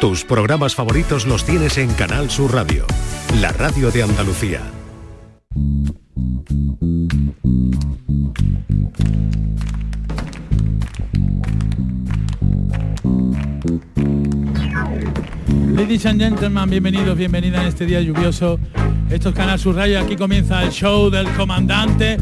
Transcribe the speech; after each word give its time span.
Tus 0.00 0.24
programas 0.24 0.74
favoritos 0.74 1.26
los 1.26 1.44
tienes 1.44 1.76
en 1.76 1.92
Canal 1.92 2.30
Sur 2.30 2.54
Radio, 2.54 2.86
la 3.38 3.52
radio 3.52 3.90
de 3.90 4.02
Andalucía. 4.02 4.62
Ladies 15.74 16.06
and 16.06 16.18
gentlemen, 16.18 16.70
bienvenidos, 16.70 17.18
bienvenidas 17.18 17.60
en 17.60 17.68
este 17.68 17.84
día 17.84 18.00
lluvioso. 18.00 18.58
Esto 19.10 19.28
es 19.28 19.34
Canal 19.34 19.58
Sur 19.58 19.76
Radio, 19.76 20.00
aquí 20.00 20.16
comienza 20.16 20.62
el 20.62 20.70
show 20.70 21.10
del 21.10 21.28
comandante. 21.32 22.16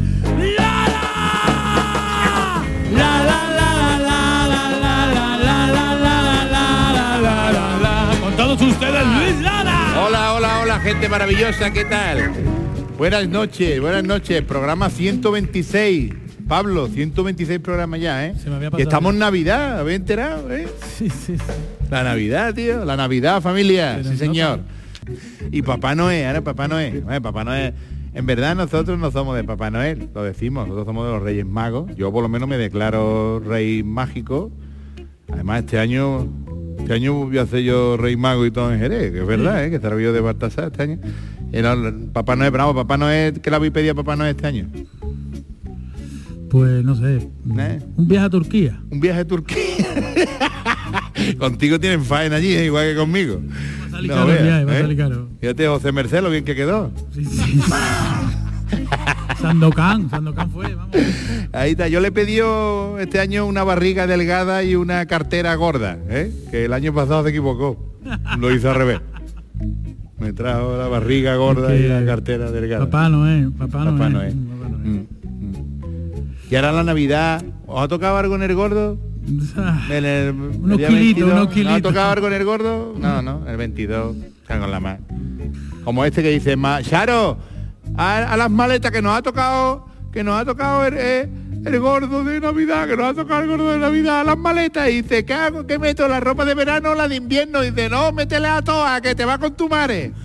Hola, 10.71 10.81
gente 10.81 11.09
maravillosa, 11.09 11.73
¿qué 11.73 11.83
tal? 11.83 12.31
Buenas 12.95 13.27
noches, 13.27 13.81
buenas 13.81 14.03
noches, 14.03 14.43
programa 14.43 14.91
126. 14.91 16.13
Pablo, 16.47 16.87
126 16.87 17.57
programas 17.57 17.99
ya, 17.99 18.27
¿eh? 18.27 18.35
Se 18.37 18.51
me 18.51 18.57
había 18.57 18.67
Y 18.67 18.71
pasado. 18.73 18.83
estamos 18.83 19.13
en 19.13 19.19
Navidad, 19.19 19.79
¿habéis 19.79 20.01
enterado? 20.01 20.53
eh? 20.53 20.67
Sí, 20.95 21.09
sí, 21.09 21.37
sí. 21.39 21.43
La 21.89 22.03
Navidad, 22.03 22.53
tío, 22.53 22.85
la 22.85 22.95
Navidad, 22.95 23.41
familia, 23.41 23.93
Pero 23.97 24.09
sí 24.09 24.13
no, 24.13 24.19
señor. 24.19 24.59
Y 25.51 25.63
Papá 25.63 25.95
Noel, 25.95 26.27
ahora 26.27 26.41
Papá 26.43 26.67
Noel. 26.67 27.01
Bueno, 27.01 27.19
Papá 27.23 27.43
Noel. 27.43 27.73
En 28.13 28.27
verdad 28.27 28.55
nosotros 28.55 28.99
no 28.99 29.09
somos 29.09 29.35
de 29.37 29.43
Papá 29.43 29.71
Noel, 29.71 30.09
lo 30.13 30.21
decimos, 30.21 30.67
nosotros 30.67 30.85
somos 30.85 31.07
de 31.07 31.13
los 31.13 31.23
Reyes 31.23 31.47
Magos. 31.47 31.95
Yo 31.95 32.11
por 32.11 32.21
lo 32.21 32.29
menos 32.29 32.47
me 32.47 32.59
declaro 32.59 33.39
rey 33.39 33.81
mágico. 33.81 34.51
Además 35.31 35.61
este 35.61 35.79
año, 35.79 36.27
este 36.89 36.95
año 36.95 37.13
voy 37.13 37.37
a 37.37 37.43
hacer 37.43 37.61
yo 37.61 37.97
rey 37.97 38.17
mago 38.17 38.47
y 38.47 38.51
todo 38.51 38.73
en 38.73 38.79
Jerez, 38.79 39.11
que 39.11 39.19
es 39.19 39.27
verdad, 39.27 39.63
¿eh? 39.63 39.69
que 39.69 39.75
estará 39.75 39.95
yo 40.01 40.11
de 40.11 40.21
Baltasar 40.21 40.71
este 40.71 40.81
año. 40.81 40.97
No, 41.51 42.11
Papá 42.13 42.35
Noel, 42.35 42.49
bravo, 42.49 42.73
Papá 42.73 42.97
Noel, 42.97 43.41
¿qué 43.41 43.51
le 43.51 43.55
habéis 43.57 43.71
pedido 43.71 43.91
a 43.91 43.95
Papá 43.95 44.15
Noel 44.15 44.31
este 44.31 44.47
año? 44.47 44.67
Pues 46.49 46.83
no 46.83 46.95
sé. 46.95 47.29
¿Eh? 47.59 47.79
Un 47.95 48.07
viaje 48.07 48.25
a 48.25 48.29
Turquía. 48.31 48.81
Un 48.89 48.99
viaje 48.99 49.19
a 49.19 49.27
Turquía. 49.27 49.59
Contigo 51.37 51.79
tienen 51.79 52.03
faena 52.03 52.37
allí, 52.37 52.55
¿eh? 52.55 52.65
igual 52.65 52.87
que 52.87 52.95
conmigo. 52.95 53.39
Va 53.39 53.85
a 53.85 53.91
salir 53.91 54.09
No 54.09 54.15
caro 54.15 54.27
veas, 54.27 54.43
viaje, 54.43 54.65
va 54.65 54.71
a 54.71 54.75
¿eh? 54.75 54.81
salir 54.81 54.97
caro. 54.97 55.29
Fíjate, 55.41 55.67
José 55.67 55.91
Merced, 55.91 56.23
lo 56.23 56.31
bien 56.31 56.43
que 56.43 56.55
quedó. 56.55 56.91
Sí, 57.13 57.23
sí. 57.23 57.61
Sandokan, 59.39 60.09
Sandokan 60.09 60.49
fue, 60.51 60.75
vamos. 60.75 60.95
Ahí 61.53 61.71
está, 61.71 61.87
yo 61.87 61.99
le 62.01 62.11
pedí 62.11 62.39
este 62.99 63.19
año 63.19 63.45
una 63.45 63.63
barriga 63.63 64.05
delgada 64.07 64.63
y 64.63 64.75
una 64.75 65.05
cartera 65.05 65.55
gorda, 65.55 65.97
¿eh? 66.09 66.31
que 66.51 66.65
el 66.65 66.73
año 66.73 66.93
pasado 66.93 67.23
se 67.23 67.29
equivocó. 67.29 67.95
Lo 68.39 68.53
hizo 68.53 68.69
al 68.69 68.75
revés. 68.75 69.01
Me 70.17 70.33
trajo 70.33 70.77
la 70.77 70.87
barriga 70.87 71.35
gorda 71.35 71.73
y 71.75 71.87
la 71.87 72.05
cartera 72.05 72.51
delgada. 72.51 72.85
Papá 72.85 73.03
Papá 73.03 73.09
Noel. 73.09 73.51
Papá 73.53 73.79
Noel. 73.85 73.95
Papá 73.97 74.09
Noel. 74.09 74.35
Mm, 74.35 74.95
mm. 74.95 75.05
Y 76.51 76.55
ahora 76.55 76.71
la 76.73 76.83
Navidad, 76.83 77.43
¿os 77.67 77.81
ha 77.81 77.87
tocado 77.87 78.17
algo 78.17 78.35
en 78.35 78.43
el 78.43 78.55
gordo? 78.55 78.97
En 79.89 80.05
el, 80.05 80.31
Unos 80.33 80.77
kilitos, 80.77 80.93
22, 81.29 81.31
unos 81.33 81.55
¿No 81.65 81.73
ha 81.73 81.81
tocado 81.81 82.11
algo 82.11 82.27
en 82.27 82.33
el 82.33 82.43
gordo? 82.45 82.95
No, 82.99 83.21
no, 83.21 83.47
el 83.47 83.57
22, 83.57 84.15
está 84.41 84.59
con 84.59 84.71
la 84.71 84.79
más. 84.79 84.99
Como 85.83 86.03
este 86.03 86.21
que 86.23 86.29
dice, 86.31 86.55
"Ma- 86.55 86.81
Charo, 86.81 87.37
a, 88.01 88.37
las 88.37 88.49
maletas 88.49 88.91
que 88.91 89.01
nos 89.01 89.17
ha 89.17 89.21
tocado, 89.21 89.85
que 90.11 90.23
nos 90.23 90.39
ha 90.41 90.45
tocado 90.45 90.85
el, 90.85 90.97
el- 90.97 91.29
el 91.65 91.79
gordo 91.81 92.23
de 92.23 92.39
Navidad, 92.39 92.87
que 92.87 92.95
nos 92.95 93.07
ha 93.07 93.13
tocado 93.13 93.41
el 93.41 93.49
gordo 93.49 93.71
de 93.73 93.79
Navidad, 93.79 94.21
a 94.21 94.23
las 94.23 94.37
maletas, 94.37 94.89
y 94.89 95.01
dice, 95.01 95.25
¿qué 95.25 95.33
hago? 95.33 95.67
¿Qué 95.67 95.77
meto? 95.77 96.07
¿La 96.07 96.21
ropa 96.21 96.45
de 96.45 96.53
verano 96.55 96.95
la 96.95 97.07
de 97.09 97.17
invierno? 97.17 97.61
Y 97.63 97.71
dice, 97.71 97.89
no, 97.89 98.13
métele 98.13 98.47
a 98.47 98.61
todas, 98.61 99.01
que 99.01 99.13
te 99.13 99.25
va 99.25 99.37
con 99.37 99.53
tu 99.55 99.67
madre. 99.67 100.13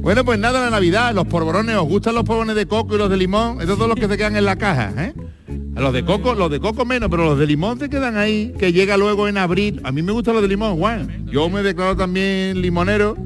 Bueno, 0.00 0.24
pues 0.24 0.38
nada, 0.38 0.60
la 0.64 0.70
Navidad, 0.70 1.14
los 1.14 1.26
polvorones, 1.26 1.76
¿os 1.76 1.84
gustan 1.88 2.14
los 2.14 2.24
polvorones 2.24 2.56
de 2.56 2.66
coco 2.66 2.94
y 2.94 2.98
los 2.98 3.08
de 3.08 3.16
limón? 3.16 3.60
Esos 3.62 3.78
son 3.78 3.88
los 3.88 3.98
que 3.98 4.06
se 4.08 4.16
quedan 4.18 4.36
en 4.36 4.44
la 4.44 4.56
caja, 4.56 4.92
¿eh? 4.98 5.14
A 5.76 5.80
los 5.80 5.92
de 5.92 6.04
coco, 6.04 6.34
los 6.34 6.50
de 6.50 6.60
coco 6.60 6.84
menos, 6.84 7.10
pero 7.10 7.24
los 7.24 7.38
de 7.38 7.46
limón 7.46 7.78
se 7.78 7.88
quedan 7.88 8.16
ahí, 8.16 8.54
que 8.58 8.72
llega 8.72 8.96
luego 8.96 9.26
en 9.26 9.38
abril. 9.38 9.80
A 9.82 9.90
mí 9.90 10.02
me 10.02 10.12
gustan 10.12 10.34
los 10.34 10.42
de 10.42 10.48
limón, 10.48 10.78
Juan. 10.78 11.26
Yo 11.26 11.50
me 11.50 11.62
declaro 11.62 11.96
también 11.96 12.62
limonero, 12.62 13.16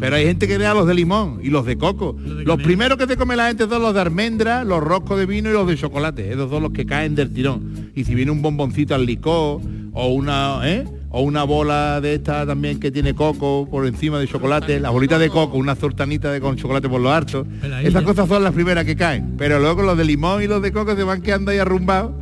pero 0.00 0.16
hay 0.16 0.24
gente 0.24 0.48
que 0.48 0.56
da 0.56 0.72
los 0.72 0.86
de 0.86 0.94
limón 0.94 1.40
y 1.42 1.50
los 1.50 1.66
de 1.66 1.76
coco. 1.76 2.16
Los 2.24 2.62
primeros 2.62 2.96
que 2.96 3.06
te 3.06 3.16
come 3.16 3.36
la 3.36 3.48
gente 3.48 3.68
son 3.68 3.82
los 3.82 3.92
de 3.92 4.00
almendra, 4.00 4.64
los 4.64 4.82
roscos 4.82 5.18
de 5.18 5.26
vino 5.26 5.50
y 5.50 5.52
los 5.52 5.66
de 5.66 5.76
chocolate. 5.76 6.32
Esos 6.32 6.50
son 6.50 6.62
los 6.62 6.72
que 6.72 6.86
caen 6.86 7.14
del 7.14 7.32
tirón. 7.32 7.90
Y 7.94 8.04
si 8.04 8.14
viene 8.14 8.30
un 8.30 8.40
bomboncito 8.40 8.94
al 8.94 9.04
licor 9.04 9.60
o 9.92 10.06
una, 10.08 10.60
¿eh? 10.64 10.84
O 11.18 11.22
una 11.22 11.42
bola 11.42 12.00
de 12.00 12.14
esta 12.14 12.46
también 12.46 12.78
que 12.78 12.92
tiene 12.92 13.12
coco 13.12 13.66
por 13.68 13.84
encima 13.88 14.20
de 14.20 14.28
chocolate, 14.28 14.78
la 14.78 14.90
bolita 14.90 15.18
de 15.18 15.28
coco, 15.28 15.58
una 15.58 15.74
zortanita 15.74 16.30
de 16.30 16.40
con 16.40 16.54
chocolate 16.54 16.88
por 16.88 17.00
lo 17.00 17.10
harto. 17.10 17.44
Esas 17.82 18.04
cosas 18.04 18.28
son 18.28 18.44
las 18.44 18.54
primeras 18.54 18.84
que 18.84 18.94
caen. 18.94 19.34
Pero 19.36 19.58
luego 19.58 19.82
los 19.82 19.98
de 19.98 20.04
limón 20.04 20.44
y 20.44 20.46
los 20.46 20.62
de 20.62 20.70
coco 20.70 20.94
se 20.94 21.02
van 21.02 21.20
quedando 21.20 21.50
ahí 21.50 21.58
arrumbados. 21.58 22.12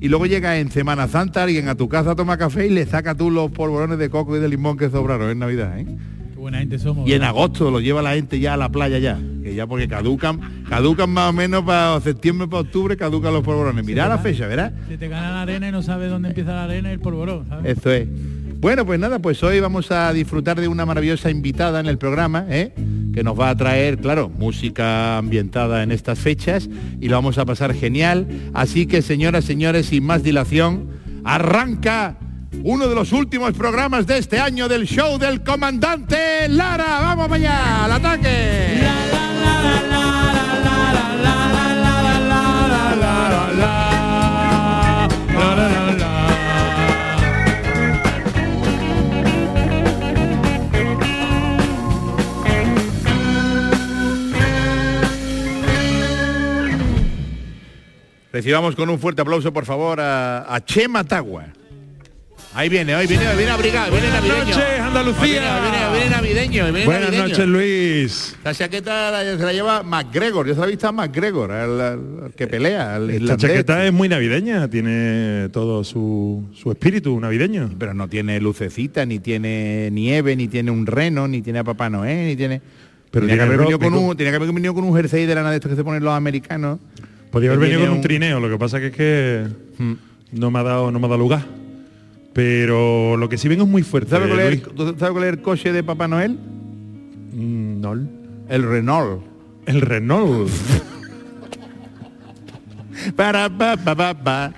Y 0.00 0.08
luego 0.08 0.24
llega 0.24 0.58
en 0.58 0.70
Semana 0.70 1.06
Santa 1.06 1.42
alguien 1.42 1.68
a 1.68 1.74
tu 1.74 1.86
casa 1.90 2.12
a 2.12 2.16
tomar 2.16 2.38
café 2.38 2.66
y 2.66 2.70
le 2.70 2.86
saca 2.86 3.14
tú 3.14 3.30
los 3.30 3.50
polvorones 3.50 3.98
de 3.98 4.08
coco 4.08 4.34
y 4.34 4.40
de 4.40 4.48
limón 4.48 4.78
que 4.78 4.88
sobraron 4.88 5.28
en 5.28 5.38
Navidad, 5.38 5.78
¿eh? 5.78 5.84
Qué 6.32 6.38
buena 6.38 6.60
gente 6.60 6.78
somos. 6.78 7.06
Y 7.06 7.12
en 7.12 7.18
¿verdad? 7.18 7.36
agosto 7.36 7.70
lo 7.70 7.80
lleva 7.80 8.00
la 8.00 8.14
gente 8.14 8.40
ya 8.40 8.54
a 8.54 8.56
la 8.56 8.70
playa 8.70 8.98
ya. 8.98 9.18
Que 9.42 9.54
ya 9.54 9.66
porque 9.66 9.86
caducan, 9.86 10.64
caducan 10.66 11.10
más 11.10 11.28
o 11.28 11.32
menos 11.34 11.62
para 11.62 12.00
septiembre, 12.00 12.48
para 12.48 12.62
octubre, 12.62 12.96
caducan 12.96 13.34
los 13.34 13.44
polvorones. 13.44 13.84
Mirá 13.84 14.08
la 14.08 14.16
fecha, 14.16 14.46
¿verdad? 14.46 14.72
Se 14.88 14.96
te 14.96 15.08
gana 15.08 15.30
la 15.30 15.42
arena 15.42 15.68
y 15.68 15.72
no 15.72 15.82
sabes 15.82 16.10
dónde 16.10 16.28
empieza 16.28 16.54
la 16.54 16.64
arena 16.64 16.88
y 16.88 16.92
el 16.94 17.00
polvorón, 17.00 17.46
¿sabes? 17.46 17.76
Eso 17.76 17.92
es. 17.92 18.08
Bueno, 18.58 18.86
pues 18.86 18.98
nada, 18.98 19.18
pues 19.18 19.42
hoy 19.42 19.60
vamos 19.60 19.90
a 19.90 20.12
disfrutar 20.12 20.60
de 20.60 20.68
una 20.68 20.86
maravillosa 20.86 21.30
invitada 21.30 21.78
en 21.78 21.86
el 21.86 21.98
programa, 21.98 22.46
¿eh? 22.48 22.72
que 23.12 23.22
nos 23.22 23.38
va 23.38 23.50
a 23.50 23.56
traer, 23.56 23.98
claro, 23.98 24.28
música 24.28 25.18
ambientada 25.18 25.82
en 25.82 25.92
estas 25.92 26.18
fechas 26.18 26.68
y 27.00 27.08
lo 27.08 27.16
vamos 27.16 27.38
a 27.38 27.44
pasar 27.44 27.74
genial. 27.74 28.26
Así 28.54 28.86
que, 28.86 29.02
señoras, 29.02 29.44
señores, 29.44 29.86
sin 29.86 30.04
más 30.04 30.22
dilación, 30.22 30.88
arranca 31.24 32.18
uno 32.62 32.88
de 32.88 32.94
los 32.94 33.12
últimos 33.12 33.52
programas 33.52 34.06
de 34.06 34.18
este 34.18 34.38
año 34.38 34.68
del 34.68 34.86
show 34.86 35.18
del 35.18 35.42
comandante 35.42 36.48
Lara. 36.48 37.00
¡Vamos 37.00 37.30
allá! 37.30 37.84
¡Al 37.84 37.92
ataque! 37.92 38.80
Recibamos 58.36 58.76
con 58.76 58.90
un 58.90 58.98
fuerte 58.98 59.22
aplauso, 59.22 59.50
por 59.50 59.64
favor, 59.64 59.98
a, 59.98 60.54
a 60.54 60.62
Chema 60.62 61.02
Tagua. 61.04 61.44
Ahí 62.52 62.68
viene, 62.68 62.94
hoy 62.94 63.06
viene, 63.06 63.34
viene 63.34 63.50
abrigado, 63.50 63.90
viene 63.92 64.10
navideño. 64.10 64.44
noches, 64.44 64.78
Andalucía. 64.78 65.24
Viene, 65.24 65.60
viene, 65.70 65.90
viene 65.92 66.10
navideño, 66.10 66.64
viene 66.64 66.84
Buenas 66.84 67.04
navideño. 67.04 67.28
noches, 67.28 67.46
Luis. 67.46 68.36
La 68.44 68.52
chaqueta 68.54 69.10
la- 69.10 69.38
se 69.38 69.42
la 69.42 69.52
lleva 69.54 69.82
McGregor, 69.82 70.46
yo 70.46 70.52
se 70.52 70.60
la 70.60 70.66
he 70.66 70.68
visto 70.68 70.86
a 70.86 70.92
McGregor, 70.92 71.50
al, 71.50 71.80
al- 71.80 72.32
que 72.36 72.46
pelea, 72.46 72.96
al 72.96 73.10
irlandés. 73.10 73.38
chaqueta 73.38 73.86
es 73.86 73.92
muy 73.94 74.10
navideña, 74.10 74.68
tiene 74.68 75.48
todo 75.50 75.82
su, 75.82 76.44
su 76.54 76.70
espíritu 76.70 77.18
navideño. 77.18 77.70
Pero 77.78 77.94
no 77.94 78.06
tiene 78.06 78.38
lucecita, 78.38 79.06
ni 79.06 79.18
tiene 79.18 79.88
nieve, 79.90 80.36
ni 80.36 80.46
tiene 80.46 80.70
un 80.70 80.84
reno, 80.86 81.26
ni 81.26 81.40
tiene 81.40 81.60
a 81.60 81.64
Papá 81.64 81.88
Noel, 81.88 82.26
ni 82.26 82.36
tiene... 82.36 82.60
Pero 83.08 83.26
tenía, 83.28 83.44
que 83.44 83.48
tiene 83.48 83.54
haber 83.54 83.58
venido 83.60 83.78
con 83.78 83.94
un, 83.94 84.16
tenía 84.16 84.30
que 84.32 84.36
haber 84.36 84.52
venido 84.52 84.74
con 84.74 84.84
un 84.84 84.94
jersey 84.94 85.24
de 85.24 85.34
lana 85.34 85.48
de 85.50 85.56
estos 85.56 85.70
que 85.70 85.76
se 85.76 85.84
ponen 85.84 86.02
los 86.04 86.12
americanos. 86.12 86.78
Podría 87.36 87.50
haber 87.52 87.68
venido 87.68 87.86
con 87.86 87.98
un 87.98 88.00
trineo, 88.00 88.40
lo 88.40 88.48
que 88.48 88.56
pasa 88.56 88.80
que 88.80 88.86
es 88.86 88.92
que 88.96 89.46
Hmm. 89.76 89.92
no 90.32 90.50
me 90.50 90.58
ha 90.58 90.62
dado, 90.62 90.90
no 90.90 90.98
me 90.98 91.04
ha 91.04 91.08
dado 91.10 91.18
lugar. 91.20 91.42
Pero 92.32 93.18
lo 93.18 93.28
que 93.28 93.36
sí 93.36 93.46
vengo 93.46 93.64
es 93.64 93.68
muy 93.68 93.82
fuerte. 93.82 94.08
¿Sabes 94.08 94.28
cuál, 94.28 94.40
es, 94.40 94.46
el- 94.46 94.52
Luis. 94.62 94.74
¿tú 94.74 94.86
¿Sabes 94.98 95.12
cuál 95.12 95.24
es 95.24 95.30
el 95.34 95.42
coche 95.42 95.70
de 95.70 95.82
Papá 95.84 96.08
Noel? 96.08 96.30
Mm, 96.32 97.80
no. 97.82 97.92
El 98.48 98.62
Renault. 98.62 99.22
El 99.66 99.82
Renault. 99.82 100.48
Para, 103.16 103.50
pa, 103.50 103.76
pa, 103.76 103.94
pa, 103.94 104.14
pa. 104.14 104.52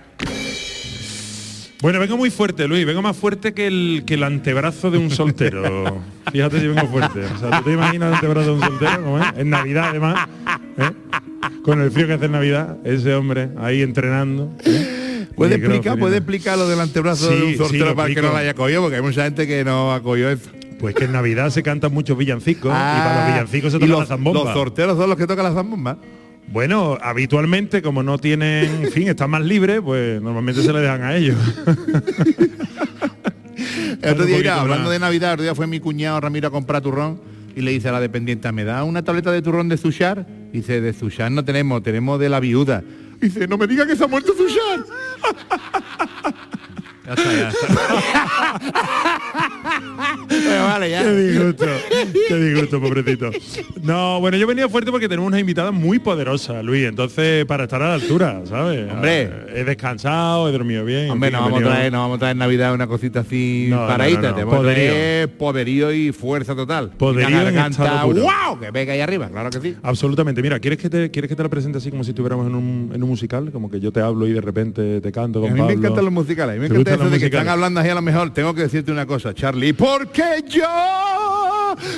Bueno, 1.81 2.01
vengo 2.01 2.17
muy 2.17 2.31
fuerte, 2.31 2.67
Luis. 2.67 2.85
Vengo 2.85 3.03
más 3.03 3.17
fuerte 3.17 3.55
que 3.55 3.67
el, 3.69 4.03
que 4.05 4.15
el 4.15 4.25
antebrazo 4.25 4.91
de 4.91 4.99
un 4.99 5.11
soltero. 5.11 6.01
Fíjate 6.33 6.61
si 6.61 6.67
vengo 6.67 6.87
fuerte. 6.89 7.21
O 7.25 7.39
sea, 7.39 7.59
¿tú 7.59 7.65
te 7.65 7.73
imaginas 7.75 8.09
el 8.09 8.15
antebrazo 8.15 8.47
de 8.49 8.53
un 8.55 8.61
soltero? 8.61 9.03
¿Cómo 9.05 9.19
es? 9.21 9.27
En 9.37 9.51
Navidad, 9.51 9.85
además. 9.91 10.29
¿eh? 10.77 10.91
Con 11.63 11.81
el 11.81 11.91
frío 11.93 12.07
que 12.09 12.15
hace 12.15 12.25
en 12.27 12.33
Navidad, 12.33 12.79
ese 12.85 13.15
hombre 13.15 13.51
ahí 13.59 13.83
entrenando. 13.83 14.51
¿eh? 14.65 15.27
¿Puede 15.37 15.55
explicar, 15.55 15.97
puede 15.99 16.17
explicar 16.17 16.59
lo 16.59 16.69
del 16.69 16.81
antebrazo 16.81 17.29
Sí, 17.31 17.37
de 17.37 17.43
un 17.45 17.51
sí, 17.53 17.57
sortero 17.59 17.87
lo 17.87 17.95
para 17.97 18.13
que 18.13 18.23
no 18.23 18.31
lo 18.31 18.37
haya 18.37 18.55
cogido? 18.55 18.81
Porque 18.83 18.97
hay 18.97 19.03
mucha 19.03 19.23
gente 19.25 19.47
que 19.47 19.65
no 19.65 19.93
ha 19.93 20.03
cogido 20.03 20.31
eso. 20.31 20.51
Pues 20.81 20.95
que 20.97 21.05
en 21.05 21.13
Navidad 21.13 21.51
se 21.51 21.63
cantan 21.63 21.93
muchos 21.93 22.19
villancicos 22.19 22.71
y 22.71 22.75
para 22.75 23.21
los 23.25 23.33
villancicos 23.35 23.73
se 23.73 23.77
Ah, 23.77 23.81
y 23.81 23.83
toca 23.83 23.91
los, 23.93 24.01
la 24.01 24.07
zambomba. 24.07 24.45
los 24.45 24.53
sorteros 24.53 24.97
son 24.99 25.09
los 25.09 25.19
que 25.19 25.27
tocan 25.29 25.45
la 25.45 25.53
zambomba. 25.53 25.99
Bueno, 26.51 26.97
habitualmente, 27.03 27.83
como 27.83 28.03
no 28.03 28.19
tienen, 28.19 28.85
en 28.85 28.93
fin, 28.93 29.09
están 29.09 29.31
más 29.31 29.43
libres, 29.43 29.81
pues 29.83 30.21
normalmente 30.23 30.63
se 30.63 30.73
le 30.73 30.81
dejan 30.81 31.03
a 31.03 31.15
ellos. 31.15 31.37
El 34.03 34.13
otro 34.13 34.25
día, 34.25 34.39
mira, 34.39 34.61
hablando 34.61 34.85
más. 34.85 34.93
de 34.93 34.99
Navidad, 35.01 35.31
el 35.31 35.35
otro 35.35 35.43
día 35.43 35.55
fue 35.55 35.67
mi 35.67 35.81
cuñado 35.81 36.21
Ramiro 36.21 36.49
a 36.49 36.51
comprar 36.51 36.81
turrón 36.81 37.21
y 37.57 37.61
le 37.61 37.73
dice 37.73 37.89
a 37.89 37.93
la 37.93 38.01
dependiente, 38.01 38.51
¿me 38.53 38.63
da 38.65 38.85
una 38.85 39.03
tableta 39.03 39.33
de 39.33 39.43
turrón 39.43 39.69
de 39.69 39.77
Zushar? 39.77 40.25
Dice, 40.53 40.81
de 40.81 40.93
Zushar 40.93 41.33
no 41.33 41.45
tenemos, 41.45 41.83
tenemos 41.83 42.21
de 42.21 42.29
la 42.29 42.39
viuda. 42.39 42.85
Dice, 43.21 43.49
no 43.49 43.59
me 43.59 43.67
diga 43.67 43.85
que 43.87 43.97
se 43.97 44.05
ha 44.05 44.07
muerto 44.07 44.33
Zushar. 44.37 44.85
ya 47.07 47.15
está, 47.15 47.33
ya 47.33 47.49
está. 47.49 47.67
Pero 50.29 50.65
vale, 50.65 50.91
ya. 50.91 51.03
Qué 51.03 51.13
disgusto, 51.17 51.67
qué 52.29 52.35
disgusto, 52.37 52.81
pobrecito. 52.81 53.31
No, 53.83 54.21
bueno, 54.21 54.37
yo 54.37 54.47
venía 54.47 54.69
fuerte 54.69 54.91
porque 54.91 55.09
tenemos 55.09 55.29
una 55.29 55.41
invitada 55.41 55.71
muy 55.71 55.99
poderosa, 55.99 56.63
Luis, 56.63 56.85
entonces 56.87 57.45
para 57.47 57.65
estar 57.65 57.83
a 57.83 57.89
la 57.89 57.95
altura, 57.95 58.43
¿sabes? 58.45 58.91
Hombre. 58.91 59.31
He 59.55 59.65
descansado, 59.65 60.49
he 60.49 60.53
dormido 60.53 60.85
bien. 60.85 61.05
en 61.07 61.11
Hombre, 61.13 61.31
no 61.31 61.39
he 61.39 61.41
vamos, 61.41 61.53
a 61.53 61.59
venido- 61.61 61.71
traer, 61.75 61.93
no 61.93 61.99
vamos 62.01 62.17
a 62.17 62.19
traer 62.21 62.37
Navidad 62.37 62.75
una 62.75 62.87
cosita 62.87 63.21
así 63.21 63.67
No, 63.71 63.87
paradita. 63.87 64.21
no, 64.23 64.29
no, 64.31 64.35
Te 64.37 64.45
vamos 64.45 64.55
a 64.55 64.59
poderío. 64.59 64.91
traer 64.93 65.29
poderío 65.37 65.93
y 65.93 66.13
fuerza 66.13 66.55
total. 66.55 66.91
Poderío 66.91 67.29
una 67.29 67.43
garganta. 67.45 68.05
¡wow! 68.05 68.59
Que 68.61 68.73
pega 68.73 68.93
ahí 68.93 69.01
arriba, 69.01 69.29
claro 69.29 69.51
que 69.51 69.61
sí. 69.61 69.77
Absolutamente. 69.83 70.43
Mira, 70.43 70.59
¿quieres 70.61 70.79
que 70.79 70.91
te 70.91 71.11
quieres 71.11 71.29
que 71.29 71.37
te 71.37 71.43
la 71.43 71.49
presente 71.49 71.79
así 71.79 71.91
como 71.91 72.05
si 72.05 72.11
estuviéramos 72.11 72.47
en 72.47 72.55
un, 72.55 72.91
en 72.95 73.03
un 73.03 73.09
musical? 73.09 73.51
Como 73.53 73.71
que 73.71 73.81
yo 73.81 73.93
te 73.93 74.01
hablo 74.01 74.27
y 74.27 74.33
de 74.33 74.41
repente 74.41 75.01
te 75.01 75.13
canto 75.13 75.41
con 75.41 75.51
A 75.51 75.55
mí 75.55 75.61
me 75.63 75.73
encantan 75.73 76.05
los 76.05 76.13
musicales, 76.13 76.53
a 76.53 76.55
mí 76.55 76.61
me 76.61 76.69
¿Te 76.69 76.75
encanta 76.81 76.95
eso 77.05 77.11
de 77.11 77.19
que 77.19 77.27
están 77.27 77.49
hablando 77.49 77.81
así 77.81 77.89
a 77.89 77.95
lo 77.95 78.03
mejor. 78.03 78.31
Tengo 78.33 78.55
que 78.55 78.63
decirte 78.63 78.93
una 78.93 79.07
cosa, 79.07 79.35
Charlie, 79.35 79.58
porque 79.73 80.45
yo... 80.49 80.65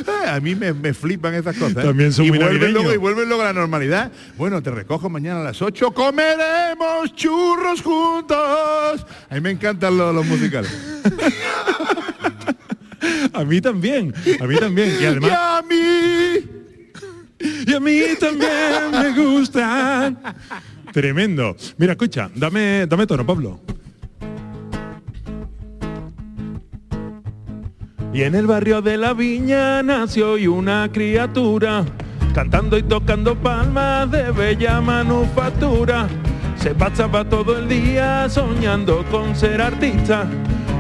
Eh, 0.07 0.29
a 0.29 0.41
mí 0.41 0.55
me, 0.55 0.73
me 0.73 0.93
flipan 0.93 1.35
esas 1.35 1.57
cosas. 1.57 1.79
¿eh? 1.79 1.87
También 1.87 2.13
son 2.13 2.27
y 2.27 2.31
muy 2.31 2.39
vuelven 2.39 2.73
luego 2.73 2.93
Y 2.93 2.97
vuelven 2.97 3.29
luego 3.29 3.43
a 3.43 3.47
la 3.47 3.53
normalidad. 3.53 4.13
Bueno, 4.37 4.63
te 4.63 4.71
recojo 4.71 5.09
mañana 5.09 5.41
a 5.41 5.45
las 5.45 5.63
8, 5.63 5.93
comeremos 5.93 7.15
churros 7.15 7.83
juntos. 7.83 9.07
A 9.29 9.35
mí 9.35 9.41
me 9.41 9.51
encantan 9.51 9.97
los, 9.97 10.15
los 10.15 10.27
musicales. 10.27 10.71
A 13.33 13.45
mí 13.45 13.61
también, 13.61 14.13
a 14.41 14.47
mí 14.47 14.57
también. 14.57 14.95
Y 14.99 15.03
y 15.03 15.07
además, 15.07 15.31
a 15.33 15.63
mí... 15.63 15.77
y 17.67 17.73
a 17.73 17.81
mí 17.81 18.01
también 18.19 18.91
me 18.93 19.11
gustan. 19.13 20.19
Tremendo. 20.93 21.57
Mira, 21.79 21.93
escucha, 21.93 22.31
dame, 22.35 22.87
dame 22.87 23.07
tono, 23.07 23.25
Pablo. 23.25 23.61
Y 28.13 28.23
en 28.23 28.35
el 28.35 28.47
barrio 28.47 28.83
de 28.83 28.97
la 28.97 29.13
viña 29.15 29.83
nació 29.83 30.33
hoy 30.33 30.47
una 30.49 30.91
criatura, 30.93 31.85
cantando 32.35 32.77
y 32.77 32.83
tocando 32.83 33.37
palmas 33.37 34.11
de 34.11 34.33
bella 34.33 34.81
manufactura. 34.81 36.09
Se 36.57 36.75
pasaba 36.75 37.25
todo 37.25 37.59
el 37.59 37.69
día 37.69 38.29
soñando 38.29 39.05
con 39.11 39.35
ser 39.37 39.63
artista 39.63 40.27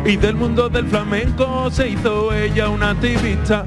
y 0.04 0.16
del 0.16 0.34
mundo 0.34 0.68
del 0.68 0.86
flamenco 0.86 1.70
se 1.70 1.90
hizo 1.90 2.34
ella 2.34 2.68
una 2.68 2.90
activista. 2.90 3.66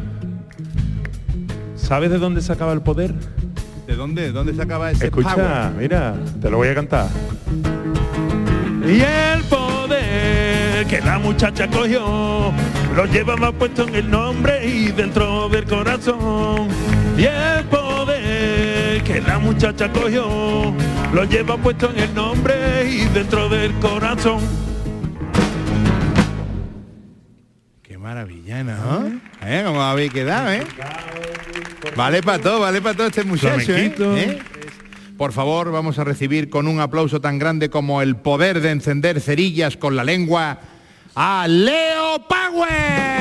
¿Sabes 1.76 2.12
de 2.12 2.20
dónde 2.20 2.42
sacaba 2.42 2.74
el 2.74 2.82
poder? 2.82 3.14
¿De 3.88 3.96
dónde, 3.96 4.32
dónde 4.32 4.54
se 4.54 4.62
acaba 4.62 4.92
ese 4.92 5.06
Escucha, 5.06 5.36
power? 5.36 5.72
mira, 5.78 6.16
te 6.42 6.50
lo 6.50 6.58
voy 6.58 6.68
a 6.68 6.76
cantar. 6.76 7.08
Y 8.86 9.02
el 9.02 9.44
poder 9.50 10.86
que 10.88 11.02
la 11.02 11.18
muchacha 11.20 11.68
cogió, 11.68 12.52
lo 12.96 13.06
llevaba 13.06 13.52
puesto 13.52 13.88
en 13.88 13.96
el 13.96 14.10
nombre 14.10 14.66
y 14.66 14.92
dentro 14.92 15.50
del 15.50 15.66
corazón. 15.66 16.68
Y 17.18 17.24
el 17.26 17.64
poder 17.66 19.04
que 19.04 19.22
la 19.22 19.40
muchacha 19.40 19.92
cogió, 19.92 20.74
lo 21.12 21.24
lleva 21.26 21.58
puesto 21.58 21.90
en 21.92 22.00
el 22.00 22.14
nombre 22.14 22.90
y 22.90 23.06
dentro 23.06 23.50
del 23.50 23.74
corazón. 23.80 24.40
Qué 27.82 27.98
maravilla, 27.98 28.64
¿no? 28.64 29.08
¿Eh? 29.42 29.64
¿Cómo 29.66 29.82
habéis 29.82 30.14
quedado, 30.14 30.52
eh? 30.52 30.64
Vale 31.96 32.22
para 32.22 32.42
todo, 32.42 32.60
vale 32.60 32.82
para 32.82 32.96
todo 32.96 33.08
este 33.08 33.24
muchacho, 33.24 33.76
¿eh? 33.76 33.94
¿Eh? 33.98 34.40
Por 35.18 35.32
favor, 35.32 35.72
vamos 35.72 36.00
a 36.00 36.04
recibir 36.04 36.50
con 36.50 36.68
un 36.68 36.80
aplauso 36.80 37.22
tan 37.22 37.40
grande 37.40 37.70
como 37.70 38.02
el 38.02 38.16
poder 38.16 38.62
de 38.62 38.72
encender 38.72 39.20
cerillas 39.20 39.78
con 39.78 39.96
la 39.96 40.04
lengua 40.04 40.60
a 41.16 41.48
Leo 41.48 42.20
Power. 42.28 43.14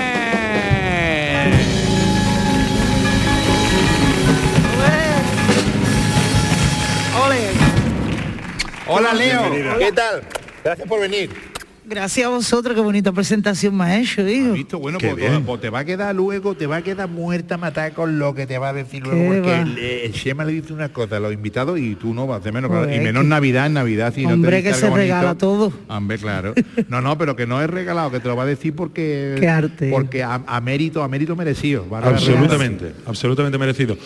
Hola 8.89 9.15
Leo. 9.15 9.79
¿qué 9.79 9.93
tal? 9.93 10.23
Gracias 10.63 10.87
por 10.87 11.01
venir. 11.01 11.52
Gracias 11.85 12.25
a 12.27 12.31
vosotros, 12.31 12.77
qué 12.77 12.81
bonita 12.81 13.11
presentación 13.11 13.77
me 13.77 13.85
ha 13.85 13.99
hecho, 14.01 14.27
hijo. 14.29 14.53
Visto, 14.53 14.79
bueno, 14.79 14.99
pues, 15.01 15.17
bien. 15.17 15.43
pues 15.45 15.61
te 15.61 15.69
va 15.69 15.81
a 15.81 15.85
quedar 15.85 16.15
luego, 16.15 16.55
te 16.55 16.67
va 16.69 16.77
a 16.77 16.83
quedar 16.83 17.09
muerta 17.09 17.59
matada 17.59 17.91
con 17.91 18.21
lo 18.21 18.37
que 18.37 18.47
te 18.47 18.57
va 18.57 18.69
a 18.69 18.73
decir 18.73 19.03
Qué 19.03 19.09
luego, 19.11 19.35
porque 19.35 19.51
va. 19.51 19.61
el, 19.63 19.79
el 19.79 20.13
Shema 20.13 20.45
le 20.45 20.53
dice 20.53 20.73
una 20.73 20.91
cosa 20.91 21.17
a 21.17 21.21
los 21.21 21.33
invitados 21.33 21.81
y 21.81 21.97
tú 21.97 22.15
no 22.15 22.29
vas 22.29 22.45
de 22.45 22.53
menos, 22.53 22.71
claro, 22.71 22.93
y 22.95 23.01
menos 23.01 23.25
que- 23.25 23.29
Navidad, 23.29 23.67
en 23.67 23.73
Navidad, 23.75 24.15
si 24.15 24.23
no 24.23 24.29
te 24.29 24.35
Hombre, 24.35 24.63
que 24.63 24.75
se 24.75 24.83
bonito. 24.83 24.97
regala 24.97 25.35
todo. 25.35 25.73
Hombre, 25.89 26.19
claro. 26.19 26.55
No, 26.89 27.01
no, 27.01 27.19
pero 27.19 27.35
que 27.35 27.47
no 27.49 27.61
es 27.61 27.69
regalado, 27.69 28.11
que 28.13 28.21
te 28.21 28.29
lo 28.29 28.37
va 28.37 28.45
a 28.45 28.47
decir 28.47 28.75
porque 28.77 29.37
Qué 29.41 29.49
arte. 29.49 29.91
porque 29.91 30.23
a, 30.23 30.41
a 30.47 30.61
mérito, 30.61 31.03
a 31.03 31.09
mérito 31.09 31.35
merecido. 31.35 31.85
Absolutamente, 31.91 32.93
absolutamente 33.07 33.59
merecido. 33.59 33.97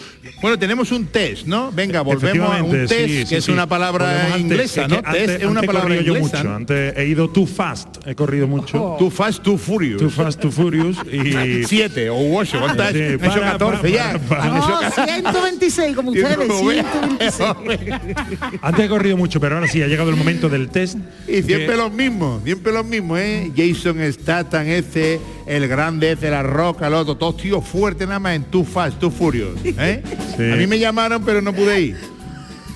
Bueno, 0.41 0.59
tenemos 0.59 0.91
un 0.93 1.07
test, 1.07 1.47
¿no? 1.47 1.71
Venga, 1.73 2.01
volvemos 2.01 2.51
a 2.51 2.63
un 2.63 2.71
test, 2.71 2.93
sí, 2.95 2.97
que 3.21 3.27
sí, 3.27 3.35
es 3.35 3.45
sí. 3.45 3.53
una 3.53 3.67
palabra 3.69 4.39
inglesa, 4.39 4.83
Es 4.85 4.89
¿no? 4.89 5.03
test 5.03 5.43
es 5.43 5.45
una 5.45 5.63
palabra 5.63 5.95
yo 6.01 6.15
mucho. 6.15 6.37
Antes 6.55 6.97
he 6.97 7.07
ido 7.07 7.29
too 7.29 7.47
fast, 7.77 8.07
he 8.07 8.15
corrido 8.15 8.47
mucho. 8.47 8.97
Too 8.99 9.11
fast, 9.11 9.43
too 9.43 9.59
furious. 9.59 10.01
Too 10.01 10.11
fast, 10.11 10.41
too 10.41 10.51
furious 10.51 10.97
y 11.11 11.65
Siete 11.69 12.09
o 12.11 12.37
ocho, 12.37 12.59
¿cuántas? 12.61 12.93
Sí, 12.93 13.03
Han 13.03 13.15
hecho 13.15 13.19
para, 13.41 13.53
14 13.53 13.77
para, 13.79 13.89
ya. 13.91 14.19
para, 14.29 14.29
para. 14.29 14.43
Han 14.45 14.57
hecho 14.57 15.23
No, 15.23 15.33
126 15.33 15.97
como 15.97 16.11
ustedes, 16.11 16.37
Como 16.37 16.65
veas. 16.67 16.87
126. 17.37 18.59
antes 18.63 18.85
he 18.85 18.89
corrido 18.89 19.17
mucho, 19.17 19.41
pero 19.41 19.57
ahora 19.57 19.69
sí 19.69 19.83
ha 19.83 19.87
llegado 19.89 20.11
el 20.11 20.17
momento 20.17 20.49
del 20.49 20.69
test. 20.69 20.99
Y 21.29 21.43
siempre 21.43 21.67
que- 21.67 21.77
los 21.77 21.93
mismos, 21.93 22.43
siempre 22.45 22.73
los 22.73 22.85
mismos, 22.85 23.19
¿eh? 23.21 23.51
Jason 23.57 23.99
Statham, 24.13 24.67
ese, 24.69 25.21
el 25.47 25.69
grande 25.69 26.13
ese, 26.13 26.31
la 26.31 26.43
roca, 26.43 26.87
el 26.87 26.95
otro, 26.95 27.17
todos 27.17 27.37
tíos 27.39 27.65
fuertes 27.67 28.07
nada 28.07 28.21
más 28.21 28.35
en 28.37 28.45
Too 28.45 28.65
Fast, 28.65 28.99
Too 28.99 29.11
Furious, 29.11 29.59
¿eh? 29.65 30.03
Sí. 30.37 30.51
A 30.53 30.57
mí 30.57 30.67
me 30.67 30.79
llamaron 30.79 31.25
pero 31.25 31.41
no 31.43 31.53
pude 31.53 31.81
ir. 31.81 32.16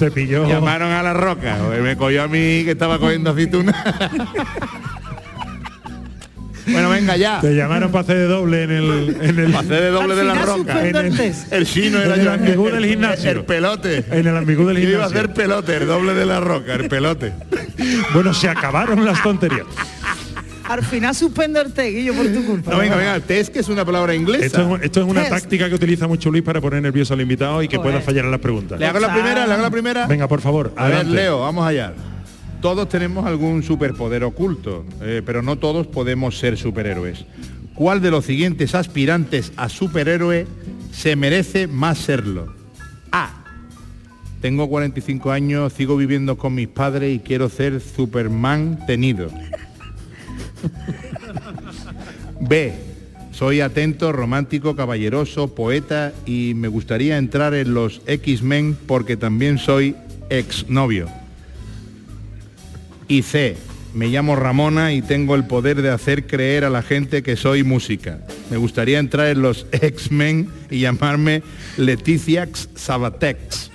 Te 0.01 0.11
pilló. 0.11 0.49
Llamaron 0.49 0.91
a 0.91 1.03
la 1.03 1.13
roca, 1.13 1.59
me 1.83 1.95
cogió 1.97 2.23
a 2.23 2.29
mí 2.29 2.65
que 2.65 2.71
estaba 2.71 2.99
cogiendo 2.99 3.31
aceituna. 3.31 3.75
bueno, 6.67 6.89
venga 6.89 7.17
ya. 7.19 7.41
Te 7.41 7.55
llamaron 7.55 7.93
para 7.93 8.03
hacer 8.03 8.17
de 8.17 8.27
doble 8.27 8.63
en 8.63 8.71
el 8.71 9.17
en 9.21 9.39
el, 9.39 9.53
Pasé 9.53 9.75
de 9.75 9.91
doble 9.91 10.15
de 10.15 10.25
la 10.25 10.35
roca. 10.37 10.87
En 10.89 10.97
el 10.97 11.67
chino 11.67 11.99
era 12.01 12.15
En 12.15 12.21
el 12.23 12.29
ambigú 12.29 12.71
del 12.71 12.87
gimnasio. 12.87 13.31
El 13.31 13.45
pelote. 13.45 14.05
en 14.11 14.27
el 14.27 14.37
ambigú 14.37 14.67
del 14.67 14.79
Yo 14.79 14.89
iba 14.89 15.05
a 15.05 15.09
gimnasio. 15.09 15.19
hacer 15.19 15.35
pelote, 15.35 15.77
el 15.77 15.87
doble 15.87 16.15
de 16.15 16.25
la 16.25 16.41
roca, 16.41 16.75
el 16.75 16.89
pelote. 16.89 17.35
Bueno, 18.15 18.33
se 18.33 18.49
acabaron 18.49 19.05
las 19.05 19.23
tonterías. 19.23 19.67
Al 20.71 20.85
final 20.85 21.13
suspendo 21.17 21.61
el 21.61 21.73
teguillo 21.73 22.15
por 22.15 22.29
tu 22.29 22.45
culpa. 22.47 22.71
No, 22.71 22.79
venga, 22.79 22.95
venga, 22.95 23.17
el 23.17 23.23
test 23.23 23.53
que 23.53 23.59
es 23.59 23.69
una 23.69 23.85
palabra 23.85 24.15
inglesa. 24.15 24.47
Esto 24.47 24.77
es, 24.77 24.83
esto 24.85 25.01
es 25.01 25.07
una 25.09 25.23
Test. 25.23 25.33
táctica 25.33 25.69
que 25.69 25.75
utiliza 25.75 26.07
mucho 26.07 26.31
Luis 26.31 26.45
para 26.45 26.61
poner 26.61 26.81
nervioso 26.81 27.13
al 27.13 27.21
invitado 27.21 27.61
y 27.61 27.67
que 27.67 27.77
Joder. 27.77 27.91
pueda 27.91 28.05
fallar 28.05 28.27
en 28.27 28.31
las 28.31 28.39
preguntas. 28.39 28.79
¿Le 28.79 28.87
hago 28.87 29.01
la 29.01 29.13
primera? 29.13 29.49
¿Le 29.49 29.53
hago 29.53 29.63
la 29.63 29.71
primera? 29.71 30.07
Venga, 30.07 30.29
por 30.29 30.41
favor, 30.41 30.73
A 30.77 30.87
ver. 30.87 31.07
Leo, 31.09 31.41
vamos 31.41 31.67
allá. 31.67 31.93
Todos 32.63 32.89
tenemos 32.89 33.27
algún 33.27 33.65
superpoder 33.65 34.23
oculto, 34.23 34.85
eh, 35.03 35.23
pero 35.27 35.43
no 35.43 35.57
todos 35.57 35.89
podemos 35.89 36.39
ser 36.39 36.57
superhéroes. 36.57 37.25
¿Cuál 37.75 38.01
de 38.01 38.13
los 38.13 38.25
siguientes 38.27 38.77
aspirantes 38.77 39.53
a 39.57 39.69
superhéroe 39.69 40.47
se 40.93 41.17
merece 41.17 41.67
más 41.67 41.99
serlo? 41.99 42.55
A. 43.11 43.43
Tengo 44.41 44.69
45 44.69 45.33
años, 45.33 45.73
sigo 45.73 45.97
viviendo 45.97 46.39
con 46.39 46.55
mis 46.55 46.69
padres 46.69 47.13
y 47.13 47.19
quiero 47.19 47.49
ser 47.49 47.81
Superman 47.81 48.79
tenido. 48.87 49.31
B. 52.41 52.73
Soy 53.33 53.61
atento, 53.61 54.13
romántico, 54.13 54.75
caballeroso, 54.77 55.55
poeta 55.55 56.13
y 56.27 56.53
me 56.57 56.69
gustaría 56.69 57.17
entrar 57.17 57.55
en 57.55 57.75
los 57.75 58.03
X-Men 58.07 58.77
porque 58.87 59.17
también 59.17 59.59
soy 59.59 59.97
exnovio. 60.31 61.09
Y 63.09 63.23
C. 63.23 63.57
Me 63.95 64.07
llamo 64.07 64.37
Ramona 64.37 64.93
y 64.93 65.03
tengo 65.03 65.35
el 65.35 65.45
poder 65.45 65.83
de 65.83 65.91
hacer 65.91 66.27
creer 66.27 66.65
a 66.65 66.71
la 66.71 66.83
gente 66.83 67.23
que 67.23 67.35
soy 67.37 67.65
música. 67.65 68.21
Me 68.51 68.57
gustaría 68.57 68.99
entrar 69.01 69.29
en 69.29 69.43
los 69.43 69.67
X-Men 69.73 70.49
y 70.71 70.81
llamarme 70.81 71.43
Leticia 71.77 72.49
Sabatex. 72.75 73.71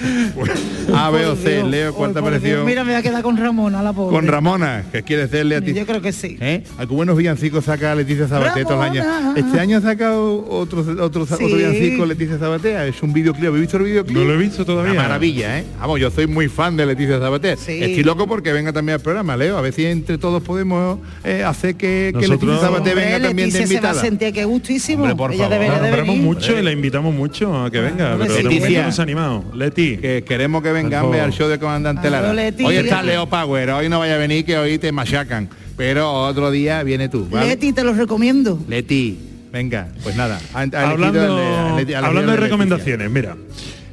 A, 0.94 1.10
B 1.10 1.24
o 1.26 1.36
C. 1.36 1.62
Leo, 1.64 1.94
¿cuál 1.94 2.10
ay, 2.10 2.14
te 2.14 2.18
ha 2.18 2.22
por 2.22 2.30
parecido? 2.32 2.56
Dios. 2.56 2.66
Mira, 2.66 2.84
me 2.84 2.92
voy 2.92 2.98
a 2.98 3.02
quedar 3.02 3.22
con 3.22 3.36
Ramona, 3.36 3.82
la 3.82 3.92
pobre. 3.92 4.14
Con 4.16 4.26
Ramona, 4.26 4.84
que 4.90 5.02
quiere 5.02 5.24
hacerle 5.24 5.56
a 5.56 5.60
ti. 5.60 5.72
Yo 5.72 5.86
creo 5.86 6.00
que 6.02 6.12
sí. 6.12 6.36
¿Eh? 6.40 6.64
¿A 6.78 6.86
qué 6.86 6.94
buenos 6.94 7.16
villancicos 7.16 7.64
saca 7.64 7.94
Leticia 7.94 8.26
Sabaté 8.28 8.64
todos 8.64 8.76
los 8.76 8.84
años? 8.84 9.06
Este 9.36 9.60
año 9.60 9.78
ha 9.78 9.80
sacado 9.80 10.46
otro, 10.48 10.80
otro, 10.80 11.22
otro 11.22 11.36
Sí. 11.36 11.44
villancico 11.44 12.06
Leticia 12.06 12.38
Sabaté. 12.38 12.88
Es 12.88 13.02
un 13.02 13.12
videoclip. 13.12 13.46
¿Habéis 13.48 13.62
visto 13.62 13.76
el 13.76 13.84
videoclip? 13.84 14.16
No 14.16 14.24
lo 14.24 14.34
he 14.34 14.36
visto 14.36 14.64
todavía. 14.64 14.92
Una 14.92 15.02
maravilla, 15.02 15.58
¿eh? 15.60 15.64
Vamos, 15.80 16.00
yo 16.00 16.10
soy 16.10 16.26
muy 16.26 16.48
fan 16.48 16.76
de 16.76 16.86
Leticia 16.86 17.18
Sabaté. 17.18 17.56
Sí. 17.56 17.82
Estoy 17.82 18.02
loco 18.02 18.26
porque 18.26 18.52
venga 18.52 18.72
también 18.72 18.94
al 18.94 19.00
programa, 19.02 19.36
Leo. 19.36 19.56
A 19.56 19.60
ver 19.60 19.72
si 19.72 19.86
entre 19.86 20.18
todos 20.18 20.42
podemos 20.42 20.98
eh, 21.24 21.44
hacer 21.44 21.76
que, 21.76 22.10
que 22.12 22.26
Nosotros- 22.26 22.40
Leticia 22.42 22.60
Sabaté 22.60 22.90
Hombre, 22.90 23.04
venga 23.04 23.26
también 23.28 23.50
de 23.50 23.58
Leticia 23.58 23.66
se 23.66 23.74
va 23.82 23.88
a 23.88 23.92
invitada. 23.92 24.00
sentir 24.00 24.32
que 24.32 24.44
gustísimo. 24.44 25.02
Hombre, 25.04 25.16
por 25.16 25.32
Ella 25.32 25.44
favor. 25.44 25.52
debería 25.58 25.76
La 25.76 25.82
nombramos 25.82 26.16
mucho 26.16 26.58
y 26.58 26.62
la 26.62 26.72
invitamos 26.72 27.14
mucho 27.14 27.64
a 27.64 27.70
que 27.70 27.80
venga, 27.80 28.12
hombre, 28.14 28.28
pero 28.28 28.34
de 28.38 28.42
momento 28.44 28.64
Leticia. 28.66 28.86
no 28.86 28.92
se 28.92 29.00
ha 29.00 29.04
animado. 29.04 29.44
Leti, 29.54 29.96
Que 29.98 30.24
queremos 30.26 30.62
que 30.62 30.69
vengan 30.72 31.02
favor. 31.02 31.16
al 31.20 31.32
show 31.32 31.48
de 31.48 31.58
Comandante 31.58 32.08
Claro, 32.08 32.32
Lara. 32.32 32.52
Hoy 32.64 32.76
está 32.76 33.02
Leo 33.02 33.26
Power, 33.28 33.70
hoy 33.70 33.88
no 33.88 33.98
vaya 33.98 34.14
a 34.14 34.18
venir 34.18 34.44
que 34.44 34.56
hoy 34.58 34.78
te 34.78 34.92
machacan. 34.92 35.48
Pero 35.76 36.12
otro 36.12 36.50
día 36.50 36.82
viene 36.82 37.08
tú. 37.08 37.26
¿vale? 37.30 37.48
Leti, 37.48 37.72
te 37.72 37.82
lo 37.84 37.94
recomiendo. 37.94 38.58
Leti, 38.68 39.18
venga, 39.52 39.88
pues 40.02 40.14
nada. 40.16 40.38
ha- 40.52 40.60
ha 40.60 40.64
elegido 40.64 40.86
hablando, 40.90 41.76
de- 41.84 41.96
hablando 41.96 42.36
recomendaciones, 42.36 43.10
mira, 43.10 43.36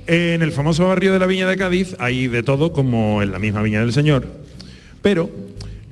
en 0.05 0.41
el 0.41 0.51
famoso 0.51 0.87
barrio 0.87 1.13
de 1.13 1.19
la 1.19 1.25
Viña 1.25 1.47
de 1.47 1.55
Cádiz 1.57 1.95
hay 1.99 2.27
de 2.27 2.43
todo 2.43 2.73
como 2.73 3.21
en 3.21 3.31
la 3.31 3.39
misma 3.39 3.61
Viña 3.61 3.79
del 3.81 3.93
Señor, 3.93 4.27
pero 5.01 5.29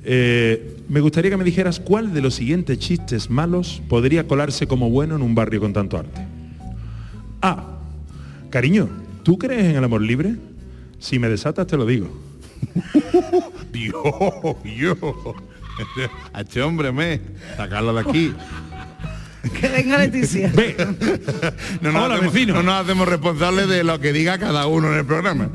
eh, 0.04 0.76
me 0.88 1.00
gustaría 1.00 1.30
que 1.30 1.36
me 1.36 1.44
dijeras 1.44 1.80
cuál 1.80 2.12
de 2.14 2.20
los 2.20 2.34
siguientes 2.34 2.78
chistes 2.78 3.28
malos 3.30 3.82
podría 3.88 4.26
colarse 4.26 4.66
como 4.66 4.88
bueno 4.90 5.16
en 5.16 5.22
un 5.22 5.34
barrio 5.34 5.60
con 5.60 5.72
tanto 5.72 5.98
arte. 5.98 6.20
A. 7.42 7.64
Cariño, 8.50 8.88
¿tú 9.22 9.36
crees 9.38 9.64
en 9.64 9.76
el 9.76 9.84
amor 9.84 10.02
libre? 10.02 10.34
Si 10.98 11.18
me 11.18 11.28
desatas 11.28 11.66
te 11.66 11.76
lo 11.76 11.86
digo. 11.86 12.08
Dios, 13.72 14.02
Dios. 14.64 14.98
A 16.32 16.40
este 16.40 16.62
hombre, 16.62 16.90
me. 16.92 17.20
Sacarlo 17.56 17.92
de 17.94 18.00
aquí. 18.00 18.34
Que 19.60 19.68
venga 19.68 19.98
Leticia. 19.98 20.50
No 21.80 21.92
nos, 21.92 22.04
Hola, 22.04 22.14
hacemos, 22.16 22.32
vecino. 22.32 22.54
no 22.54 22.62
nos 22.62 22.74
hacemos 22.82 23.08
responsables 23.08 23.68
de 23.68 23.84
lo 23.84 24.00
que 24.00 24.12
diga 24.12 24.38
cada 24.38 24.66
uno 24.66 24.90
en 24.92 24.98
el 24.98 25.04
programa. 25.04 25.50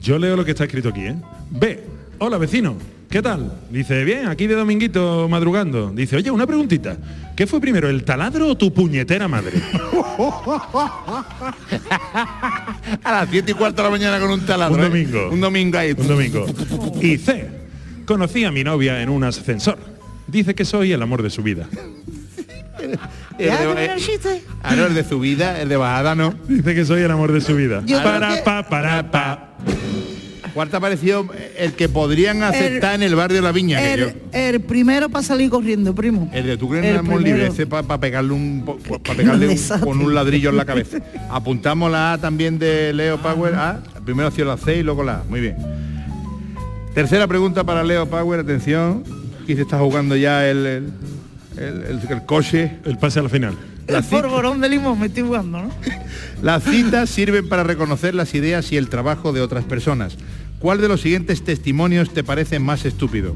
Yo 0.00 0.18
leo 0.18 0.36
lo 0.36 0.44
que 0.44 0.50
está 0.50 0.64
escrito 0.64 0.88
aquí, 0.90 1.02
¿eh? 1.06 1.16
B. 1.50 1.82
Hola, 2.18 2.36
vecino. 2.38 2.76
¿Qué 3.10 3.20
tal? 3.22 3.52
Dice, 3.70 4.04
bien, 4.04 4.28
aquí 4.28 4.46
de 4.46 4.54
dominguito 4.54 5.28
madrugando. 5.28 5.90
Dice, 5.90 6.14
oye, 6.14 6.30
una 6.30 6.46
preguntita. 6.46 6.96
¿Qué 7.34 7.44
fue 7.44 7.60
primero, 7.60 7.88
el 7.88 8.04
taladro 8.04 8.46
o 8.46 8.56
tu 8.56 8.72
puñetera 8.72 9.26
madre? 9.26 9.60
A 13.02 13.10
las 13.12 13.28
7 13.28 13.50
y 13.50 13.54
cuarto 13.54 13.82
de 13.82 13.88
la 13.88 13.90
mañana 13.90 14.20
con 14.20 14.30
un 14.30 14.46
taladro. 14.46 14.76
Un 14.76 14.80
¿eh? 14.80 14.84
domingo. 14.88 15.28
Un 15.32 15.40
domingo 15.40 15.78
ahí. 15.78 15.92
Un 15.98 16.06
domingo. 16.06 16.46
Y 17.02 17.18
C. 17.18 17.48
Conocí 18.06 18.44
a 18.44 18.52
mi 18.52 18.62
novia 18.62 19.02
en 19.02 19.08
un 19.08 19.24
ascensor. 19.24 19.76
Dice 20.28 20.54
que 20.54 20.64
soy 20.64 20.92
el 20.92 21.02
amor 21.02 21.24
de 21.24 21.30
su 21.30 21.42
vida. 21.42 21.66
El 23.38 23.46
¿Ya 23.46 23.60
de- 23.60 24.42
ah, 24.62 24.74
no, 24.76 24.86
el 24.86 24.94
de 24.94 25.04
su 25.04 25.20
vida, 25.20 25.60
el 25.60 25.68
de 25.68 25.76
bajada, 25.76 26.14
¿no? 26.14 26.34
Dice 26.48 26.74
que 26.74 26.84
soy 26.84 27.02
el 27.02 27.10
amor 27.10 27.30
de 27.32 27.40
su 27.40 27.54
vida. 27.54 27.82
Yo 27.86 28.02
para 28.02 28.36
que- 28.36 28.42
pa 28.42 28.68
para 28.68 29.10
pa. 29.10 29.50
¿Cuál 30.54 30.68
te 30.68 30.76
ha 30.76 30.80
parecido 30.80 31.26
el 31.58 31.72
que 31.72 31.88
podrían 31.88 32.42
aceptar 32.42 32.94
en 32.94 33.02
el 33.02 33.14
barrio 33.14 33.36
de 33.36 33.42
la 33.42 33.52
Viña? 33.52 33.78
que 33.80 33.96
yo- 33.98 34.08
El, 34.08 34.54
el 34.54 34.60
primero 34.60 35.08
para 35.08 35.22
salir 35.24 35.50
corriendo, 35.50 35.94
primo. 35.94 36.30
El 36.32 36.46
de 36.46 36.56
tu 36.56 36.68
crees 36.68 36.84
en 36.84 36.90
El 36.90 36.96
amor 36.98 37.22
libre, 37.22 37.46
ese 37.46 37.66
para 37.66 37.98
pegarle 37.98 38.32
un 38.32 38.64
para 39.04 39.16
pegarle 39.16 39.48
un- 39.48 39.80
con 39.80 40.00
un 40.00 40.14
ladrillo 40.14 40.50
en 40.50 40.56
la 40.56 40.64
cabeza. 40.64 40.98
Apuntamos 41.30 41.90
la 41.90 42.12
A 42.14 42.18
también 42.18 42.58
de 42.58 42.92
Leo 42.92 43.18
Power. 43.18 43.54
A, 43.54 43.80
primero 44.04 44.28
hacia 44.28 44.44
la 44.44 44.56
C 44.56 44.76
y 44.78 44.82
luego 44.82 45.02
la 45.04 45.18
A. 45.20 45.24
Muy 45.28 45.40
bien. 45.40 45.56
Tercera 46.94 47.26
pregunta 47.26 47.64
para 47.64 47.84
Leo 47.84 48.06
Power, 48.06 48.40
atención. 48.40 49.04
Aquí 49.42 49.54
se 49.54 49.62
está 49.62 49.78
jugando 49.78 50.16
ya 50.16 50.48
el, 50.48 50.66
el, 50.66 50.92
el- 51.56 51.82
el- 51.82 52.00
el 52.10 52.26
coche. 52.26 52.78
El 52.84 52.98
pase 52.98 53.20
a 53.20 53.22
la 53.22 53.28
final. 53.28 53.54
El 53.86 54.04
polvorón 54.04 54.60
de 54.60 54.68
limón 54.68 55.00
me 55.00 55.06
estoy 55.06 55.24
jugando, 55.24 55.62
¿no? 55.62 55.70
Las 56.42 56.62
citas 56.62 57.10
sirven 57.10 57.48
para 57.48 57.64
reconocer 57.64 58.14
las 58.14 58.32
ideas 58.34 58.70
y 58.72 58.76
el 58.76 58.88
trabajo 58.88 59.32
de 59.32 59.40
otras 59.40 59.64
personas. 59.64 60.16
¿Cuál 60.60 60.80
de 60.80 60.88
los 60.88 61.00
siguientes 61.00 61.42
testimonios 61.42 62.10
te 62.12 62.22
parece 62.22 62.58
más 62.58 62.84
estúpido? 62.84 63.34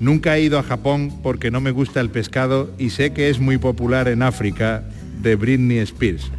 Nunca 0.00 0.36
he 0.36 0.42
ido 0.42 0.58
a 0.58 0.62
Japón 0.62 1.12
porque 1.22 1.50
no 1.50 1.60
me 1.60 1.70
gusta 1.72 2.00
el 2.00 2.08
pescado 2.10 2.70
y 2.78 2.90
sé 2.90 3.12
que 3.12 3.28
es 3.28 3.38
muy 3.38 3.58
popular 3.58 4.08
en 4.08 4.22
África 4.22 4.82
de 5.22 5.36
Britney 5.36 5.78
Spears. 5.78 6.30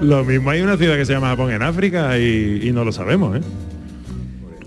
Lo 0.00 0.24
mismo 0.24 0.50
hay 0.50 0.62
una 0.62 0.76
ciudad 0.76 0.96
que 0.96 1.04
se 1.04 1.12
llama 1.12 1.28
Japón 1.28 1.52
en 1.52 1.62
África 1.62 2.18
y, 2.18 2.60
y 2.64 2.72
no 2.72 2.84
lo 2.84 2.92
sabemos, 2.92 3.36
¿eh? 3.36 3.40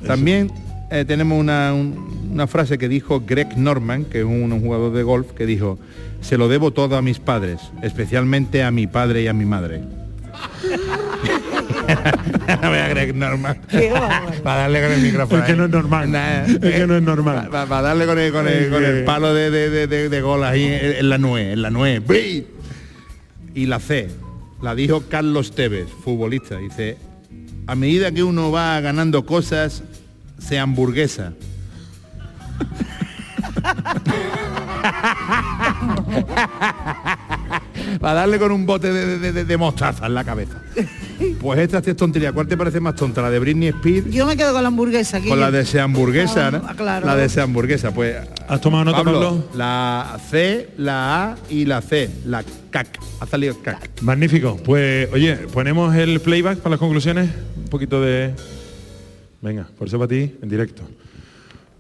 También 0.05 0.51
eh, 0.91 1.05
tenemos 1.05 1.39
una, 1.39 1.74
un- 1.74 2.13
una 2.34 2.48
frase 2.48 2.77
que 2.77 2.88
dijo 2.89 3.22
Greg 3.25 3.58
Norman, 3.58 4.05
que 4.05 4.20
es 4.20 4.25
un, 4.25 4.51
un 4.51 4.62
jugador 4.62 4.93
de 4.93 5.03
golf, 5.03 5.32
que 5.34 5.46
dijo, 5.46 5.77
se 6.22 6.38
lo 6.38 6.48
debo 6.48 6.72
todo 6.72 6.98
a 6.98 7.01
mis 7.01 7.20
padres, 7.20 7.60
especialmente 7.84 8.63
a 8.63 8.72
mi 8.72 8.88
padre 8.88 9.24
y 9.24 9.27
a 9.27 9.34
mi 9.34 9.46
madre. 9.46 9.82
A 12.61 12.69
ver, 12.69 12.81
a 12.81 12.87
Greg 12.89 13.15
Norman. 13.15 13.59
Qué 13.69 13.91
bárbaro. 13.91 14.43
Para 14.43 14.61
darle 14.61 14.81
con 14.83 14.91
el 14.91 15.01
micrófono. 15.01 15.41
Es 15.41 15.47
que 15.47 15.55
no 15.55 15.65
es 15.65 15.71
normal. 15.71 16.11
Nah, 16.11 16.43
Es 16.43 16.57
que 16.59 16.87
no 16.87 16.95
es 16.97 17.03
normal. 17.03 17.49
Para 17.51 17.81
darle 17.81 18.05
con 18.05 18.19
el, 18.19 18.31
con 18.31 18.47
el, 18.47 18.69
con 18.69 18.83
el 18.83 18.89
Es 18.91 18.99
que- 18.99 19.05
palo 19.05 19.33
de, 19.33 19.49
de, 19.51 19.69
de, 19.69 19.87
de- 19.87 20.09
de 20.09 20.21
gol 20.21 20.43
ahí 20.43 20.65
en, 20.65 20.95
en 20.97 21.09
la 21.09 21.17
nuez, 21.17 21.53
en 21.53 21.61
la 21.61 21.69
nuez. 21.69 22.01
Y 23.55 23.65
la 23.67 23.79
C, 23.79 24.09
la 24.61 24.75
dijo 24.75 25.03
Carlos 25.09 25.53
Tevez, 25.55 25.87
futbolista. 26.03 26.57
Dice, 26.57 26.97
a 27.67 27.75
medida 27.75 28.11
que 28.11 28.23
uno 28.23 28.51
va 28.51 28.79
ganando 28.81 29.25
cosas, 29.25 29.83
se 30.39 30.59
hamburguesa. 30.59 31.33
Para 37.99 38.13
darle 38.21 38.39
con 38.39 38.51
un 38.51 38.65
bote 38.65 38.91
de, 38.91 39.19
de- 39.19 39.31
de- 39.31 39.45
de 39.45 39.57
mostaza 39.57 40.05
en 40.07 40.13
la 40.13 40.23
cabeza. 40.23 40.57
Pues 41.39 41.60
esta 41.60 41.79
es 41.79 41.96
tontería. 41.96 42.32
¿Cuál 42.32 42.48
te 42.48 42.55
parece 42.58 42.79
más 42.79 42.96
tonta? 42.96 43.22
¿La 43.22 43.29
de 43.29 43.39
Britney 43.39 43.70
Spears? 43.70 44.10
Yo 44.12 44.25
me 44.25 44.36
quedo 44.38 44.53
con 44.53 44.62
la 44.62 44.67
hamburguesa 44.67 45.17
aquí. 45.17 45.29
Con 45.29 45.39
la 45.39 45.51
de 45.51 45.62
ese 45.62 45.79
hamburguesa, 45.79 46.48
Ah, 46.48 46.51
¿no? 46.51 46.75
claro. 46.75 47.05
La 47.05 47.15
de 47.15 47.25
ese 47.25 47.41
hamburguesa, 47.41 47.93
pues. 47.93 48.15
¿Has 48.48 48.62
tomado 48.62 48.86
nota, 48.86 49.03
Pablo? 49.03 49.46
La 49.55 50.17
C, 50.29 50.70
la 50.77 51.32
A 51.32 51.36
y 51.50 51.65
la 51.65 51.82
C, 51.82 52.10
la 52.25 52.43
CAC. 52.72 53.00
Ha 53.20 53.25
salido 53.25 53.58
CAC. 53.62 54.01
Magnífico. 54.01 54.58
Pues, 54.58 55.10
oye, 55.13 55.36
ponemos 55.53 55.96
el 55.96 56.20
playback 56.20 56.58
para 56.60 56.72
las 56.72 56.79
conclusiones. 56.79 57.29
Un 57.58 57.65
poquito 57.70 58.01
de... 58.01 58.34
Venga, 59.41 59.67
por 59.77 59.88
eso 59.88 59.98
para 60.00 60.08
ti, 60.08 60.36
en 60.41 60.50
directo. 60.50 60.84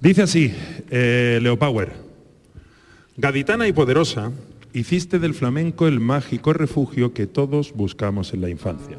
Dice 0.01 0.23
así, 0.23 0.53
eh, 0.89 1.39
Leo 1.41 1.57
Power. 1.57 1.93
Gaditana 3.15 3.67
y 3.67 3.73
poderosa, 3.73 4.31
hiciste 4.73 5.19
del 5.19 5.33
flamenco 5.33 5.87
el 5.87 5.99
mágico 5.99 6.51
refugio 6.51 7.13
que 7.13 7.27
todos 7.27 7.71
buscamos 7.73 8.33
en 8.33 8.41
la 8.41 8.49
infancia. 8.49 8.97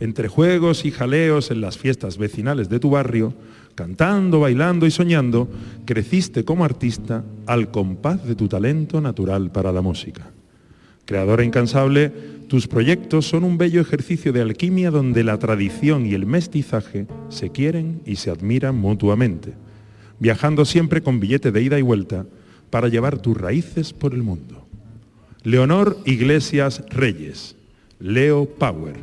Entre 0.00 0.28
juegos 0.28 0.86
y 0.86 0.90
jaleos 0.90 1.50
en 1.50 1.60
las 1.60 1.76
fiestas 1.76 2.16
vecinales 2.16 2.68
de 2.70 2.80
tu 2.80 2.90
barrio, 2.90 3.34
cantando, 3.74 4.40
bailando 4.40 4.86
y 4.86 4.90
soñando, 4.90 5.48
creciste 5.84 6.44
como 6.44 6.64
artista 6.64 7.22
al 7.46 7.70
compás 7.70 8.26
de 8.26 8.34
tu 8.34 8.48
talento 8.48 9.00
natural 9.00 9.52
para 9.52 9.72
la 9.72 9.82
música. 9.82 10.30
Creadora 11.04 11.44
incansable, 11.44 12.12
tus 12.48 12.66
proyectos 12.66 13.26
son 13.26 13.44
un 13.44 13.58
bello 13.58 13.80
ejercicio 13.80 14.32
de 14.32 14.40
alquimia 14.40 14.90
donde 14.90 15.22
la 15.22 15.38
tradición 15.38 16.06
y 16.06 16.14
el 16.14 16.24
mestizaje 16.24 17.06
se 17.28 17.50
quieren 17.50 18.00
y 18.06 18.16
se 18.16 18.30
admiran 18.30 18.76
mutuamente, 18.76 19.52
viajando 20.18 20.64
siempre 20.64 21.02
con 21.02 21.20
billete 21.20 21.52
de 21.52 21.62
ida 21.62 21.78
y 21.78 21.82
vuelta 21.82 22.26
para 22.70 22.88
llevar 22.88 23.18
tus 23.18 23.36
raíces 23.36 23.92
por 23.92 24.14
el 24.14 24.22
mundo. 24.22 24.66
Leonor 25.42 25.98
Iglesias 26.04 26.82
Reyes, 26.90 27.56
Leo 27.98 28.46
Power. 28.46 28.96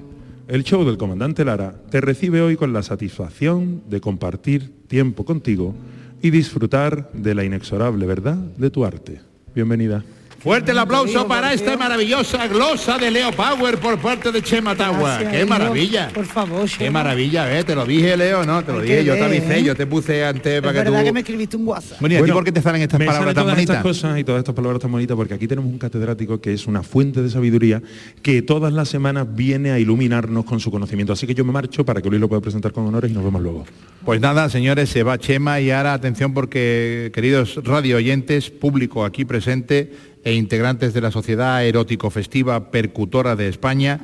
El 0.48 0.64
show 0.64 0.86
del 0.86 0.98
comandante 0.98 1.44
Lara 1.44 1.76
te 1.90 2.00
recibe 2.00 2.42
hoy 2.42 2.56
con 2.56 2.72
la 2.72 2.82
satisfacción 2.82 3.84
de 3.90 4.00
compartir 4.00 4.72
tiempo 4.88 5.26
contigo 5.26 5.76
y 6.22 6.30
disfrutar 6.30 7.12
de 7.12 7.36
la 7.36 7.44
inexorable 7.44 8.06
verdad 8.06 8.38
de 8.38 8.70
tu 8.70 8.86
arte. 8.86 9.20
Bienvenida. 9.54 10.06
Fuerte 10.40 10.72
el 10.72 10.78
aplauso 10.78 11.28
para 11.28 11.52
esta 11.52 11.76
maravillosa 11.76 12.48
glosa 12.48 12.98
de 13.00 13.10
Leo 13.10 13.32
Power 13.32 13.80
por 13.80 13.98
parte 13.98 14.32
de 14.32 14.42
Chema 14.42 14.76
Tagua. 14.76 15.20
¡Qué 15.32 15.44
maravilla! 15.46 16.10
Por 16.14 16.26
favor, 16.26 16.70
¡Qué 16.70 16.78
Chema. 16.86 17.00
maravilla! 17.04 17.58
¿eh? 17.58 17.64
Te 17.64 17.74
lo 17.74 17.86
dije, 17.86 18.16
Leo, 18.16 18.46
¿no? 18.46 18.64
Te 18.64 18.72
lo 18.72 18.80
dije, 18.82 19.04
yo 19.04 19.16
te 19.16 19.24
avisé, 19.24 19.58
¿eh? 19.60 19.64
yo 19.64 19.76
te 19.76 19.88
puse 19.88 20.24
antes 20.24 20.54
Es 20.54 20.62
para 20.62 20.74
que 20.74 20.80
verdad 20.84 21.00
tú... 21.00 21.06
que 21.06 21.12
me 21.12 21.20
escribiste 21.22 21.58
un 21.58 21.68
WhatsApp. 21.68 22.00
Bueno, 22.00 22.16
¿y 22.16 22.30
a 22.30 22.34
por 22.34 22.44
qué 22.44 22.52
te 22.52 22.62
salen 22.62 22.82
estas 22.84 23.00
me 23.00 23.08
palabras 23.08 23.24
salen 23.24 23.36
tan 23.36 23.44
todas 23.44 23.56
bonitas? 23.56 23.76
estas 23.78 23.92
cosas 24.08 24.20
y 24.20 24.24
todas 24.24 24.40
estas 24.40 24.56
palabras 24.56 24.80
tan 24.80 24.92
bonitas 24.92 25.18
porque 25.18 25.34
aquí 25.34 25.48
tenemos 25.48 25.72
un 25.72 25.80
catedrático 25.80 26.40
que 26.40 26.54
es 26.54 26.68
una 26.68 26.84
fuente 26.84 27.22
de 27.24 27.30
sabiduría 27.30 27.82
que 28.22 28.42
todas 28.44 28.72
las 28.72 28.88
semanas 28.90 29.28
viene 29.36 29.72
a 29.72 29.80
iluminarnos 29.80 30.46
con 30.46 30.60
su 30.60 30.70
conocimiento. 30.70 31.14
Así 31.14 31.26
que 31.26 31.34
yo 31.34 31.44
me 31.46 31.52
marcho 31.52 31.84
para 31.84 32.00
que 32.02 32.10
Luis 32.10 32.22
lo 32.22 32.30
pueda 32.30 32.42
presentar 32.42 32.72
con 32.72 32.86
honores 32.86 33.10
y 33.10 33.14
nos 33.16 33.24
vemos 33.24 33.42
luego. 33.42 33.66
Pues 34.06 34.22
nada, 34.22 34.48
señores, 34.50 34.90
se 34.90 35.02
va 35.04 35.18
Chema 35.18 35.60
y 35.60 35.72
ahora 35.72 35.94
atención 35.94 36.34
porque, 36.34 37.12
queridos 37.14 37.60
radio 37.64 37.98
oyentes, 37.98 38.50
público 38.52 39.04
aquí 39.04 39.26
presente, 39.26 39.92
e 40.28 40.34
integrantes 40.34 40.94
de 40.94 41.00
la 41.00 41.10
Sociedad 41.10 41.66
Erótico 41.66 42.10
Festiva 42.10 42.70
Percutora 42.70 43.38
de 43.38 43.48
España. 43.48 44.02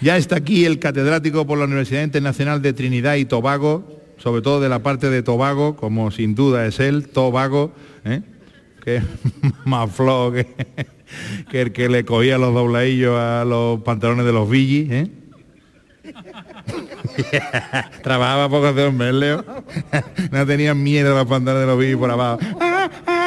Ya 0.00 0.16
está 0.16 0.38
aquí 0.38 0.64
el 0.64 0.80
catedrático 0.80 1.46
por 1.46 1.58
la 1.58 1.66
Universidad 1.66 2.02
Internacional 2.02 2.60
de 2.60 2.72
Trinidad 2.72 3.14
y 3.14 3.24
Tobago, 3.24 4.02
sobre 4.16 4.42
todo 4.42 4.60
de 4.60 4.68
la 4.68 4.80
parte 4.80 5.10
de 5.10 5.22
Tobago, 5.22 5.76
como 5.76 6.10
sin 6.10 6.34
duda 6.34 6.66
es 6.66 6.80
él, 6.80 7.06
Tobago, 7.06 7.72
¿eh? 8.04 8.22
que 8.84 9.00
más 9.64 9.92
flojo 9.92 10.32
que, 10.32 10.48
el 11.52 11.70
que 11.70 11.88
le 11.88 12.04
cogía 12.04 12.36
los 12.36 12.52
dobladillos 12.52 13.16
a 13.16 13.44
los 13.44 13.80
pantalones 13.82 14.26
de 14.26 14.32
los 14.32 14.50
villis. 14.50 14.90
¿eh? 14.90 15.08
Trabajaba 18.02 18.48
poco 18.48 18.72
de 18.72 18.86
hombre, 18.86 19.10
¿eh, 19.10 19.12
Leo. 19.12 19.44
no 20.32 20.46
tenía 20.46 20.74
miedo 20.74 21.14
a 21.14 21.20
los 21.20 21.28
pantalones 21.28 21.64
de 21.64 21.72
los 21.72 21.78
villis 21.78 21.96
por 21.96 22.10
abajo. 22.10 22.40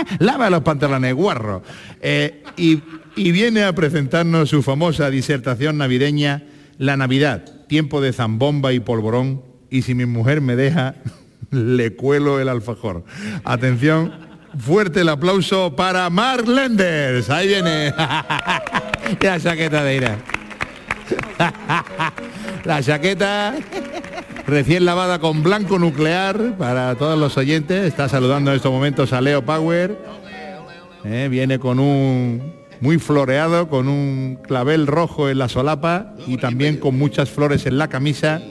Lava 0.20 0.50
los 0.50 0.62
pantalones, 0.62 1.14
guarro. 1.14 1.64
Eh, 2.02 2.44
y, 2.58 2.82
y 3.16 3.32
viene 3.32 3.64
a 3.64 3.74
presentarnos 3.74 4.50
su 4.50 4.64
famosa 4.64 5.10
disertación 5.10 5.78
navideña, 5.78 6.44
La 6.78 6.98
Navidad, 6.98 7.46
tiempo 7.68 8.02
de 8.02 8.14
zambomba 8.14 8.74
y 8.74 8.80
polvorón, 8.80 9.42
y 9.70 9.84
si 9.84 9.94
mi 9.96 10.06
mujer 10.06 10.42
me 10.42 10.56
deja, 10.56 10.96
le 11.52 11.96
cuelo 11.96 12.40
el 12.40 12.50
alfajor. 12.50 13.04
Atención, 13.44 14.14
fuerte 14.58 15.02
el 15.02 15.10
aplauso 15.10 15.76
para 15.76 16.10
Mark 16.10 16.48
Lenders. 16.48 17.30
Ahí 17.30 17.48
viene. 17.48 17.94
La 19.22 19.40
chaqueta 19.40 19.84
de 19.84 19.96
ira. 19.96 20.18
La 22.64 22.84
chaqueta 22.84 23.56
recién 24.50 24.84
lavada 24.84 25.20
con 25.20 25.44
blanco 25.44 25.78
nuclear 25.78 26.58
para 26.58 26.96
todos 26.96 27.18
los 27.18 27.38
oyentes. 27.38 27.86
Está 27.86 28.10
saludando 28.10 28.52
en 28.52 28.58
estos 28.58 28.72
momentos 28.72 29.14
a 29.14 29.22
Leo 29.22 29.46
Power. 29.46 29.98
Eh, 31.06 31.28
viene 31.30 31.60
con 31.60 31.80
un 31.80 32.54
muy 32.82 32.98
floreado, 32.98 33.70
con 33.70 33.88
un 33.88 34.40
clavel 34.42 34.88
rojo 34.88 35.30
en 35.30 35.38
la 35.38 35.50
solapa 35.50 36.16
y 36.26 36.38
también 36.38 36.78
con 36.78 36.98
muchas 36.98 37.30
flores 37.30 37.66
en 37.66 37.78
la 37.78 37.88
camisa. 37.88 38.42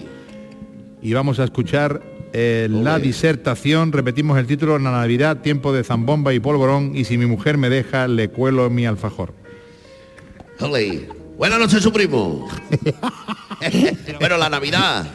Y 1.02 1.12
vamos 1.12 1.40
a 1.40 1.44
escuchar 1.44 2.00
eh, 2.32 2.68
la 2.70 2.98
disertación, 2.98 3.92
repetimos 3.92 4.38
el 4.38 4.46
título, 4.46 4.78
La 4.78 4.90
Navidad, 4.90 5.38
tiempo 5.38 5.72
de 5.72 5.82
zambomba 5.82 6.32
y 6.32 6.40
polvorón, 6.40 6.94
y 6.94 7.04
si 7.04 7.18
mi 7.18 7.26
mujer 7.26 7.58
me 7.58 7.70
deja, 7.70 8.06
le 8.06 8.28
cuelo 8.28 8.70
mi 8.70 8.86
alfajor. 8.86 9.34
Buenas 11.36 11.58
noches, 11.58 11.82
su 11.82 11.92
primo. 11.92 12.48
bueno, 14.20 14.36
la 14.36 14.48
Navidad. 14.48 15.06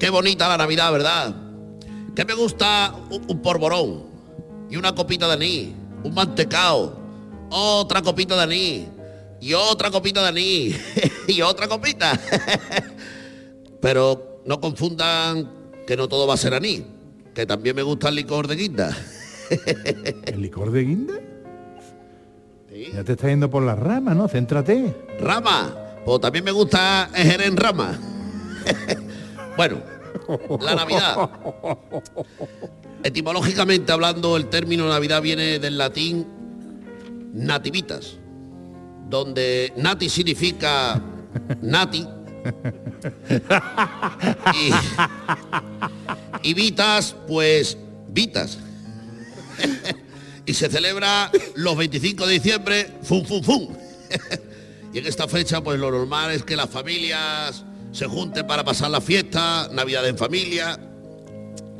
Qué 0.00 0.08
bonita 0.08 0.48
la 0.48 0.56
Navidad, 0.56 0.90
¿verdad? 0.90 1.36
Que 2.16 2.24
me 2.24 2.32
gusta 2.32 2.94
un, 3.10 3.22
un 3.28 3.42
porborón 3.42 4.04
y 4.70 4.76
una 4.76 4.94
copita 4.94 5.26
de 5.26 5.34
anís, 5.34 5.68
un 6.02 6.14
mantecao, 6.14 6.98
otra 7.50 8.00
copita 8.00 8.34
de 8.34 8.42
anís 8.42 8.88
y 9.42 9.52
otra 9.52 9.90
copita 9.90 10.22
de 10.22 10.28
anís 10.28 10.80
y 11.28 11.42
otra 11.42 11.68
copita. 11.68 12.18
Pero 13.82 14.40
no 14.46 14.58
confundan 14.58 15.52
que 15.86 15.98
no 15.98 16.08
todo 16.08 16.26
va 16.26 16.32
a 16.32 16.38
ser 16.38 16.54
anís, 16.54 16.82
que 17.34 17.44
también 17.44 17.76
me 17.76 17.82
gusta 17.82 18.08
el 18.08 18.14
licor 18.14 18.48
de 18.48 18.56
guinda. 18.56 18.96
¿El 20.24 20.40
licor 20.40 20.72
de 20.72 20.82
guinda? 20.82 21.14
Ya 22.94 23.04
te 23.04 23.12
está 23.12 23.28
yendo 23.28 23.50
por 23.50 23.62
las 23.62 23.78
ramas, 23.78 24.16
¿no? 24.16 24.28
Céntrate. 24.28 24.96
Rama, 25.20 25.74
pues 26.06 26.22
también 26.22 26.42
me 26.42 26.52
gusta 26.52 27.10
el 27.14 27.30
jerez 27.30 27.48
en 27.48 27.56
rama. 27.58 27.98
Bueno, 29.60 29.82
la 30.62 30.74
Navidad. 30.74 31.28
Etimológicamente 33.04 33.92
hablando, 33.92 34.38
el 34.38 34.48
término 34.48 34.88
Navidad 34.88 35.20
viene 35.20 35.58
del 35.58 35.76
latín 35.76 36.26
nativitas, 37.34 38.16
donde 39.10 39.70
nati 39.76 40.08
significa 40.08 40.98
nati 41.60 42.08
y, 46.42 46.54
vitas, 46.54 47.14
pues 47.28 47.76
vitas. 48.08 48.58
y 50.46 50.54
se 50.54 50.70
celebra 50.70 51.30
los 51.56 51.76
25 51.76 52.26
de 52.26 52.32
diciembre, 52.32 52.90
fum, 53.02 53.26
fum, 53.26 53.42
fum. 53.42 53.68
y 54.94 55.00
en 55.00 55.06
esta 55.06 55.28
fecha, 55.28 55.62
pues 55.62 55.78
lo 55.78 55.90
normal 55.90 56.30
es 56.30 56.44
que 56.44 56.56
las 56.56 56.70
familias 56.70 57.66
se 57.92 58.06
junten 58.06 58.46
para 58.46 58.64
pasar 58.64 58.90
la 58.90 59.00
fiesta, 59.00 59.68
Navidad 59.72 60.06
en 60.08 60.16
familia. 60.18 60.78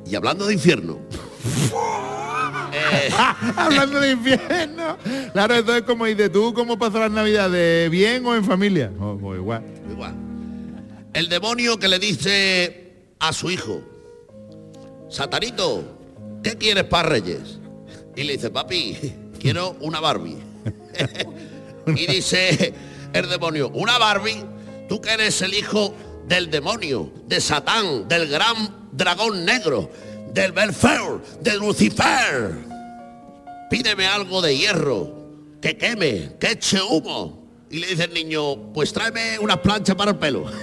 Y 0.06 0.14
hablando 0.14 0.46
de 0.46 0.54
infierno. 0.54 0.98
eh, 2.72 3.10
Hablando 3.56 4.00
de 4.00 4.12
infierno. 4.12 4.96
Claro, 5.32 5.54
entonces 5.56 5.82
como 5.84 6.06
dices 6.06 6.32
tú, 6.32 6.52
¿cómo 6.54 6.78
pasas 6.78 7.00
las 7.00 7.10
navidades? 7.10 7.90
¿Bien 7.90 8.24
o 8.26 8.34
en 8.34 8.44
familia? 8.44 8.90
O- 8.98 9.18
o 9.22 9.34
igual. 9.36 9.62
igual. 9.90 10.14
El 11.12 11.28
demonio 11.28 11.78
que 11.78 11.88
le 11.88 11.98
dice 11.98 12.92
a 13.18 13.32
su 13.32 13.50
hijo, 13.50 13.82
Satanito, 15.08 15.82
¿qué 16.42 16.56
quieres 16.56 16.84
para 16.84 17.08
Reyes? 17.08 17.58
Y 18.16 18.24
le 18.24 18.34
dice, 18.34 18.50
papi, 18.50 18.96
quiero 19.40 19.76
una 19.80 20.00
Barbie. 20.00 20.38
y 21.86 22.06
dice 22.06 22.74
el 23.12 23.28
demonio, 23.28 23.70
una 23.74 23.98
Barbie, 23.98 24.44
tú 24.88 25.00
que 25.00 25.10
eres 25.12 25.40
el 25.42 25.54
hijo 25.54 25.94
del 26.30 26.48
demonio, 26.48 27.12
de 27.26 27.40
Satán, 27.40 28.06
del 28.08 28.28
gran 28.28 28.54
dragón 28.92 29.44
negro, 29.44 29.90
del 30.32 30.52
Belfer, 30.52 31.00
de 31.40 31.56
Lucifer. 31.56 32.54
Pídeme 33.68 34.06
algo 34.06 34.40
de 34.40 34.56
hierro, 34.56 35.12
que 35.60 35.76
queme, 35.76 36.36
que 36.38 36.52
eche 36.52 36.80
humo. 36.80 37.66
Y 37.68 37.80
le 37.80 37.88
dice 37.88 38.04
el 38.04 38.14
niño, 38.14 38.72
pues 38.72 38.92
tráeme 38.92 39.40
unas 39.40 39.58
planchas 39.58 39.96
para 39.96 40.12
el 40.12 40.18
pelo. 40.18 40.46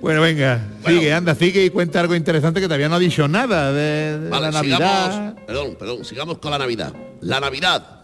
Bueno, 0.00 0.20
venga, 0.20 0.60
sigue, 0.86 1.12
anda, 1.12 1.34
sigue 1.34 1.64
y 1.64 1.70
cuenta 1.70 2.00
algo 2.00 2.14
interesante 2.14 2.60
que 2.60 2.66
todavía 2.66 2.88
no 2.90 2.96
ha 2.96 2.98
dicho 2.98 3.26
nada 3.28 3.72
de, 3.72 4.18
de 4.18 4.28
Vale, 4.28 4.46
la 4.46 4.50
Navidad. 4.50 5.12
sigamos, 5.12 5.42
perdón, 5.46 5.76
perdón, 5.78 6.04
sigamos 6.04 6.38
con 6.38 6.50
la 6.50 6.58
Navidad. 6.58 6.92
La 7.22 7.40
Navidad, 7.40 7.97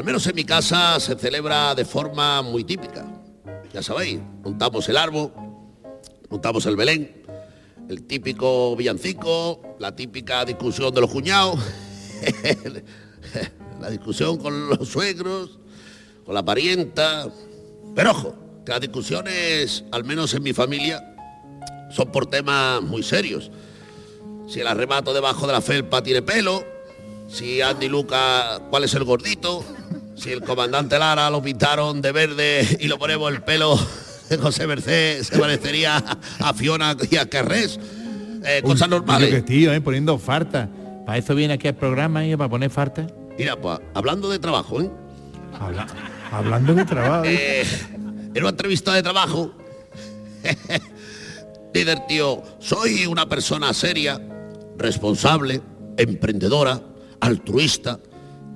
al 0.00 0.06
menos 0.06 0.26
en 0.26 0.34
mi 0.34 0.44
casa, 0.44 0.98
se 0.98 1.14
celebra 1.14 1.74
de 1.74 1.84
forma 1.84 2.40
muy 2.40 2.64
típica. 2.64 3.06
Ya 3.70 3.82
sabéis, 3.82 4.18
montamos 4.42 4.88
el 4.88 4.96
árbol, 4.96 5.30
montamos 6.30 6.64
el 6.64 6.74
Belén, 6.74 7.22
el 7.86 8.04
típico 8.04 8.74
villancico, 8.76 9.76
la 9.78 9.94
típica 9.94 10.46
discusión 10.46 10.94
de 10.94 11.02
los 11.02 11.10
cuñados, 11.10 11.60
la 13.78 13.90
discusión 13.90 14.38
con 14.38 14.70
los 14.70 14.88
suegros, 14.88 15.58
con 16.24 16.34
la 16.34 16.42
parienta. 16.46 17.28
Pero 17.94 18.12
ojo, 18.12 18.34
que 18.64 18.72
las 18.72 18.80
discusiones, 18.80 19.84
al 19.92 20.04
menos 20.04 20.32
en 20.32 20.42
mi 20.42 20.54
familia, 20.54 21.14
son 21.90 22.10
por 22.10 22.24
temas 22.24 22.80
muy 22.80 23.02
serios 23.02 23.50
si 24.48 24.60
el 24.60 24.66
arremato 24.66 25.12
debajo 25.12 25.46
de 25.46 25.52
la 25.52 25.60
felpa 25.60 26.02
tiene 26.02 26.22
pelo, 26.22 26.64
si 27.28 27.60
Andy 27.60 27.88
Luca, 27.90 28.62
cuál 28.70 28.84
es 28.84 28.94
el 28.94 29.04
gordito, 29.04 29.62
si 30.20 30.30
el 30.32 30.42
comandante 30.42 30.98
Lara 30.98 31.30
lo 31.30 31.42
pintaron 31.42 32.00
de 32.02 32.12
verde 32.12 32.76
y 32.80 32.88
lo 32.88 32.98
ponemos 32.98 33.32
el 33.32 33.42
pelo 33.42 33.78
de 34.28 34.36
José 34.36 34.66
Merced, 34.66 35.22
se 35.22 35.38
parecería 35.38 35.96
a 36.38 36.54
Fiona 36.54 36.96
y 37.10 37.16
a 37.16 37.28
Carrés. 37.28 37.78
Eh, 38.44 38.60
cosas 38.62 38.88
Uy, 38.88 38.90
normales. 38.90 39.30
qué 39.30 39.42
tío, 39.42 39.72
eh, 39.72 39.80
poniendo 39.80 40.18
farta. 40.18 40.68
Para 41.06 41.18
eso 41.18 41.34
viene 41.34 41.54
aquí 41.54 41.68
al 41.68 41.74
programa 41.76 42.24
y 42.26 42.36
para 42.36 42.48
poner 42.48 42.70
farta. 42.70 43.06
Mira, 43.38 43.56
pues, 43.60 43.78
hablando 43.94 44.28
de 44.28 44.38
trabajo, 44.38 44.80
¿eh? 44.82 44.90
Habla- 45.58 45.86
hablando 46.30 46.74
de 46.74 46.84
trabajo. 46.84 47.24
Eh, 47.26 47.64
en 48.34 48.38
una 48.42 48.50
entrevista 48.50 48.92
de 48.94 49.02
trabajo, 49.02 49.52
líder 51.74 52.00
tío, 52.06 52.42
soy 52.60 53.06
una 53.06 53.28
persona 53.28 53.72
seria, 53.74 54.20
responsable, 54.76 55.60
emprendedora, 55.96 56.80
altruista, 57.20 57.98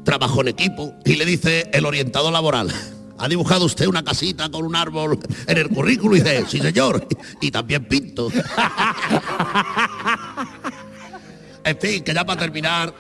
trabajo 0.05 0.41
en 0.43 0.49
equipo 0.49 0.95
y 1.05 1.17
le 1.17 1.25
dice 1.25 1.71
el 1.73 1.87
orientador 1.87 2.33
laboral. 2.33 2.73
¿Ha 3.19 3.29
dibujado 3.29 3.65
usted 3.65 3.87
una 3.87 4.03
casita 4.03 4.51
con 4.51 4.65
un 4.65 4.75
árbol 4.75 5.19
en 5.47 5.59
el 5.59 5.69
currículo? 5.69 6.17
Y 6.17 6.21
dice, 6.21 6.45
sí 6.49 6.59
señor, 6.61 7.07
y 7.41 7.51
también 7.51 7.85
pinto. 7.87 8.31
En 11.65 11.79
fin, 11.79 12.05
que 12.05 12.13
ya 12.13 12.27
para 12.27 12.39
terminar, 12.39 12.95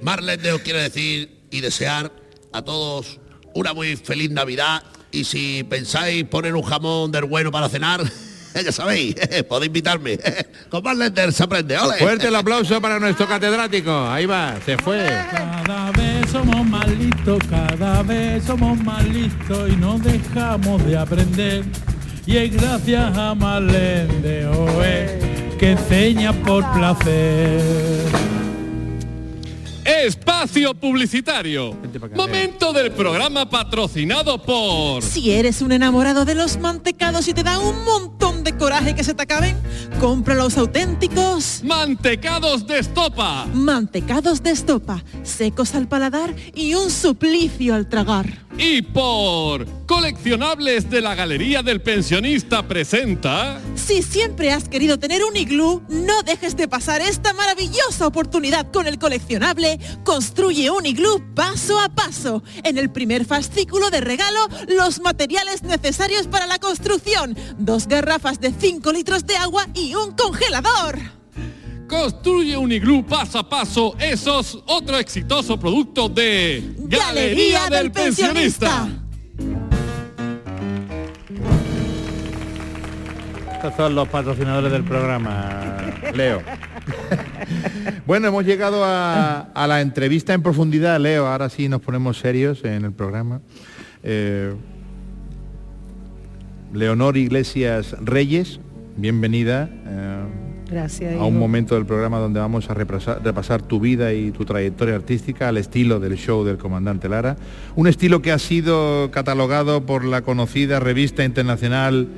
Marlene 0.00 0.52
os 0.52 0.62
quiere 0.62 0.80
decir 0.80 1.42
y 1.50 1.60
desear 1.60 2.10
a 2.50 2.62
todos 2.62 3.20
una 3.54 3.74
muy 3.74 3.96
feliz 3.96 4.30
Navidad 4.30 4.82
y 5.10 5.24
si 5.24 5.62
pensáis 5.64 6.24
poner 6.24 6.54
un 6.54 6.62
jamón 6.62 7.12
del 7.12 7.26
bueno 7.26 7.50
para 7.50 7.68
cenar, 7.68 8.02
ya 8.64 8.72
sabéis, 8.72 9.14
podéis 9.48 9.66
invitarme. 9.66 10.18
Con 10.70 10.82
Marlene 10.82 11.32
se 11.32 11.42
aprende, 11.42 11.76
¡ole! 11.76 11.98
Fuerte 11.98 12.28
el 12.28 12.34
aplauso 12.34 12.80
para 12.80 12.98
nuestro 12.98 13.28
catedrático. 13.28 14.08
Ahí 14.08 14.24
va, 14.24 14.58
se 14.64 14.78
fue. 14.78 15.06
Somos 16.32 16.66
más 16.66 16.88
listos, 16.88 17.38
cada 17.50 18.02
vez 18.02 18.44
somos 18.44 18.82
más 18.82 19.06
listos 19.06 19.70
y 19.70 19.76
no 19.76 19.98
dejamos 19.98 20.82
de 20.86 20.96
aprender. 20.96 21.62
Y 22.24 22.38
es 22.38 22.54
gracias 22.54 23.18
a 23.18 23.34
Marlene 23.34 24.14
de 24.22 24.46
OE 24.46 25.56
que 25.58 25.72
enseña 25.72 26.32
por 26.32 26.64
placer. 26.72 28.31
Espacio 29.84 30.74
publicitario. 30.74 31.76
Momento 32.14 32.72
del 32.72 32.92
programa 32.92 33.48
patrocinado 33.50 34.40
por... 34.40 35.02
Si 35.02 35.32
eres 35.32 35.60
un 35.60 35.72
enamorado 35.72 36.24
de 36.24 36.34
los 36.34 36.58
mantecados 36.58 37.26
y 37.26 37.34
te 37.34 37.42
da 37.42 37.58
un 37.58 37.84
montón 37.84 38.44
de 38.44 38.56
coraje 38.56 38.94
que 38.94 39.02
se 39.02 39.14
te 39.14 39.22
acaben, 39.22 39.56
compra 40.00 40.34
los 40.34 40.56
auténticos 40.56 41.62
Mantecados 41.64 42.66
de 42.66 42.78
estopa. 42.78 43.46
mantecados 43.52 44.42
de 44.42 44.50
estopa, 44.52 45.02
secos 45.24 45.74
al 45.74 45.88
paladar 45.88 46.34
y 46.54 46.74
un 46.74 46.90
suplicio 46.90 47.74
al 47.74 47.88
tragar. 47.88 48.26
Y 48.56 48.82
por... 48.82 49.81
Coleccionables 49.92 50.88
de 50.88 51.02
la 51.02 51.14
Galería 51.14 51.62
del 51.62 51.82
Pensionista 51.82 52.66
presenta... 52.66 53.60
Si 53.74 54.02
siempre 54.02 54.50
has 54.50 54.66
querido 54.66 54.98
tener 54.98 55.22
un 55.22 55.36
iglú, 55.36 55.82
no 55.90 56.22
dejes 56.22 56.56
de 56.56 56.66
pasar 56.66 57.02
esta 57.02 57.34
maravillosa 57.34 58.06
oportunidad 58.06 58.72
con 58.72 58.86
el 58.86 58.98
coleccionable 58.98 59.78
Construye 60.02 60.70
un 60.70 60.86
iglú 60.86 61.22
paso 61.34 61.78
a 61.78 61.90
paso. 61.90 62.42
En 62.64 62.78
el 62.78 62.90
primer 62.90 63.26
fascículo 63.26 63.90
de 63.90 64.00
regalo, 64.00 64.48
los 64.66 64.98
materiales 65.00 65.62
necesarios 65.62 66.26
para 66.26 66.46
la 66.46 66.58
construcción, 66.58 67.36
dos 67.58 67.86
garrafas 67.86 68.40
de 68.40 68.50
5 68.50 68.90
litros 68.94 69.26
de 69.26 69.36
agua 69.36 69.66
y 69.74 69.94
un 69.94 70.12
congelador. 70.12 70.98
Construye 71.86 72.56
un 72.56 72.72
iglú 72.72 73.04
paso 73.04 73.40
a 73.40 73.46
paso. 73.46 73.94
Esos 74.00 74.58
otro 74.68 74.96
exitoso 74.96 75.60
producto 75.60 76.08
de... 76.08 76.76
Galería 76.78 77.68
del 77.68 77.92
Pensionista. 77.92 79.01
Estos 83.62 83.76
son 83.76 83.94
los 83.94 84.08
patrocinadores 84.08 84.72
del 84.72 84.82
programa, 84.82 85.76
Leo. 86.16 86.42
bueno, 88.06 88.26
hemos 88.26 88.44
llegado 88.44 88.84
a, 88.84 89.52
a 89.54 89.66
la 89.68 89.80
entrevista 89.82 90.34
en 90.34 90.42
profundidad, 90.42 90.98
Leo. 90.98 91.28
Ahora 91.28 91.48
sí 91.48 91.68
nos 91.68 91.80
ponemos 91.80 92.18
serios 92.18 92.64
en 92.64 92.84
el 92.84 92.90
programa. 92.90 93.40
Eh, 94.02 94.52
Leonor 96.72 97.16
Iglesias 97.16 97.94
Reyes, 98.00 98.58
bienvenida. 98.96 99.70
eh, 99.86 100.24
Gracias. 100.68 101.12
a 101.12 101.14
hijo. 101.14 101.26
un 101.26 101.38
momento 101.38 101.76
del 101.76 101.86
programa 101.86 102.18
donde 102.18 102.40
vamos 102.40 102.68
a 102.68 102.74
repasar, 102.74 103.22
repasar 103.22 103.62
tu 103.62 103.78
vida 103.78 104.12
y 104.12 104.32
tu 104.32 104.44
trayectoria 104.44 104.96
artística 104.96 105.48
al 105.48 105.56
estilo 105.56 106.00
del 106.00 106.16
show 106.16 106.42
del 106.42 106.58
comandante 106.58 107.08
Lara. 107.08 107.36
Un 107.76 107.86
estilo 107.86 108.22
que 108.22 108.32
ha 108.32 108.40
sido 108.40 109.12
catalogado 109.12 109.86
por 109.86 110.04
la 110.04 110.22
conocida 110.22 110.80
revista 110.80 111.22
internacional 111.22 112.08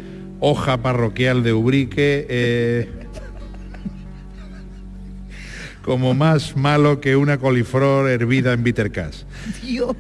Hoja 0.47 0.77
Parroquial 0.77 1.43
de 1.43 1.55
Ubrique 1.55 2.27
eh, 2.29 2.91
como 5.81 6.13
más 6.13 6.55
malo 6.55 7.01
que 7.01 7.17
una 7.17 7.39
coliflor 7.39 8.11
hervida 8.11 8.53
en 8.53 8.63
bitter 8.63 8.93
cash. 8.93 9.23
Dios, 9.63 9.97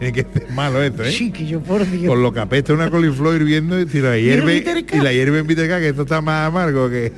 Tiene 0.00 0.12
que 0.12 0.22
ser 0.24 0.50
malo 0.50 0.82
esto, 0.82 1.04
¿eh? 1.04 1.12
chiquillo, 1.12 1.60
por 1.60 1.88
Dios. 1.88 2.08
Con 2.08 2.20
lo 2.20 2.32
que 2.32 2.40
apesta 2.40 2.72
una 2.72 2.90
coliflor 2.90 3.36
hirviendo 3.36 3.80
y 3.80 3.88
si 3.88 4.00
la 4.00 4.18
hierve, 4.18 4.84
y 4.92 4.96
la 4.98 5.12
hierve 5.12 5.38
en 5.38 5.46
bitter 5.46 5.68
cash, 5.68 5.80
que 5.82 5.88
esto 5.90 6.02
está 6.02 6.20
más 6.20 6.48
amargo 6.48 6.90
que... 6.90 7.12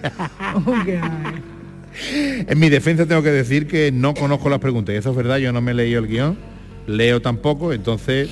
En 2.46 2.58
mi 2.58 2.68
defensa 2.68 3.06
tengo 3.06 3.22
que 3.22 3.32
decir 3.32 3.66
que 3.66 3.90
no 3.90 4.12
conozco 4.12 4.50
las 4.50 4.58
preguntas. 4.58 4.94
Y 4.94 4.98
eso 4.98 5.10
es 5.10 5.16
verdad, 5.16 5.38
yo 5.38 5.54
no 5.54 5.62
me 5.62 5.70
he 5.70 5.74
leído 5.74 6.00
el 6.00 6.06
guion, 6.06 6.38
leo 6.86 7.22
tampoco, 7.22 7.72
entonces, 7.72 8.28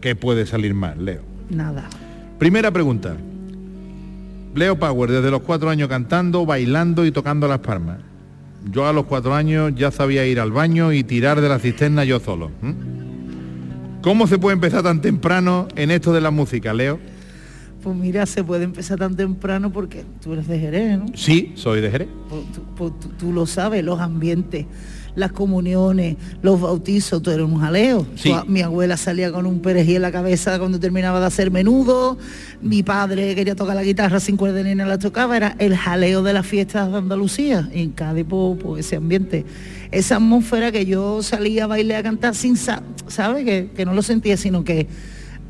¿qué 0.00 0.16
puede 0.16 0.44
salir 0.44 0.74
mal, 0.74 1.04
Leo? 1.04 1.31
Nada. 1.52 1.88
Primera 2.38 2.70
pregunta. 2.70 3.16
Leo 4.54 4.78
Power, 4.78 5.10
desde 5.10 5.30
los 5.30 5.42
cuatro 5.42 5.70
años 5.70 5.88
cantando, 5.88 6.44
bailando 6.44 7.06
y 7.06 7.12
tocando 7.12 7.48
las 7.48 7.60
palmas. 7.60 7.98
Yo 8.70 8.86
a 8.86 8.92
los 8.92 9.06
cuatro 9.06 9.34
años 9.34 9.72
ya 9.74 9.90
sabía 9.90 10.26
ir 10.26 10.38
al 10.38 10.52
baño 10.52 10.92
y 10.92 11.02
tirar 11.04 11.40
de 11.40 11.48
la 11.48 11.58
cisterna 11.58 12.04
yo 12.04 12.20
solo. 12.20 12.50
¿Cómo 14.02 14.26
se 14.26 14.38
puede 14.38 14.54
empezar 14.54 14.82
tan 14.82 15.00
temprano 15.00 15.68
en 15.76 15.90
esto 15.90 16.12
de 16.12 16.20
la 16.20 16.30
música, 16.30 16.74
Leo? 16.74 16.98
Pues 17.82 17.96
mira, 17.96 18.26
se 18.26 18.44
puede 18.44 18.64
empezar 18.64 18.98
tan 18.98 19.16
temprano 19.16 19.72
porque 19.72 20.04
tú 20.22 20.32
eres 20.34 20.46
de 20.46 20.58
Jerez, 20.58 20.98
¿no? 20.98 21.06
Sí, 21.14 21.52
soy 21.56 21.80
de 21.80 21.90
Jerez. 21.90 22.08
Pues 22.28 22.42
tú, 22.52 22.60
pues 22.76 22.92
tú- 23.00 23.08
tú 23.18 23.32
lo 23.32 23.46
sabes, 23.46 23.82
los 23.84 24.00
ambientes, 24.00 24.66
las 25.14 25.32
comuniones, 25.32 26.16
los 26.42 26.60
bautizos, 26.60 27.20
tú 27.22 27.30
eres 27.30 27.44
un 27.46 27.58
jaleo. 27.60 28.06
Sí. 28.16 28.32
Mi 28.46 28.62
abuela 28.62 28.96
salía 28.96 29.30
con 29.30 29.46
un 29.46 29.60
perejil 29.60 29.96
en 29.96 30.02
la 30.02 30.12
cabeza 30.12 30.58
cuando 30.58 30.80
terminaba 30.80 31.20
de 31.20 31.26
hacer 31.26 31.50
menudo, 31.50 32.16
mi 32.62 32.82
padre 32.82 33.34
quería 33.34 33.54
tocar 33.54 33.76
la 33.76 33.82
guitarra 33.82 34.20
sin 34.20 34.36
cuerda 34.36 34.62
ni 34.62 34.74
nada 34.74 34.88
la 34.90 34.98
tocaba, 34.98 35.36
era 35.36 35.54
el 35.58 35.76
jaleo 35.76 36.22
de 36.22 36.32
las 36.32 36.46
fiestas 36.46 36.90
de 36.90 36.98
Andalucía, 36.98 37.68
y 37.74 37.82
en 37.82 37.90
Cádiz 37.90 38.24
pues, 38.26 38.86
ese 38.86 38.96
ambiente. 38.96 39.44
Esa 39.90 40.16
atmósfera 40.16 40.72
que 40.72 40.86
yo 40.86 41.22
salía 41.22 41.64
a 41.64 41.66
bailar 41.66 41.98
a 41.98 42.02
cantar 42.02 42.34
sin, 42.34 42.56
sa- 42.56 42.82
¿sabes? 43.08 43.44
Que, 43.44 43.70
que 43.76 43.84
no 43.84 43.92
lo 43.92 44.02
sentía, 44.02 44.36
sino 44.38 44.64
que 44.64 44.86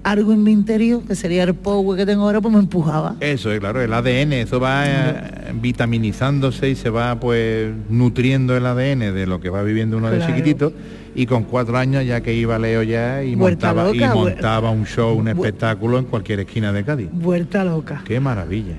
algo 0.02 0.32
en 0.32 0.42
mi 0.42 0.52
interior, 0.52 1.02
que 1.06 1.14
sería 1.14 1.44
el 1.44 1.54
power 1.54 1.98
que 1.98 2.06
tengo 2.06 2.24
ahora, 2.24 2.40
pues 2.40 2.52
me 2.52 2.60
empujaba. 2.60 3.16
Eso 3.20 3.52
es 3.52 3.60
claro, 3.60 3.80
el 3.80 3.92
ADN, 3.92 4.32
eso 4.34 4.58
va 4.58 4.84
eh, 4.86 5.52
vitaminizándose 5.54 6.70
y 6.70 6.74
se 6.74 6.90
va 6.90 7.18
pues 7.20 7.72
nutriendo 7.88 8.56
el 8.56 8.66
ADN 8.66 9.14
de 9.14 9.26
lo 9.26 9.40
que 9.40 9.50
va 9.50 9.62
viviendo 9.62 9.96
uno 9.96 10.10
de 10.10 10.24
chiquitito 10.26 10.72
y 11.14 11.26
con 11.26 11.44
cuatro 11.44 11.76
años 11.76 12.04
ya 12.04 12.20
que 12.20 12.34
iba 12.34 12.58
Leo 12.58 12.82
ya 12.82 13.22
y 13.22 13.34
Vuelta 13.34 13.74
montaba, 13.74 13.94
y 13.94 13.98
loca, 13.98 14.14
montaba 14.14 14.70
un 14.70 14.86
show, 14.86 15.14
un 15.14 15.28
espectáculo 15.28 15.98
en 15.98 16.06
cualquier 16.06 16.40
esquina 16.40 16.72
de 16.72 16.84
Cádiz. 16.84 17.08
Vuelta 17.12 17.64
loca. 17.64 18.02
Qué 18.04 18.18
maravilla. 18.18 18.76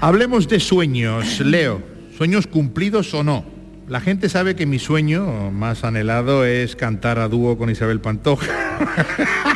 Hablemos 0.00 0.48
de 0.48 0.60
sueños, 0.60 1.40
Leo. 1.40 1.82
¿Sueños 2.16 2.46
cumplidos 2.46 3.12
o 3.14 3.22
no? 3.22 3.44
La 3.88 4.00
gente 4.00 4.28
sabe 4.28 4.54
que 4.54 4.66
mi 4.66 4.78
sueño 4.78 5.50
más 5.50 5.84
anhelado 5.84 6.44
es 6.44 6.76
cantar 6.76 7.18
a 7.18 7.28
dúo 7.28 7.58
con 7.58 7.70
Isabel 7.70 8.00
Pantoja. 8.00 8.46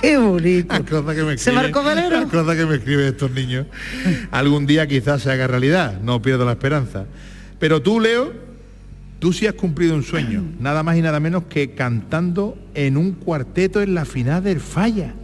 Qué 0.02 0.16
bonito. 0.16 0.72
Las 0.72 0.82
cosas 0.82 1.14
que 1.14 1.22
me 1.22 1.38
¿Se 1.38 1.52
marcó 1.52 1.82
Valero? 1.82 2.20
Las 2.20 2.30
cosas 2.30 2.56
que 2.56 2.66
me 2.66 2.76
escriben 2.76 3.06
estos 3.06 3.30
niños. 3.30 3.66
Algún 4.30 4.66
día 4.66 4.86
quizás 4.86 5.22
se 5.22 5.30
haga 5.30 5.46
realidad, 5.46 6.00
no 6.00 6.22
pierdo 6.22 6.44
la 6.44 6.52
esperanza. 6.52 7.06
Pero 7.58 7.82
tú, 7.82 8.00
Leo, 8.00 8.32
tú 9.18 9.32
sí 9.32 9.46
has 9.46 9.54
cumplido 9.54 9.94
un 9.94 10.02
sueño, 10.02 10.42
nada 10.58 10.82
más 10.82 10.96
y 10.96 11.02
nada 11.02 11.20
menos 11.20 11.44
que 11.44 11.72
cantando 11.74 12.58
en 12.74 12.96
un 12.96 13.12
cuarteto 13.12 13.82
en 13.82 13.94
la 13.94 14.04
final 14.04 14.42
del 14.42 14.60
Falla. 14.60 15.14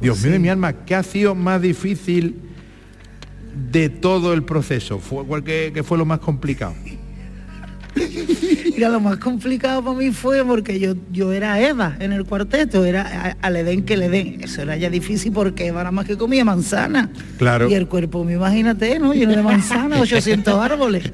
Dios 0.00 0.22
mío 0.22 0.32
de 0.32 0.38
mi 0.38 0.48
alma, 0.48 0.84
¿qué 0.84 0.94
ha 0.94 1.02
sido 1.02 1.34
más 1.34 1.62
difícil 1.62 2.36
de 3.70 3.88
todo 3.88 4.32
el 4.32 4.42
proceso? 4.42 4.98
¿Fue, 4.98 5.44
que, 5.44 5.70
que 5.72 5.82
fue 5.82 5.98
lo 5.98 6.04
más 6.04 6.18
complicado? 6.18 6.74
Mira, 8.74 8.88
lo 8.88 9.00
más 9.00 9.18
complicado 9.18 9.82
para 9.84 9.96
mí 9.96 10.10
fue 10.10 10.44
porque 10.44 10.78
yo, 10.80 10.94
yo 11.12 11.32
era 11.32 11.60
Eva 11.60 11.96
en 12.00 12.12
el 12.12 12.24
cuarteto, 12.24 12.84
era 12.84 13.36
al 13.40 13.56
Edén 13.56 13.84
que 13.84 13.96
le 13.96 14.08
den. 14.08 14.40
Eso 14.42 14.62
era 14.62 14.76
ya 14.76 14.90
difícil 14.90 15.32
porque 15.32 15.66
Eva 15.68 15.80
nada 15.80 15.90
más 15.92 16.06
que 16.06 16.16
comía 16.16 16.44
manzana. 16.44 17.10
Claro. 17.38 17.68
Y 17.68 17.74
el 17.74 17.86
cuerpo, 17.86 18.24
mío, 18.24 18.36
imagínate, 18.38 18.98
¿no? 18.98 19.14
Lleno 19.14 19.36
de 19.36 19.42
manzana, 19.42 20.00
800 20.00 20.54
árboles. 20.54 21.10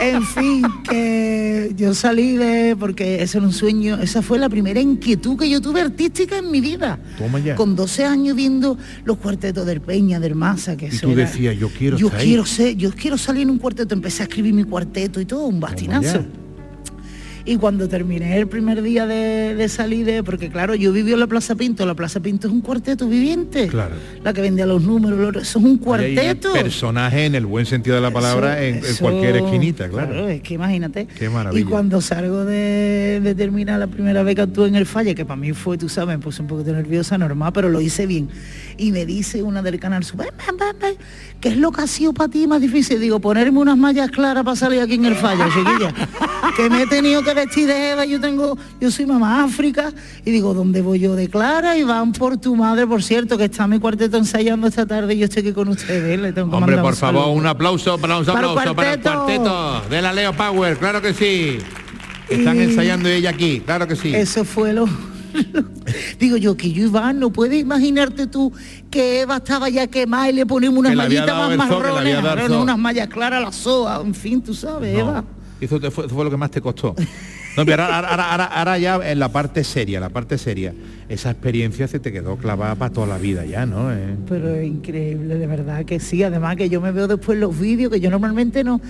En 0.00 0.22
fin, 0.24 0.64
que 0.88 1.72
yo 1.76 1.94
salí 1.94 2.36
de, 2.36 2.76
porque 2.78 3.22
ese 3.22 3.38
era 3.38 3.46
un 3.46 3.52
sueño, 3.52 3.98
esa 4.00 4.22
fue 4.22 4.38
la 4.38 4.48
primera 4.48 4.80
inquietud 4.80 5.36
que 5.38 5.48
yo 5.50 5.60
tuve 5.60 5.80
artística 5.80 6.38
en 6.38 6.50
mi 6.50 6.60
vida. 6.60 6.98
Toma 7.18 7.38
ya. 7.40 7.54
Con 7.56 7.74
12 7.76 8.04
años 8.04 8.36
viendo 8.36 8.78
los 9.04 9.16
cuartetos 9.18 9.66
del 9.66 9.80
Peña, 9.80 10.20
del 10.20 10.34
Masa, 10.34 10.76
que 10.76 10.86
Y 10.86 10.88
eso 10.88 11.06
tú 11.06 11.12
era- 11.12 11.22
decías, 11.22 11.56
yo 11.58 11.68
quiero 11.70 11.96
yo 11.96 12.10
quiero 12.10 12.44
ser, 12.46 12.76
yo 12.76 12.90
quiero 12.92 13.18
salir 13.18 13.42
en 13.42 13.50
un 13.50 13.58
cuarteto, 13.58 13.94
empecé 13.94 14.22
a 14.22 14.26
escribir 14.26 14.54
mi 14.54 14.64
cuarteto 14.64 15.20
y 15.20 15.24
todo, 15.24 15.46
un 15.46 15.60
Y 17.44 17.56
cuando 17.56 17.88
terminé 17.88 18.36
el 18.36 18.46
primer 18.46 18.82
día 18.82 19.06
de, 19.06 19.54
de 19.54 19.68
salir 19.70 20.04
de, 20.04 20.22
porque 20.22 20.50
claro, 20.50 20.74
yo 20.74 20.92
viví 20.92 21.14
en 21.14 21.20
la 21.20 21.26
Plaza 21.26 21.54
Pinto, 21.54 21.86
la 21.86 21.94
Plaza 21.94 22.20
Pinto 22.20 22.46
es 22.46 22.52
un 22.52 22.60
cuarteto 22.60 23.08
viviente. 23.08 23.68
Claro. 23.68 23.94
La 24.22 24.34
que 24.34 24.42
vendía 24.42 24.66
los 24.66 24.82
números, 24.82 25.18
los- 25.18 25.42
eso 25.44 25.58
es 25.58 25.64
un 25.64 25.70
hay 25.70 25.76
cuarteto. 25.78 26.52
personaje 26.52 27.24
en 27.24 27.34
el 27.34 27.46
buen 27.46 27.64
sentido 27.64 27.96
de 27.96 28.02
la 28.02 28.10
palabra 28.10 28.62
Eso- 28.62 28.86
en, 28.86 28.96
cualquier 28.96 29.36
esquinita, 29.36 29.88
claro. 29.88 30.28
es 30.28 30.42
que 30.42 30.54
imagínate. 30.54 31.06
Qué 31.06 31.30
maravilla. 31.30 31.58
Y 31.62 31.64
cuando 31.64 32.02
salgo 32.02 32.44
de, 32.44 33.20
de 33.22 33.34
terminar 33.34 33.78
la 33.80 33.86
primera 33.86 34.22
vez 34.22 34.34
que 34.34 34.42
actué 34.42 34.68
en 34.68 34.74
el 34.76 34.84
falle, 34.84 35.14
que 35.14 35.24
para 35.24 35.40
mí 35.40 35.54
fue, 35.54 35.78
tú 35.78 35.88
sabes, 35.88 36.18
me 36.18 36.22
puse 36.22 36.42
un 36.42 36.48
poquito 36.48 36.72
nerviosa, 36.74 37.16
normal, 37.16 37.52
pero 37.54 37.70
lo 37.70 37.80
hice 37.80 38.06
bien. 38.06 38.28
Y 38.80 38.92
me 38.92 39.04
dice 39.04 39.42
una 39.42 39.60
del 39.60 39.80
canal, 39.80 40.04
"Ven, 40.14 40.28
ven, 40.46 40.56
ven, 40.56 40.76
ven, 40.80 40.96
¿qué 41.40 41.48
es 41.48 41.56
lo 41.56 41.72
que 41.72 41.82
ha 41.82 41.86
sido 41.88 42.12
para 42.12 42.30
ti 42.30 42.46
más 42.46 42.60
difícil? 42.60 43.00
Digo, 43.00 43.18
ponerme 43.18 43.58
unas 43.58 43.76
mallas 43.76 44.08
claras 44.10 44.44
para 44.44 44.54
salir 44.56 44.80
aquí 44.80 44.94
en 44.94 45.04
el 45.06 45.16
falle, 45.16 45.42
chiquilla. 45.52 45.92
que 46.56 46.70
me 46.70 46.82
he 46.82 46.86
tenido 46.86 47.22
que 47.24 47.34
vestir 47.34 47.66
de 47.66 47.90
Eva, 47.90 48.04
yo 48.04 48.20
tengo, 48.20 48.56
yo 48.80 48.90
soy 48.92 49.04
mamá 49.06 49.42
África, 49.44 49.92
y 50.24 50.30
digo, 50.30 50.54
¿dónde 50.54 50.80
voy 50.80 51.00
yo 51.00 51.16
de 51.16 51.28
Clara? 51.28 51.76
Y 51.76 51.82
van 51.82 52.12
por 52.12 52.36
tu 52.38 52.54
madre, 52.54 52.86
por 52.86 53.02
cierto, 53.02 53.36
que 53.36 53.44
está 53.46 53.66
mi 53.66 53.80
cuarteto 53.80 54.16
ensayando 54.16 54.68
esta 54.68 54.86
tarde 54.86 55.14
y 55.14 55.18
yo 55.18 55.24
estoy 55.24 55.42
aquí 55.42 55.52
con 55.52 55.68
ustedes. 55.68 56.18
Le 56.20 56.32
tengo 56.32 56.50
que 56.50 56.56
Hombre, 56.56 56.76
por 56.78 56.92
un 56.92 56.96
favor, 56.96 57.36
un 57.36 57.46
aplauso 57.46 57.98
para 57.98 58.18
un 58.18 58.24
Para 58.24 58.38
el 58.38 58.44
aplauso 58.46 58.74
para 58.76 58.92
el 58.94 59.00
cuarteto. 59.00 59.24
cuarteto 59.24 59.90
de 59.90 60.02
la 60.02 60.12
Leo 60.12 60.32
Power, 60.34 60.76
claro 60.78 61.02
que 61.02 61.12
sí. 61.12 61.58
Están 62.28 62.56
Y- 62.58 62.62
ensayando 62.64 63.08
ella 63.08 63.30
aquí, 63.30 63.60
claro 63.64 63.88
que 63.88 63.96
sí. 63.96 64.14
Eso 64.14 64.44
fue 64.44 64.72
lo, 64.72 64.86
Digo 66.18 66.36
yo, 66.36 66.56
que 66.56 66.72
yo, 66.72 66.84
Iván, 66.84 67.18
no 67.18 67.30
puedes 67.30 67.60
imaginarte 67.60 68.26
tú 68.26 68.52
que 68.90 69.20
Eva 69.20 69.36
estaba 69.36 69.68
ya 69.68 69.86
quemada 69.86 70.30
y 70.30 70.32
le 70.32 70.46
ponemos 70.46 70.78
unas 70.78 70.94
mallitas 70.94 71.28
más 71.28 71.56
marrones, 71.56 72.50
unas 72.50 72.78
mallas 72.78 73.08
claras, 73.08 73.42
la 73.42 73.52
soa, 73.52 74.00
en 74.04 74.14
fin, 74.14 74.42
tú 74.42 74.54
sabes, 74.54 74.92
No, 74.94 75.00
Eva. 75.00 75.24
Eso, 75.60 75.80
te 75.80 75.90
fue, 75.90 76.06
eso 76.06 76.14
fue 76.14 76.24
lo 76.24 76.30
que 76.30 76.36
más 76.36 76.50
te 76.50 76.60
costó. 76.60 76.94
No, 77.58 77.66
pero 77.66 77.82
ahora, 77.82 77.98
ahora- 78.08 78.30
ahora- 78.30 78.44
ahora 78.44 78.78
ya 78.78 79.00
en 79.10 79.18
la 79.18 79.30
parte 79.30 79.64
seria, 79.64 79.98
la 79.98 80.10
parte 80.10 80.38
seria, 80.38 80.72
esa 81.08 81.30
experiencia 81.32 81.88
se 81.88 81.98
te 81.98 82.12
quedó 82.12 82.36
clavada 82.36 82.76
para 82.76 82.92
toda 82.92 83.06
la 83.08 83.18
vida 83.18 83.44
ya, 83.44 83.66
¿no? 83.66 83.92
Eh, 83.92 84.14
Pero 84.28 84.54
es 84.54 84.66
increíble, 84.66 85.34
de 85.34 85.46
verdad 85.48 85.84
que 85.84 85.98
sí. 85.98 86.22
Además 86.22 86.54
que 86.56 86.68
yo 86.68 86.80
me 86.80 86.92
veo 86.92 87.08
después 87.08 87.36
los 87.38 87.58
vídeos, 87.58 87.90
que 87.92 87.98
yo 87.98 88.10
normalmente 88.10 88.62
no, 88.62 88.80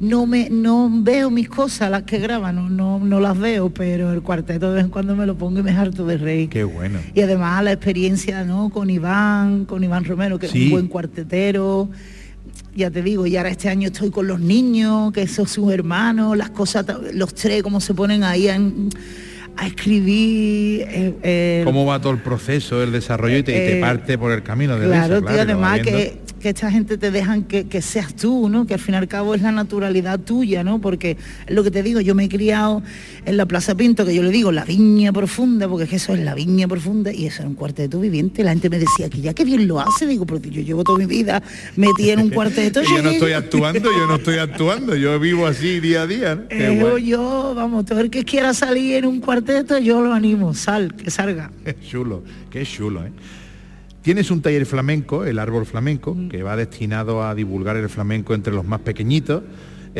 no 0.00 0.26
me 0.26 0.50
no 0.50 0.90
veo 0.92 1.30
mis 1.30 1.48
cosas, 1.48 1.90
las 1.90 2.02
que 2.02 2.18
graban, 2.18 2.54
no, 2.56 2.68
no, 2.68 2.98
no 2.98 3.18
las 3.18 3.38
veo, 3.38 3.70
pero 3.70 4.12
el 4.12 4.20
cuarteto 4.20 4.68
de 4.68 4.74
vez 4.76 4.84
en 4.84 4.90
cuando 4.90 5.16
me 5.16 5.24
lo 5.24 5.36
pongo 5.36 5.60
y 5.60 5.62
me 5.62 5.70
harto 5.70 6.04
de 6.04 6.18
reír. 6.18 6.50
Qué 6.50 6.64
bueno. 6.64 6.98
Y 7.14 7.22
además 7.22 7.64
la 7.64 7.72
experiencia 7.72 8.44
¿no? 8.44 8.68
con 8.68 8.90
Iván, 8.90 9.64
con 9.64 9.82
Iván 9.82 10.04
Romero, 10.04 10.38
que 10.38 10.48
Sí. 10.48 10.58
es 10.58 10.64
un 10.66 10.70
buen 10.72 10.88
cuartetero. 10.88 11.88
Ya 12.74 12.90
te 12.90 13.02
digo, 13.02 13.26
y 13.26 13.36
ahora 13.36 13.50
este 13.50 13.68
año 13.68 13.88
estoy 13.88 14.10
con 14.10 14.26
los 14.28 14.40
niños, 14.40 15.12
que 15.12 15.26
son 15.26 15.46
sus 15.48 15.72
hermanos, 15.72 16.36
las 16.36 16.50
cosas, 16.50 16.86
los 17.12 17.34
tres, 17.34 17.62
cómo 17.62 17.80
se 17.80 17.92
ponen 17.94 18.22
ahí 18.22 18.48
a, 18.48 18.58
a 19.56 19.66
escribir. 19.66 20.82
eh, 20.82 21.14
eh, 21.22 21.62
¿Cómo 21.64 21.84
va 21.86 22.00
todo 22.00 22.12
el 22.12 22.20
proceso, 22.20 22.82
el 22.82 22.92
desarrollo 22.92 23.36
y 23.38 23.42
te, 23.42 23.52
y 23.52 23.54
te 23.54 23.78
eh, 23.78 23.80
parte 23.80 24.16
por 24.16 24.32
el 24.32 24.42
camino 24.42 24.78
de 24.78 24.86
Claro, 24.86 25.16
risa, 25.16 25.18
tío, 25.18 25.26
vas 25.26 25.38
además 25.40 25.80
que, 25.80 26.20
que 26.38 26.50
esta 26.50 26.70
gente 26.70 26.98
te 26.98 27.10
dejan 27.10 27.44
que, 27.44 27.66
que 27.66 27.82
seas 27.82 28.14
tú, 28.14 28.48
¿no? 28.48 28.66
Que 28.66 28.74
al 28.74 28.80
fin 28.80 28.94
y 28.94 28.98
al 28.98 29.08
cabo 29.08 29.34
es 29.34 29.42
la 29.42 29.52
naturalidad 29.52 30.20
tuya, 30.20 30.64
¿no? 30.64 30.80
Porque 30.80 31.16
lo 31.48 31.64
que 31.64 31.70
te 31.70 31.82
digo, 31.82 32.00
yo 32.00 32.14
me 32.14 32.24
he 32.24 32.28
criado 32.28 32.82
en 33.24 33.36
la 33.36 33.46
Plaza 33.46 33.74
Pinto, 33.74 34.04
que 34.04 34.14
yo 34.14 34.22
le 34.22 34.30
digo 34.30 34.52
la 34.52 34.64
viña 34.64 35.12
profunda, 35.12 35.68
porque 35.68 35.84
es 35.84 35.90
que 35.90 35.96
eso 35.96 36.14
es 36.14 36.20
la 36.20 36.34
viña 36.34 36.68
profunda, 36.68 37.12
y 37.12 37.26
eso 37.26 37.42
es 37.42 37.48
un 37.48 37.54
cuarteto 37.54 38.00
viviente. 38.00 38.44
La 38.44 38.50
gente 38.50 38.70
me 38.70 38.78
decía 38.78 39.08
que 39.08 39.20
ya 39.20 39.34
que 39.34 39.44
bien 39.44 39.66
lo 39.66 39.80
hace, 39.80 40.06
digo, 40.06 40.26
pero 40.26 40.40
yo 40.40 40.62
llevo 40.62 40.84
toda 40.84 40.98
mi 40.98 41.06
vida 41.06 41.42
metida 41.76 42.14
en 42.14 42.20
un 42.20 42.30
cuarteto. 42.38 42.82
Yo 42.82 43.02
no 43.02 43.10
estoy 43.18 43.32
actuando, 43.32 43.90
yo 43.92 44.06
no 44.06 44.16
estoy 44.16 44.38
actuando, 44.38 44.96
yo 44.96 45.18
vivo 45.18 45.46
así 45.46 45.80
día 45.80 46.02
a 46.02 46.06
día. 46.06 46.46
Eh, 46.50 47.02
yo, 47.04 47.52
vamos, 47.54 47.84
todo 47.86 48.00
el 48.00 48.10
que 48.10 48.24
quiera 48.24 48.54
salir 48.54 48.96
en 48.96 49.06
un 49.06 49.20
cuarteto, 49.20 49.78
yo 49.78 50.00
lo 50.00 50.12
animo, 50.12 50.54
sal, 50.54 50.94
que 50.94 51.10
salga. 51.10 51.50
Qué 51.64 51.76
chulo, 51.80 52.22
qué 52.50 52.64
chulo, 52.64 53.04
¿eh? 53.04 53.12
Tienes 54.08 54.30
un 54.30 54.40
taller 54.40 54.64
flamenco, 54.64 55.26
el 55.26 55.38
árbol 55.38 55.66
flamenco, 55.66 56.14
Mm. 56.14 56.28
que 56.30 56.42
va 56.42 56.56
destinado 56.56 57.22
a 57.22 57.34
divulgar 57.34 57.76
el 57.76 57.90
flamenco 57.90 58.32
entre 58.32 58.54
los 58.54 58.64
más 58.64 58.80
pequeñitos. 58.80 59.42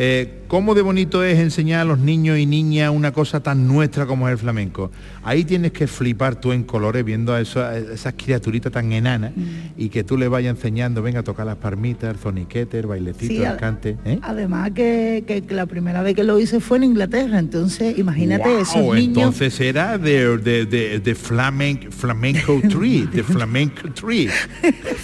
Eh, 0.01 0.43
¿Cómo 0.47 0.75
de 0.75 0.81
bonito 0.81 1.25
es 1.25 1.37
enseñar 1.39 1.81
a 1.81 1.83
los 1.85 1.99
niños 1.99 2.37
y 2.39 2.45
niñas 2.45 2.89
una 2.89 3.11
cosa 3.11 3.41
tan 3.41 3.67
nuestra 3.67 4.05
como 4.05 4.29
es 4.29 4.31
el 4.31 4.37
flamenco? 4.37 4.91
Ahí 5.23 5.43
tienes 5.43 5.73
que 5.73 5.87
flipar 5.87 6.35
tú 6.39 6.53
en 6.53 6.63
colores 6.63 7.03
viendo 7.03 7.33
a, 7.33 7.41
eso- 7.41 7.61
a 7.61 7.77
esas 7.77 8.13
criaturitas 8.15 8.71
tan 8.71 8.93
enanas 8.93 9.33
Mm. 9.35 9.41
y 9.77 9.89
que 9.89 10.05
tú 10.05 10.17
les 10.17 10.29
vayas 10.29 10.55
enseñando, 10.55 11.01
venga 11.01 11.19
a 11.19 11.23
tocar 11.23 11.45
las 11.45 11.57
palmitas, 11.57 12.11
el 12.11 12.17
zoniquete, 12.17 12.79
el 12.79 12.87
bailecito, 12.87 13.33
Sí, 13.33 13.43
el 13.43 13.57
cante. 13.57 13.97
¿eh? 14.05 14.19
Además 14.21 14.71
que, 14.71 15.25
que 15.27 15.43
la 15.53 15.65
primera 15.65 16.01
vez 16.01 16.15
que 16.15 16.23
lo 16.23 16.39
hice 16.39 16.61
fue 16.61 16.77
en 16.77 16.85
Inglaterra, 16.85 17.37
entonces 17.37 17.97
imagínate 17.99 18.47
Guau, 18.49 18.61
esos 18.61 18.95
niños. 18.95 19.17
entonces 19.17 19.59
era 19.59 19.97
de, 19.97 20.37
de, 20.37 20.65
de, 20.65 20.99
de 21.01 21.15
flamen- 21.15 21.91
flamenco 21.91 22.61
tree, 22.69 23.05
de 23.05 23.21
flamenco 23.21 23.91
tree. 23.93 24.29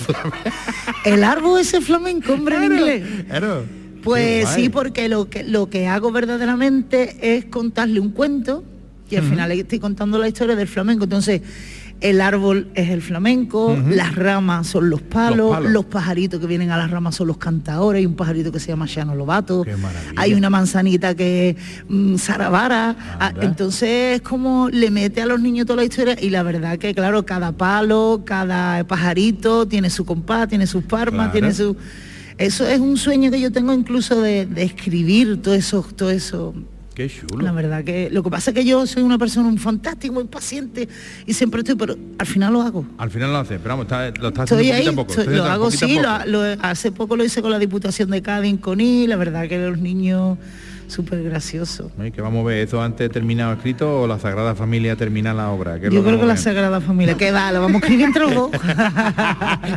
El 1.05 1.23
árbol 1.25 1.59
ese 1.59 1.81
flamenco, 1.81 2.33
hombre, 2.33 2.55
en 2.55 2.63
inglés. 2.63 3.03
Claro. 3.27 3.63
Pues 4.05 4.47
sí, 4.49 4.69
porque 4.69 5.09
lo 5.09 5.29
que 5.29 5.43
lo 5.43 5.69
que 5.69 5.87
hago 5.87 6.11
verdaderamente 6.11 7.35
es 7.37 7.45
contarle 7.45 7.99
un 7.99 8.11
cuento 8.11 8.63
y 9.09 9.15
al 9.17 9.23
final 9.23 9.51
estoy 9.51 9.79
contando 9.79 10.17
la 10.17 10.27
historia 10.27 10.55
del 10.55 10.67
flamenco. 10.67 11.03
Entonces, 11.03 11.41
el 12.01 12.19
árbol 12.21 12.67
es 12.75 12.89
el 12.89 13.01
flamenco, 13.01 13.77
las 13.89 14.15
ramas 14.15 14.67
son 14.67 14.89
los 14.89 15.01
palos, 15.01 15.63
Los 15.63 15.85
pajaritos 15.85 16.39
que 16.41 16.45
vienen 16.47 16.69
a 16.71 16.77
las 16.77 16.91
ramas 16.91 17.15
son 17.15 17.27
los 17.27 17.37
cantadores, 17.37 17.99
hay 17.99 18.05
un 18.05 18.15
pajarito 18.15 18.51
que 18.51 18.59
se 18.59 18.67
llama 18.67 18.85
Shano 18.87 19.15
Lobato, 19.15 19.63
hay 20.17 20.33
una 20.33 20.49
manzanita 20.49 21.15
que 21.15 21.49
es 21.51 21.55
mm, 21.87 22.15
Ah, 22.29 23.05
Anda. 23.19 23.45
entonces 23.45 24.15
es 24.17 24.21
como 24.21 24.69
le 24.69 24.91
mete 24.91 25.21
a 25.21 25.25
los 25.25 25.39
niños 25.39 25.65
toda 25.65 25.77
la 25.77 25.85
historia 25.85 26.17
y 26.21 26.29
la 26.31 26.43
verdad 26.43 26.77
que 26.77 26.93
claro, 26.93 27.25
cada 27.25 27.53
palo, 27.53 28.23
cada 28.25 28.83
pajarito 28.85 29.65
tiene 29.65 29.89
su 29.89 30.03
compás, 30.05 30.49
tiene 30.49 30.67
sus 30.67 30.83
palmas, 30.83 31.13
Claro. 31.27 31.31
tiene 31.31 31.53
su... 31.53 31.77
Eso 32.37 32.67
es 32.67 32.79
un 32.79 32.97
sueño 32.97 33.31
que 33.31 33.39
yo 33.39 33.51
tengo 33.51 33.73
incluso 33.73 34.21
de, 34.21 34.45
de 34.45 34.63
escribir 34.63 35.41
todo 35.41 35.53
eso, 35.53 35.85
todo 35.95 36.09
eso. 36.09 36.53
Qué 36.93 37.09
chulo. 37.09 37.43
La 37.43 37.51
verdad 37.51 37.83
que 37.83 38.09
lo 38.09 38.23
que 38.23 38.29
pasa 38.29 38.51
es 38.51 38.55
que 38.55 38.63
yo 38.63 38.85
soy 38.87 39.03
una 39.03 39.17
persona 39.17 39.49
muy 39.49 39.57
fantástica, 39.57 40.13
muy 40.13 40.23
paciente 40.25 40.87
y 41.25 41.33
siempre 41.33 41.59
estoy, 41.59 41.75
pero 41.75 41.97
al 42.17 42.25
final 42.25 42.53
lo 42.53 42.61
hago. 42.61 42.85
Al 42.97 43.11
final 43.11 43.31
lo 43.33 43.37
haces, 43.39 43.59
pero 43.61 43.75
vamos, 43.77 43.85
está- 43.85 44.11
lo 44.21 44.29
estás 44.29 44.49
Estoy 44.49 44.71
haciendo 44.71 44.91
ahí, 44.91 44.93
a 44.93 45.07
poco. 45.07 45.19
estoy- 45.19 45.35
lo 45.35 45.43
hago 45.45 45.71
sí, 45.71 45.97
lo- 45.99 46.25
lo- 46.25 46.61
hace 46.63 46.91
poco 46.93 47.17
lo 47.17 47.25
hice 47.25 47.41
con 47.41 47.51
la 47.51 47.59
Diputación 47.59 48.09
de 48.11 48.21
Cádiz 48.21 48.49
en 48.51 48.57
Coní, 48.57 49.07
la 49.07 49.17
verdad 49.17 49.47
que 49.49 49.57
los 49.57 49.77
niños 49.77 50.37
súper 50.87 51.23
graciosos. 51.23 51.91
Ay, 51.99 52.11
que 52.11 52.21
vamos 52.21 52.43
a 52.43 52.47
ver, 52.47 52.59
¿eso 52.67 52.81
antes 52.81 53.09
terminado 53.11 53.53
escrito 53.53 54.01
o 54.01 54.07
la 54.07 54.19
Sagrada 54.19 54.55
Familia 54.55 54.95
termina 54.95 55.33
la 55.33 55.49
obra? 55.51 55.79
¿Qué 55.79 55.87
es 55.87 55.93
lo 55.93 55.99
Yo 56.01 56.05
creo 56.05 56.19
que 56.19 56.25
la 56.25 56.37
Sagrada 56.37 56.81
Familia, 56.81 57.15
que 57.15 57.31
va, 57.31 57.51
lo 57.51 57.61
vamos 57.61 57.81
a 57.81 57.85
escribir 57.85 58.05
entre 58.05 58.21
los 58.23 58.33
dos. 58.35 58.51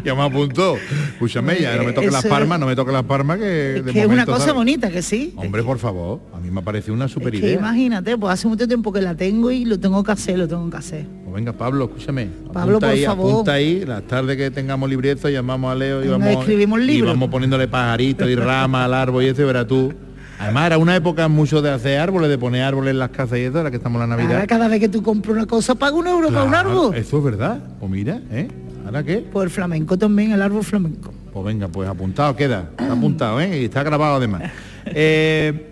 ya 0.05 0.15
me 0.15 0.23
apuntó. 0.23 0.77
Escúchame, 1.13 1.61
ya 1.61 1.77
no 1.77 1.85
me 1.85 1.93
toques 1.93 2.13
las 2.13 2.27
palmas, 2.27 2.59
no 2.61 2.67
me 2.67 2.77
toques 2.77 2.93
las 2.93 3.05
palmas 3.05 3.39
que 3.39 3.77
Es 3.79 3.85
de 3.85 3.93
que 3.93 4.01
es 4.01 4.07
una 4.07 4.27
cosa 4.27 4.39
¿sabes? 4.41 4.55
bonita, 4.55 4.91
que 4.91 5.03
sí. 5.03 5.33
Hombre, 5.37 5.63
por 5.63 5.79
favor, 5.79 6.21
a 6.35 6.39
mí 6.41 6.51
me 6.51 6.61
ha 6.61 6.65
parecido 6.65 6.95
una 6.95 7.09
super 7.09 7.35
Es 7.35 7.41
que 7.41 7.47
idea. 7.49 7.59
imagínate, 7.59 8.17
pues 8.17 8.33
hace 8.35 8.49
mucho 8.49 8.67
tiempo 8.69 8.93
que 8.93 9.01
la 9.03 9.15
tengo 9.15 9.51
y 9.51 9.65
lo 9.65 9.79
tengo 9.79 10.03
que 10.05 10.13
hacer, 10.13 10.39
lo 10.39 10.49
tengo 10.49 10.69
que 10.71 10.77
hacer. 10.77 11.07
Pues 11.25 11.35
venga, 11.35 11.53
Pablo, 11.53 11.85
escúchame. 11.87 12.29
Pablo, 12.53 12.77
apunta 12.79 12.87
por 12.87 12.97
ahí, 12.97 13.05
favor. 13.05 13.33
apunta 13.33 13.53
ahí, 13.53 13.85
las 13.85 14.03
tardes 14.05 14.37
que 14.37 14.51
tengamos 14.51 14.89
librezo, 14.89 15.29
llamamos 15.29 15.73
a 15.73 15.75
Leo 15.75 16.05
y 16.05 16.09
vamos, 16.09 16.29
escribimos 16.29 16.81
y 16.81 16.85
libros. 16.85 17.13
vamos 17.15 17.29
poniéndole 17.31 17.69
pajaritos 17.69 18.29
y 18.29 18.35
ramas 18.35 18.85
al 18.87 18.95
árbol 18.95 19.25
y 19.25 19.27
eso, 19.29 19.43
y 19.43 19.45
verás 19.45 19.67
tú. 19.67 19.93
Además, 20.39 20.67
era 20.67 20.79
una 20.79 20.95
época 20.97 21.27
mucho 21.29 21.61
de 21.63 21.71
hacer 21.71 21.99
árboles, 21.99 22.29
de 22.31 22.39
poner 22.39 22.63
árboles 22.63 22.93
en 22.93 22.99
las 22.99 23.11
casas 23.11 23.39
y 23.39 23.43
eso, 23.43 23.59
ahora 23.59 23.71
que 23.71 23.77
estamos 23.77 24.01
en 24.03 24.09
la 24.09 24.17
Navidad. 24.17 24.35
Ahora 24.37 24.47
cada 24.47 24.69
vez 24.69 24.81
que 24.81 24.89
tú 24.89 25.03
compras 25.03 25.37
una 25.37 25.47
cosa, 25.47 25.75
paga 25.75 25.97
un 25.97 26.07
euro 26.07 26.29
para 26.29 26.45
un 26.45 26.51
Claro, 26.51 26.71
árbol. 26.71 26.97
Eso 26.97 27.19
es 27.19 27.25
verdad. 27.25 27.59
Pues 27.81 27.91
mira, 27.91 28.21
¿eh? 28.31 28.49
¿Ahora 28.87 29.03
qué? 29.03 29.19
Pues 29.33 29.45
el 29.45 29.51
flamenco 29.51 29.99
también, 29.99 30.33
el 30.33 30.41
árbol 30.43 30.63
flamenco. 30.65 31.13
Pues 31.33 31.45
venga, 31.45 31.69
pues 31.69 31.89
apuntado 31.89 32.35
queda. 32.37 32.69
Está 32.71 32.93
apuntado, 32.93 33.41
¿eh? 33.41 33.61
Y 33.63 33.65
está 33.65 33.83
grabado 33.83 34.17
además. 34.17 34.43
Eh, 34.87 35.71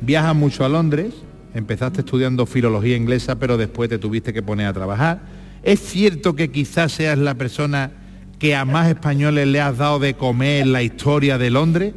viajas 0.00 0.34
mucho 0.36 0.64
a 0.64 0.68
Londres, 0.68 1.14
empezaste 1.54 2.00
estudiando 2.00 2.46
filología 2.46 2.96
inglesa, 2.96 3.38
pero 3.38 3.56
después 3.56 3.88
te 3.88 3.98
tuviste 3.98 4.32
que 4.32 4.42
poner 4.42 4.66
a 4.66 4.72
trabajar. 4.72 5.20
¿Es 5.62 5.80
cierto 5.80 6.36
que 6.36 6.50
quizás 6.50 6.92
seas 6.92 7.18
la 7.18 7.34
persona 7.34 7.90
que 8.38 8.54
a 8.54 8.64
más 8.64 8.88
españoles 8.88 9.48
le 9.48 9.60
has 9.60 9.78
dado 9.78 9.98
de 9.98 10.14
comer 10.14 10.62
en 10.62 10.72
la 10.72 10.82
historia 10.82 11.38
de 11.38 11.50
Londres? 11.50 11.94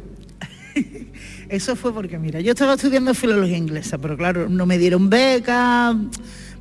Eso 1.50 1.74
fue 1.74 1.92
porque, 1.92 2.16
mira, 2.16 2.40
yo 2.40 2.52
estaba 2.52 2.74
estudiando 2.74 3.12
filología 3.12 3.56
inglesa, 3.56 3.98
pero 3.98 4.16
claro, 4.16 4.48
no 4.48 4.66
me 4.66 4.78
dieron 4.78 5.10
beca. 5.10 5.96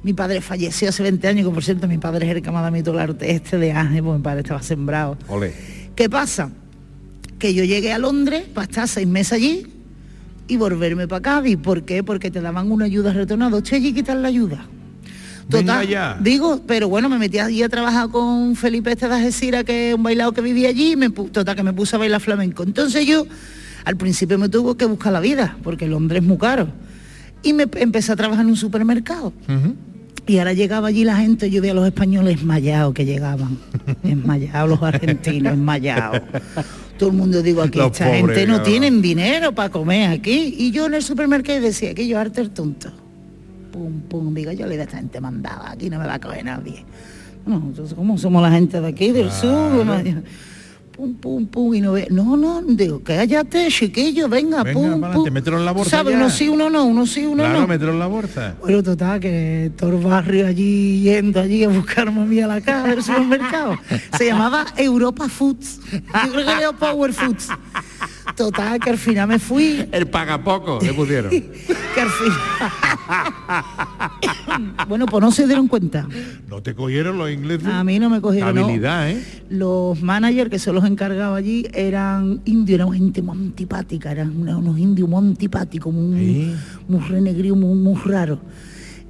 Mi 0.02 0.14
padre 0.14 0.42
falleció 0.42 0.90
hace 0.90 1.04
20 1.04 1.28
años, 1.28 1.48
que 1.48 1.54
por 1.54 1.64
cierto 1.64 1.88
mi 1.88 2.00
padre 2.00 2.28
es 2.28 2.36
el 2.36 2.42
que 2.42 2.50
me 2.50 2.58
ha 2.58 2.62
dado 2.62 2.72
mi 2.72 2.82
este 3.22 3.58
de 3.60 3.72
Ángel, 3.72 4.04
porque 4.04 4.18
mi 4.18 4.24
padre 4.24 4.40
estaba 4.42 4.64
sembrado. 4.64 5.16
¿Qué 5.96 6.10
pasa? 6.10 6.50
Que 7.38 7.54
yo 7.54 7.64
llegué 7.64 7.94
a 7.94 8.00
Londres 8.00 8.46
para 8.52 8.66
estar 8.66 8.88
seis 8.88 9.08
meses 9.08 9.34
allí 9.34 9.68
y 10.48 10.58
volverme 10.58 11.08
para 11.08 11.22
Cádiz. 11.22 11.58
¿Por 11.58 11.84
qué? 11.84 12.04
Porque 12.04 12.32
te 12.32 12.42
daban 12.42 12.72
una 12.72 12.86
ayuda 12.86 13.14
retornada. 13.14 13.58
Usted 13.58 13.78
allí 13.78 13.94
quitar 13.94 14.18
la 14.18 14.30
ayuda. 14.30 14.66
Venga 15.50 15.84
ya. 15.84 16.18
digo, 16.20 16.62
pero 16.66 16.90
bueno, 16.90 17.10
me 17.10 17.18
metí 17.18 17.38
allí 17.38 17.62
a 17.62 17.70
trabajar 17.70 18.10
con 18.10 18.56
Felipe 18.56 18.92
este 18.92 19.08
de 19.08 19.16
Algeciras, 19.16 19.64
que 19.64 19.90
es 19.90 19.96
un 19.96 20.04
bailado 20.04 20.32
que 20.32 20.42
vivía 20.42 20.70
allí, 20.70 20.92
y 20.92 20.96
me, 20.96 21.10
total, 21.10 21.56
que 21.56 21.64
me 21.64 21.74
puse 21.74 21.96
a 21.96 22.00
bailar 22.00 22.22
flamenco. 22.22 22.64
Entonces 22.64 23.06
yo, 23.06 23.26
al 23.86 23.98
principio 23.98 24.38
me 24.38 24.50
tuvo 24.50 24.76
que 24.76 24.86
buscar 24.86 25.14
la 25.14 25.20
vida, 25.20 25.58
porque 25.64 25.88
Londres 25.88 26.22
es 26.22 26.28
muy 26.28 26.38
caro. 26.38 26.68
Y 27.44 27.54
me 27.54 27.68
empecé 27.76 28.12
a 28.12 28.16
trabajar 28.16 28.44
en 28.44 28.52
un 28.52 28.58
supermercado. 28.58 29.34
Y 30.28 30.38
ahora 30.38 30.54
llegaba 30.54 30.90
allí 30.90 31.06
la 31.06 31.16
gente, 31.16 31.50
yo 31.50 31.60
veía 31.62 31.72
a 31.72 31.76
los 31.76 31.88
españoles 31.88 32.38
esmayados 32.38 32.94
que 32.94 33.04
llegaban, 33.06 33.58
esmayados 34.04 34.70
los 34.70 34.84
argentinos, 34.84 35.54
esmayados. 35.54 36.22
Todo 37.00 37.10
el 37.10 37.16
mundo 37.16 37.42
digo 37.42 37.62
aquí, 37.64 37.80
Los 37.80 37.94
esta 37.94 38.06
pobres, 38.06 38.26
gente 38.26 38.42
no 38.46 38.56
claro. 38.56 38.64
tienen 38.70 39.02
dinero 39.02 39.56
para 39.56 39.70
comer 39.70 40.12
aquí. 40.12 40.54
Y 40.58 40.72
yo 40.72 40.86
en 40.86 40.94
el 40.96 41.02
supermercado 41.02 41.62
decía 41.62 41.96
que 41.96 42.08
yo 42.08 42.20
arte 42.20 42.42
el 42.42 42.52
tonto. 42.52 42.92
Pum, 43.72 44.02
pum, 44.02 44.34
digo, 44.34 44.52
yo 44.52 44.68
le 44.68 44.78
de 44.78 44.84
esta 44.84 44.98
gente 44.98 45.20
mandaba, 45.22 45.72
aquí 45.72 45.90
no 45.90 45.98
me 45.98 46.06
va 46.06 46.16
a 46.16 46.20
coger 46.20 46.46
nadie. 46.46 46.86
No, 47.46 47.56
entonces, 47.56 47.96
¿cómo 47.96 48.18
somos 48.18 48.44
la 48.44 48.52
gente 48.52 48.80
de 48.82 48.88
aquí, 48.88 49.12
del 49.12 49.32
sur? 49.32 49.86
Pum, 51.00 51.14
pum, 51.14 51.46
pum, 51.48 51.74
y 51.76 51.80
no 51.80 51.94
ve, 51.94 52.08
no, 52.12 52.36
no, 52.36 52.62
digo, 52.62 53.00
cállate, 53.02 53.70
chiquillo, 53.70 54.28
venga, 54.28 54.64
Venga, 54.64 54.74
pum, 55.14 55.24
pum. 55.24 55.32
mételo 55.32 55.58
en 55.58 55.64
la 55.64 55.72
bolsa 55.72 55.92
¿Sabes? 55.92 56.14
Uno 56.14 56.30
sí, 56.30 56.50
uno 56.50 56.70
no, 56.70 56.84
uno 56.84 57.06
sí, 57.08 57.26
uno 57.26 57.42
Claro, 57.44 57.62
no. 57.62 57.68
mételo 57.68 57.94
en 57.94 58.00
la 58.00 58.08
bolsa. 58.08 58.56
Bueno, 58.60 58.84
total, 58.84 59.22
que 59.22 59.72
todo 59.78 59.92
el 59.92 60.04
barrio 60.04 60.46
allí 60.46 61.00
yendo 61.04 61.40
allí 61.40 61.64
a 61.64 61.70
buscarme 61.70 62.20
a 62.22 62.26
mí 62.26 62.42
a 62.42 62.48
la 62.48 62.60
caja 62.60 62.88
del 62.88 63.02
supermercado. 63.02 63.78
Se 64.18 64.26
llamaba 64.26 64.66
Europa 64.76 65.30
Foods. 65.30 65.80
Yo 65.94 66.32
creo 66.34 66.46
que 66.46 66.52
era 66.52 66.74
Power 66.74 67.14
Foods. 67.14 67.48
Total, 68.40 68.80
que 68.80 68.90
al 68.90 68.98
final 68.98 69.28
me 69.28 69.38
fui. 69.38 69.86
El 69.92 70.08
pagapoco 70.08 70.80
le 70.82 70.94
pusieron. 70.94 71.30
que 71.30 72.02
al 72.02 72.10
final... 72.10 72.38
bueno, 74.88 75.06
pues 75.08 75.22
no 75.22 75.30
se 75.30 75.46
dieron 75.46 75.68
cuenta. 75.68 76.08
no 76.48 76.64
te 76.64 76.74
cogieron 76.74 77.18
los 77.18 77.30
ingleses. 77.30 77.68
A 77.68 77.84
mí 77.84 78.00
no 78.00 78.10
me 78.10 78.22
cogieron. 78.22 78.58
Habilidad, 78.58 79.10
¿eh? 79.12 79.22
Los 79.50 80.02
managers 80.02 80.50
que 80.50 80.58
son 80.58 80.76
los 80.76 80.86
encargados 80.86 81.38
allí 81.38 81.68
eran 81.74 82.40
indios, 82.46 82.80
eran 82.80 82.94
gente 82.94 83.22
muy 83.22 83.38
antipática, 83.38 84.10
eran 84.14 84.30
unos 84.48 84.80
indios 84.80 85.10
muy 85.10 85.20
antipáticos, 85.28 85.94
muy, 85.94 86.20
Sí. 86.20 86.56
muy 86.88 87.02
renegridos, 87.02 87.58
muy, 87.58 87.76
muy 87.76 88.00
raros. 88.06 88.40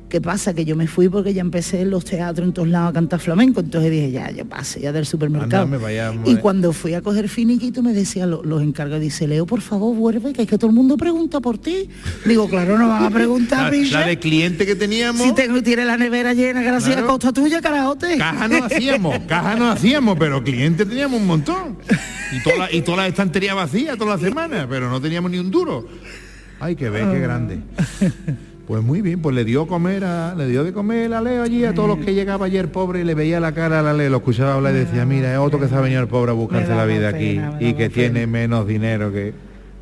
¿Qué 0.09 0.19
pasa? 0.19 0.55
Que 0.55 0.65
yo 0.65 0.75
me 0.75 0.87
fui 0.87 1.07
porque 1.07 1.33
ya 1.35 1.41
empecé 1.41 1.81
en 1.81 1.91
los 1.91 2.03
teatros 2.03 2.47
en 2.47 2.53
todos 2.53 2.67
lados 2.67 2.89
a 2.89 2.93
cantar 2.93 3.19
flamenco, 3.19 3.59
entonces 3.59 3.91
dije, 3.91 4.09
ya, 4.11 4.31
yo 4.31 4.43
pasé 4.43 4.81
ya 4.81 4.91
del 4.91 5.05
supermercado. 5.05 5.69
Y 6.25 6.35
cuando 6.37 6.73
fui 6.73 6.95
a 6.95 7.01
coger 7.01 7.29
finiquito 7.29 7.83
me 7.83 7.93
decía 7.93 8.25
lo- 8.25 8.43
los 8.43 8.63
encargados, 8.63 9.01
dice, 9.01 9.27
Leo, 9.27 9.45
por 9.45 9.61
favor, 9.61 9.95
vuelve, 9.95 10.33
que 10.33 10.41
es 10.41 10.47
que 10.47 10.57
todo 10.57 10.71
el 10.71 10.75
mundo 10.75 10.97
pregunta 10.97 11.39
por 11.39 11.59
ti. 11.59 11.89
Digo, 12.25 12.49
claro, 12.49 12.77
no 12.79 12.87
van 12.87 13.03
a 13.03 13.09
preguntar, 13.11 13.71
La, 13.91 14.07
de 14.07 14.17
cliente 14.17 14.65
que 14.65 14.75
teníamos. 14.75 15.21
Si 15.21 15.33
tengo, 15.35 15.61
tiene 15.61 15.85
la 15.85 15.95
nevera 15.95 16.33
llena, 16.33 16.63
gracias 16.63 16.93
Claro. 16.95 17.07
a 17.07 17.11
costa 17.11 17.31
tuya, 17.31 17.61
carajote. 17.61 18.17
Caja 18.17 18.47
no 18.47 18.65
hacíamos, 18.65 19.19
caja 19.27 19.55
no 19.55 19.69
hacíamos, 19.71 20.17
pero 20.17 20.43
clientes 20.43 20.89
teníamos 20.89 21.21
un 21.21 21.27
montón. 21.27 21.77
Y 22.35 22.41
toda 22.43 22.57
la, 22.57 22.73
y 22.73 22.81
toda 22.81 22.97
la 22.97 23.07
estantería 23.07 23.53
vacía 23.53 23.95
toda 23.95 24.15
la 24.15 24.21
semana, 24.23 24.65
pero 24.67 24.89
no 24.89 24.99
teníamos 24.99 25.29
ni 25.29 25.37
un 25.37 25.51
duro. 25.51 25.87
Ay, 26.59 26.75
que 26.75 26.89
ve, 26.89 26.99
qué 27.11 27.19
grande. 27.19 27.59
Pues 28.69 28.84
muy 28.84 29.01
bien, 29.01 29.19
pues 29.19 29.36
le 29.36 29.43
dio 29.45 29.65
comer 29.65 30.03
a, 30.05 30.36
le 30.36 30.45
dio 30.47 30.63
de 30.63 30.71
comer 30.71 31.12
a 31.15 31.21
Leo 31.21 31.41
allí 31.41 31.65
a 31.65 31.73
todos 31.73 31.89
los 31.89 32.05
que 32.05 32.13
llegaba 32.13 32.45
ayer 32.45 32.71
pobre 32.71 33.01
y 33.01 33.03
le 33.03 33.15
veía 33.15 33.39
la 33.39 33.51
cara 33.51 33.79
a 33.79 33.82
la 33.82 33.93
Leo, 33.93 34.12
lo 34.12 34.17
escuchaba 34.17 34.53
hablar 34.53 34.75
y 34.75 34.77
decía, 34.77 35.05
mira, 35.05 35.34
es 35.34 35.39
otro 35.39 35.60
que 35.60 35.67
se 35.67 35.73
ha 35.73 35.82
venido 35.82 35.99
el 36.01 36.08
pobre 36.08 36.29
a 36.29 36.36
buscarse 36.36 36.69
la 36.75 36.86
vida 36.86 37.10
aquí 37.10 37.34
pena, 37.34 37.58
y 37.60 37.73
que 37.73 37.89
tiene 37.89 38.27
menos 38.27 38.67
dinero 38.67 39.12
que, 39.12 39.34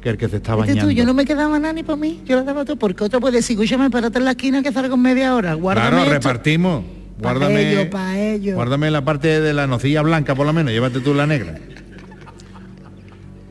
que 0.02 0.08
el 0.12 0.18
que 0.18 0.30
se 0.30 0.38
está 0.38 0.54
Este 0.54 0.62
bañando. 0.68 0.86
tú, 0.86 0.92
yo 0.92 1.06
no 1.06 1.14
me 1.14 1.26
quedaba 1.26 1.60
nada 1.60 1.74
ni 1.74 1.84
para 1.84 1.98
mí, 1.98 2.22
yo 2.26 2.38
lo 2.38 2.46
daba 2.46 2.64
todo, 2.64 2.78
porque 2.78 3.04
otro 3.04 3.20
puede 3.20 3.36
decir, 3.36 3.56
escúchame, 3.58 3.90
párate 3.90 4.20
en 4.20 4.24
la 4.24 4.32
esquina 4.32 4.64
que 4.64 4.72
salgo 4.72 4.96
en 4.96 5.02
media 5.02 5.36
hora, 5.36 5.54
guárdame 5.56 5.90
Claro, 5.90 6.04
esto". 6.04 6.14
repartimos. 6.14 6.84
Pa' 7.22 7.34
Guárdame, 7.34 7.72
ello, 7.74 7.90
pa' 7.90 8.18
ello. 8.20 8.56
guárdame 8.56 8.90
la 8.90 9.04
parte 9.04 9.42
de 9.42 9.54
la 9.54 9.68
nocilla 9.68 10.02
blanca 10.02 10.34
por 10.34 10.46
lo 10.46 10.54
menos, 10.54 10.72
llévate 10.72 11.02
tú 11.02 11.14
la 11.14 11.28
negra. 11.28 11.60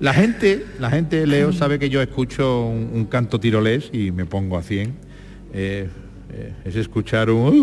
La 0.01 0.15
gente, 0.15 0.65
la 0.81 0.89
gente, 0.89 1.27
Leo, 1.27 1.53
sabe 1.53 1.79
que 1.79 1.91
yo 1.91 2.01
escucho 2.01 2.67
un, 2.67 2.91
un 2.95 3.05
canto 3.05 3.39
tirolés 3.39 3.91
y 3.93 4.13
me 4.13 4.25
pongo 4.25 4.57
a 4.57 4.63
100. 4.63 5.05
Eh, 5.59 5.89
eh, 6.35 6.53
es 6.67 6.77
escuchar 6.77 7.31
un 7.31 7.57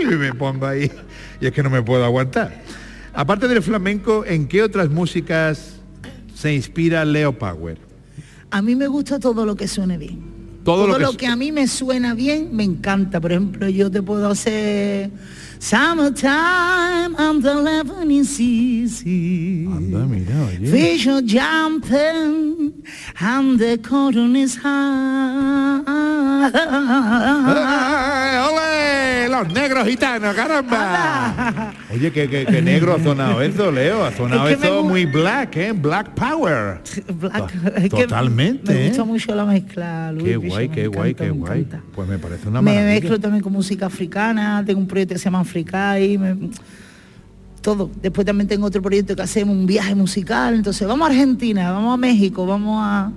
y 0.00 0.14
me 0.14 0.32
pongo 0.32 0.64
ahí 0.64 0.90
y 1.42 1.46
es 1.46 1.52
que 1.52 1.62
no 1.62 1.68
me 1.68 1.82
puedo 1.82 2.02
aguantar. 2.06 2.62
Aparte 3.12 3.46
del 3.46 3.62
flamenco, 3.62 4.24
¿en 4.24 4.48
qué 4.48 4.62
otras 4.62 4.88
músicas 4.88 5.74
se 6.34 6.54
inspira 6.54 7.04
Leo 7.04 7.38
Power? 7.38 7.76
A 8.50 8.62
mí 8.62 8.74
me 8.76 8.86
gusta 8.86 9.18
todo 9.20 9.44
lo 9.44 9.56
que 9.56 9.68
suene 9.68 9.98
bien. 9.98 10.22
Todo 10.64 10.86
Todo, 10.86 10.98
lo 10.98 11.12
lo, 11.12 11.18
que 11.18 11.26
a 11.26 11.36
mí 11.36 11.52
me 11.52 11.68
suena 11.68 12.14
bien, 12.14 12.56
me 12.56 12.64
encanta. 12.64 13.20
Por 13.20 13.32
ejemplo, 13.32 13.68
yo 13.68 13.90
te 13.90 14.00
puedo 14.00 14.30
hacer 14.30 15.10
Summertime 15.66 17.16
and 17.18 17.42
the 17.42 17.52
Lebanon 17.52 18.08
easy. 18.12 19.66
Anda, 19.66 20.06
mira, 20.06 20.44
oye. 20.46 20.70
Fish 20.70 21.08
are 21.08 21.20
jumping 21.22 22.84
and 23.20 23.58
the 23.58 23.76
cotton 23.82 24.36
is 24.36 24.54
high. 24.62 25.82
¡Ay, 27.48 28.36
¡Ole! 28.46 29.28
Los 29.28 29.52
negros 29.52 29.86
gitanos, 29.88 30.34
caramba. 30.36 31.72
Oye, 31.92 32.12
que, 32.12 32.28
que- 32.28 32.46
que 32.46 32.62
negro 32.62 32.94
ha 32.94 33.02
sonado 33.02 33.42
eso, 33.42 33.70
Leo. 33.72 34.04
Ha 34.04 34.12
sonado 34.12 34.48
Es 34.48 34.56
que 34.56 34.60
me 34.62 34.66
eso 34.68 34.84
muy 34.84 35.04
black, 35.04 35.56
¿eh? 35.56 35.72
Black 35.72 36.10
Power. 36.14 36.80
Black. 37.20 37.90
Totalmente, 37.90 38.72
Me 38.72 38.84
¿eh? 38.84 38.88
gusta 38.88 39.04
mucho 39.04 39.34
la 39.34 39.44
mezcla. 39.44 40.12
Luis, 40.12 40.24
Qué 40.24 40.36
guay, 40.36 40.68
me 40.68 40.74
qué 40.74 40.86
guay, 40.86 41.10
encanta, 41.10 41.24
qué 41.24 41.32
me 41.32 41.38
guay. 41.38 41.60
encanta. 41.62 41.84
Pues 41.94 42.08
me 42.08 42.18
parece 42.18 42.48
una 42.48 42.62
me 42.62 42.70
maravilla. 42.72 42.94
mezclo 43.00 43.18
también 43.20 43.42
con 43.42 43.52
música 43.52 43.86
africana, 43.86 44.62
tengo 44.64 44.80
un 44.80 44.86
proyecto 44.86 45.14
que 45.14 45.18
se 45.18 45.24
llama 45.24 45.40
Me- 45.64 46.50
todo. 47.62 47.90
Después 48.00 48.24
también 48.26 48.46
tengo 48.48 48.66
otro 48.66 48.80
proyecto 48.82 49.16
que 49.16 49.22
hacemos 49.22 49.56
un 49.56 49.66
viaje 49.66 49.94
musical, 49.94 50.54
entonces 50.54 50.86
vamos 50.86 51.08
a 51.08 51.10
Argentina, 51.10 51.72
vamos 51.72 51.94
a 51.94 51.96
México, 51.96 52.46
vamos 52.46 52.80
a... 52.82 53.10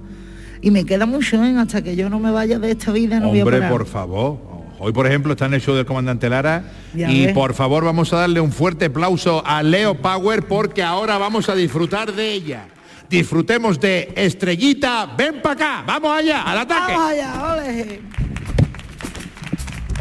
Y 0.61 0.71
me 0.71 0.85
queda 0.85 1.05
mucho, 1.05 1.43
¿eh? 1.43 1.55
hasta 1.57 1.81
que 1.81 1.95
yo 1.95 2.09
no 2.09 2.19
me 2.19 2.31
vaya 2.31 2.59
de 2.59 2.71
esta 2.71 2.91
vida, 2.91 3.19
no 3.19 3.29
voy 3.29 3.39
a 3.39 3.43
Hombre, 3.43 3.57
parar. 3.59 3.71
por 3.71 3.85
favor. 3.85 4.37
Hoy, 4.79 4.91
por 4.93 5.05
ejemplo, 5.07 5.33
está 5.33 5.45
en 5.45 5.53
el 5.53 5.61
show 5.61 5.75
del 5.75 5.85
comandante 5.85 6.29
Lara. 6.29 6.63
Ya 6.95 7.11
y 7.11 7.25
ves. 7.27 7.33
por 7.33 7.53
favor, 7.53 7.83
vamos 7.85 8.11
a 8.13 8.17
darle 8.17 8.39
un 8.39 8.51
fuerte 8.51 8.85
aplauso 8.85 9.43
a 9.45 9.61
Leo 9.61 9.95
Power 10.01 10.47
porque 10.47 10.81
ahora 10.83 11.17
vamos 11.17 11.47
a 11.49 11.55
disfrutar 11.55 12.13
de 12.13 12.31
ella. 12.33 12.65
Disfrutemos 13.09 13.79
de 13.79 14.11
Estrellita, 14.15 15.05
ven 15.17 15.41
para 15.41 15.53
acá, 15.53 15.83
vamos 15.85 16.17
allá, 16.17 16.41
al 16.43 16.57
ataque. 16.59 16.93
Vamos 16.93 17.11
allá, 17.11 17.53
ole. 17.53 18.01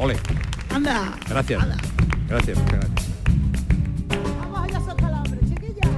Ole, 0.00 0.16
Anda. 0.74 1.12
gracias. 1.28 1.97
Gracias, 2.28 2.58
muchas 2.58 2.74
gracias. 2.74 3.08
Vamos 4.38 4.60
allá, 4.60 4.78
esos 4.78 4.94
calambres, 4.94 5.40
chiquilla. 5.48 5.88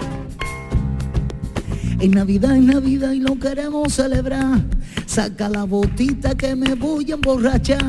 En 1.99 2.11
Navidad, 2.13 2.57
en 2.57 2.67
Navidad 2.67 3.13
y 3.13 3.21
lo 3.21 3.39
queremos 3.39 3.93
celebrar. 3.93 4.61
Saca 5.07 5.49
la 5.49 5.65
botita 5.65 6.37
que 6.37 6.55
me 6.55 6.75
voy 6.77 7.11
a 7.11 7.15
emborrachar. 7.15 7.83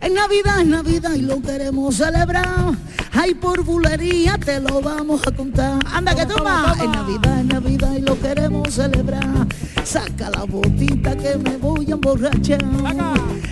En 0.00 0.14
Navidad, 0.14 0.60
en 0.60 0.70
Navidad 0.70 1.14
y 1.14 1.22
lo 1.22 1.40
queremos 1.40 1.94
celebrar. 1.94 2.74
Ay, 3.12 3.34
por 3.34 3.62
bulería 3.62 4.36
te 4.36 4.58
lo 4.58 4.82
vamos 4.82 5.24
a 5.24 5.30
contar. 5.30 5.78
Anda 5.92 6.12
que 6.14 6.26
toma. 6.26 6.74
En 6.82 6.90
Navidad, 6.90 7.40
en 7.40 7.48
Navidad 7.48 7.94
y 7.96 8.00
lo 8.00 8.20
queremos 8.20 8.74
celebrar. 8.74 9.46
Saca 9.84 10.28
la 10.30 10.42
botita 10.44 11.16
que 11.16 11.36
me 11.36 11.56
voy 11.56 11.86
a 11.90 11.94
emborrachar. 11.94 12.64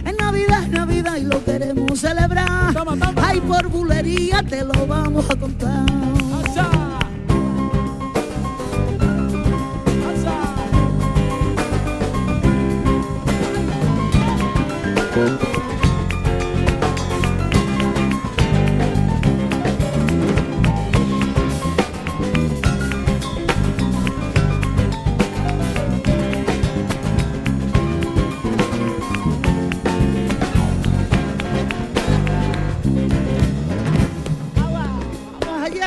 En 0.04 0.16
Navidad, 0.32 0.64
en 0.64 0.72
Navidad 0.72 1.16
y 1.16 1.24
lo 1.24 1.44
queremos 1.44 2.00
celebrar. 2.00 2.74
Ay, 3.16 3.38
por 3.40 3.68
bulería 3.68 4.42
te 4.42 4.64
lo 4.64 4.86
vamos 4.86 5.28
a 5.28 5.36
contar. 5.36 5.84
Vamos 5.86 6.48
allá, 6.48 6.70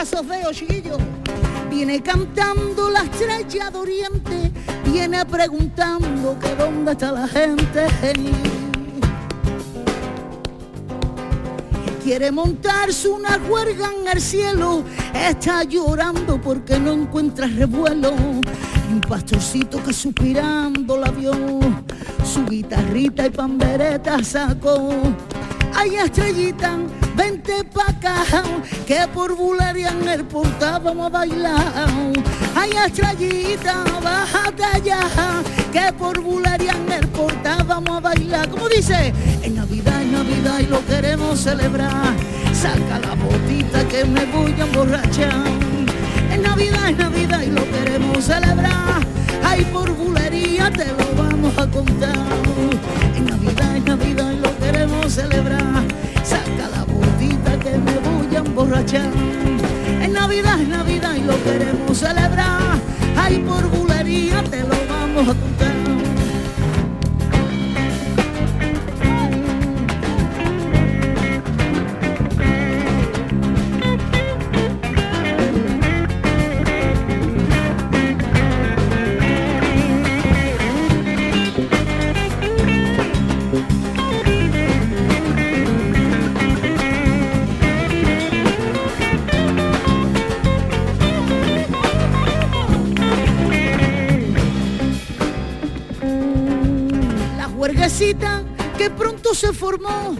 esos 0.01 0.27
dedos, 0.27 0.55
chiquillos. 0.55 0.97
Viene 1.69 2.01
cantando 2.01 2.89
la 2.89 3.03
estrella 3.03 3.69
de 3.69 3.77
Oriente, 3.77 4.51
viene 4.85 5.25
preguntando 5.25 6.37
que 6.39 6.55
dónde 6.55 6.91
está 6.93 7.11
la 7.11 7.27
gente. 7.27 7.87
Quiere 12.03 12.31
montarse 12.31 13.07
una 13.07 13.37
huelga 13.49 13.89
en 13.99 14.07
el 14.07 14.21
cielo, 14.21 14.83
está 15.13 15.63
llorando 15.63 16.39
porque 16.39 16.79
no 16.79 16.93
encuentra 16.93 17.47
revuelo. 17.47 18.13
Y 18.89 18.93
un 18.93 19.01
pastorcito 19.01 19.83
que 19.83 19.91
suspirando 19.91 20.97
la 20.97 21.09
vio, 21.09 21.33
su 22.23 22.45
guitarrita 22.45 23.25
y 23.25 23.31
pandereta 23.31 24.23
sacó. 24.23 24.93
Ay, 25.73 25.95
estrellita, 25.95 26.77
vente 27.15 27.63
pa' 27.73 27.89
acá, 27.89 28.23
que 28.85 29.07
por 29.13 29.35
bulería 29.35 29.89
en 29.89 30.07
el 30.07 30.25
portal 30.25 30.81
vamos 30.83 31.07
a 31.07 31.09
bailar. 31.09 31.87
Ay, 32.55 32.71
estrellita, 32.85 33.83
bájate 34.03 34.63
allá, 34.63 34.99
que 35.71 35.93
por 35.93 36.19
bulería 36.21 36.71
en 36.71 36.91
el 36.91 37.07
portal 37.07 37.63
vamos 37.65 37.97
a 37.97 37.99
bailar. 37.99 38.49
¿Cómo 38.49 38.67
dice? 38.69 39.13
En 39.43 39.55
Navidad, 39.55 40.01
en 40.01 40.11
Navidad 40.13 40.59
y 40.59 40.67
lo 40.67 40.85
queremos 40.85 41.39
celebrar. 41.39 42.13
Saca 42.53 42.99
la 42.99 43.15
botita 43.15 43.87
que 43.87 44.05
me 44.05 44.25
voy 44.25 44.53
a 44.59 44.63
emborrachar. 44.63 45.47
En 46.31 46.41
Navidad, 46.41 46.89
en 46.89 46.97
Navidad 46.97 47.41
y 47.41 47.51
lo 47.51 47.63
queremos 47.71 48.23
celebrar. 48.23 49.01
Ay, 49.43 49.63
por 49.73 49.91
bulería 49.91 50.71
te 50.71 50.85
lo 50.85 51.23
vamos 51.23 51.57
a 51.57 51.67
contar. 51.67 52.15
En 53.15 53.25
Navidad, 53.25 53.75
en 53.75 53.85
Navidad 53.85 54.31
y 54.31 54.39
lo 54.39 54.57
queremos 54.57 55.13
celebrar. 55.13 55.85
En 58.77 60.11
Navidad, 60.11 60.59
en 60.59 60.69
Navidad 60.69 61.15
y 61.15 61.21
lo 61.21 61.41
queremos 61.45 61.97
celebrar. 61.97 62.77
Ay, 63.15 63.37
por 63.37 63.65
bulería 63.69 64.43
te 64.43 64.63
lo 64.63 64.75
vamos 64.89 65.29
a 65.29 65.33
contar. 65.33 66.04
Que 98.77 98.91
pronto 98.91 99.33
se 99.33 99.51
formó, 99.51 100.15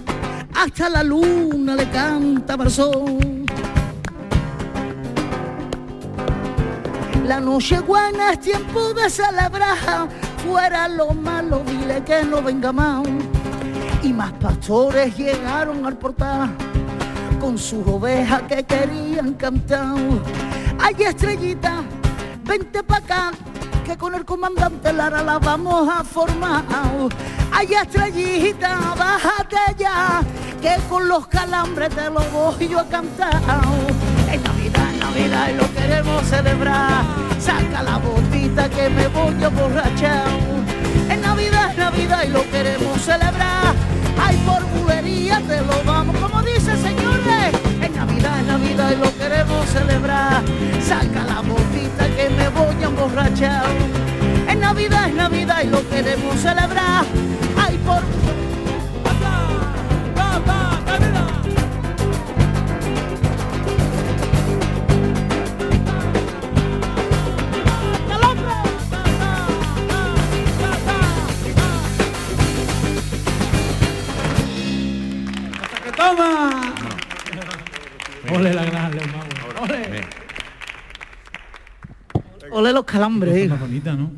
hasta 0.55 0.89
la 0.89 1.03
luna 1.03 1.75
le 1.75 1.87
cantaba 1.89 2.63
el 2.63 2.71
sol. 2.71 3.45
La 7.27 7.39
noche 7.39 7.79
buena 7.81 8.31
es 8.31 8.39
tiempo 8.39 8.91
de 8.93 9.07
celebrar, 9.07 10.07
fuera 10.43 10.87
lo 10.87 11.13
malo, 11.13 11.61
dile 11.67 12.03
que 12.03 12.23
no 12.23 12.41
venga 12.41 12.71
más. 12.71 13.03
Y 14.01 14.11
más 14.11 14.33
pastores 14.33 15.15
llegaron 15.15 15.85
al 15.85 15.95
portal 15.95 16.55
con 17.39 17.55
sus 17.55 17.85
ovejas 17.85 18.41
que 18.43 18.63
querían 18.63 19.33
cantar. 19.33 19.95
Ay, 20.79 20.95
estrellita, 21.03 21.83
vente 22.43 22.81
pa' 22.81 22.97
acá, 22.97 23.31
que 23.85 23.97
con 23.97 24.15
el 24.15 24.25
comandante 24.25 24.91
Lara 24.91 25.21
la 25.21 25.37
vamos 25.37 25.87
a 25.87 26.03
formar. 26.03 26.63
Ay, 27.51 27.73
estrellita, 27.73 28.95
bájate 28.97 29.75
ya, 29.77 30.21
que 30.61 30.75
con 30.89 31.07
los 31.07 31.27
calambres 31.27 31.89
te 31.89 32.09
lo 32.09 32.21
voy 32.31 32.67
yo 32.67 32.79
a 32.79 32.85
cantar. 32.85 33.35
Es 34.31 34.41
Navidad, 34.41 34.91
es 34.91 34.99
Navidad 34.99 35.49
y 35.49 35.53
lo 35.53 35.73
queremos 35.73 36.23
celebrar. 36.25 37.03
Saca 37.39 37.83
la 37.83 37.97
botita 37.97 38.69
que 38.69 38.89
me 38.89 39.07
voy 39.07 39.43
a 39.43 39.49
borrachar. 39.49 40.27
Es 41.09 41.19
Navidad, 41.19 41.71
es 41.71 41.77
Navidad 41.77 42.23
y 42.23 42.29
lo 42.29 42.49
queremos 42.49 43.01
celebrar. 43.01 43.75
Ay, 44.19 44.35
por 44.45 44.63
bulería 44.79 45.41
te 45.47 45.61
lo 45.61 45.83
vamos, 45.85 46.15
como. 46.17 46.44
Es 48.25 48.31
Navidad, 48.31 48.39
es 48.41 48.47
Navidad 48.47 48.91
y 48.91 48.95
lo 48.95 49.17
queremos 49.17 49.65
celebrar. 49.67 50.43
Saca 50.81 51.23
la 51.25 51.41
botita 51.41 52.07
que 52.15 52.29
me 52.29 52.49
voy 52.49 52.83
a 52.83 52.87
emborrachar. 52.87 53.65
Es 54.49 54.57
Navidad, 54.57 55.09
es 55.09 55.15
Navidad 55.15 55.63
y 55.63 55.67
lo 55.67 55.87
queremos 55.89 56.35
celebrar. 56.39 57.05
Ole 78.35 78.53
la 78.53 78.65
gran 78.65 78.91
Leo 78.95 79.03
Power. 79.07 79.71
Ole. 79.71 80.01
ole 82.51 82.73
los 82.73 82.85
calambres. 82.85 83.49
Más 83.49 83.59
bonita, 83.59 83.93
¿no? 83.93 84.11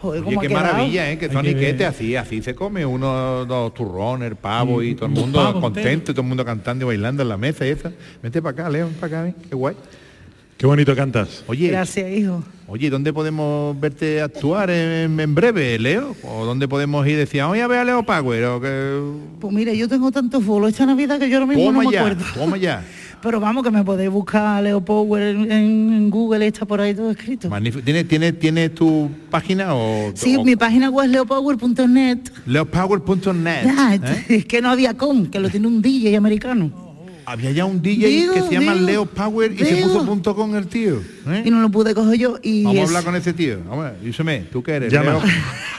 Joder, 0.00 0.22
Oye, 0.24 0.36
qué 0.42 0.48
quedado. 0.48 0.64
maravilla, 0.66 1.10
¿eh? 1.10 1.18
Que 1.18 1.28
Tony, 1.28 1.48
que 1.48 1.54
¿qué 1.56 1.66
ver. 1.66 1.76
te 1.78 1.86
hacía? 1.86 2.20
Así 2.20 2.40
se 2.40 2.54
come 2.54 2.86
uno, 2.86 3.44
dos 3.46 3.74
turrones, 3.74 4.32
pavo 4.40 4.80
y 4.82 4.94
todo 4.94 5.06
el 5.06 5.12
mundo 5.12 5.42
pavos 5.42 5.60
contento, 5.60 6.12
y 6.12 6.14
todo 6.14 6.22
el 6.22 6.28
mundo 6.28 6.44
cantando 6.44 6.84
y 6.84 6.86
bailando 6.86 7.22
en 7.24 7.28
la 7.28 7.36
mesa 7.36 7.66
y 7.66 7.70
eso. 7.70 7.90
Vente 8.22 8.40
para 8.40 8.52
acá, 8.52 8.70
Leo, 8.70 8.86
ven 8.86 8.94
para 8.94 9.06
acá, 9.06 9.22
ven, 9.24 9.34
qué 9.48 9.54
guay. 9.56 9.74
Qué 10.56 10.66
bonito 10.66 10.94
cantas. 10.94 11.44
Oye, 11.48 11.68
Gracias, 11.68 12.10
hijo. 12.10 12.42
oye, 12.68 12.90
¿dónde 12.90 13.12
podemos 13.12 13.78
verte 13.80 14.20
actuar 14.20 14.70
en, 14.70 15.18
en 15.18 15.34
breve, 15.34 15.78
Leo? 15.78 16.14
¿O 16.22 16.44
dónde 16.44 16.66
podemos 16.68 17.06
ir? 17.06 17.16
Decía, 17.16 17.46
voy 17.46 17.60
a 17.60 17.66
ver 17.66 17.78
a 17.80 17.84
Leo 17.84 18.02
Power, 18.04 18.44
o 18.44 18.60
que... 18.60 19.00
Pues 19.40 19.52
mira, 19.52 19.72
yo 19.72 19.88
tengo 19.88 20.10
tantos 20.12 20.44
bolos 20.44 20.70
esta 20.70 20.84
Navidad 20.86 21.18
que 21.18 21.28
yo 21.28 21.36
ahora 21.38 21.46
mismo 21.46 21.64
Toma 21.64 21.82
no 21.84 21.88
me 21.90 21.94
ya, 21.94 22.00
acuerdo. 22.00 22.24
toma 22.34 22.56
ya. 22.56 22.84
Pero 23.20 23.40
vamos, 23.40 23.64
que 23.64 23.70
me 23.70 23.82
podéis 23.82 24.10
buscar 24.10 24.58
a 24.58 24.62
Leo 24.62 24.80
Power 24.80 25.22
en, 25.22 26.08
Google, 26.10 26.46
está 26.46 26.64
por 26.66 26.80
ahí 26.80 26.94
todo 26.94 27.10
escrito. 27.10 27.48
Magnífico. 27.48 27.84
¿Tienes, 27.84 28.06
tienes, 28.06 28.38
¿Tienes 28.38 28.74
tu 28.74 29.10
página 29.30 29.74
o...? 29.74 30.12
Sí, 30.14 30.36
o- 30.36 30.44
mi 30.44 30.54
página 30.56 30.88
web 30.88 31.06
es 31.06 31.12
leopower.net. 31.12 32.18
Leopower.net. 32.46 33.66
¿eh? 34.04 34.24
Es 34.28 34.44
que 34.46 34.60
no 34.62 34.70
había 34.70 34.94
com, 34.94 35.26
que 35.26 35.40
lo 35.40 35.48
tiene 35.50 35.66
un 35.66 35.82
DJ 35.82 36.16
americano. 36.16 36.88
Había 37.26 37.50
ya 37.50 37.66
un 37.66 37.82
DJ 37.82 38.06
Digo, 38.06 38.32
que 38.32 38.40
se 38.40 38.52
llama 38.52 38.72
digo, 38.72 38.86
Leo 38.86 39.06
Power 39.06 39.52
y 39.52 39.58
se 39.58 39.76
puso 39.82 40.06
punto 40.06 40.34
con 40.34 40.54
el 40.54 40.66
tío. 40.66 41.02
¿eh? 41.26 41.42
Y 41.44 41.50
no 41.50 41.60
lo 41.60 41.68
pude 41.70 41.94
coger 41.94 42.18
yo. 42.18 42.38
Y 42.42 42.64
Vamos 42.64 42.80
a 42.80 42.84
hablar 42.84 43.04
con 43.04 43.16
ese 43.16 43.34
tío. 43.34 43.58
Vamos, 43.68 43.90
díseme, 44.02 44.46
¿tú 44.50 44.62
qué 44.62 44.72
eres? 44.76 44.90
Llama. 44.92 45.20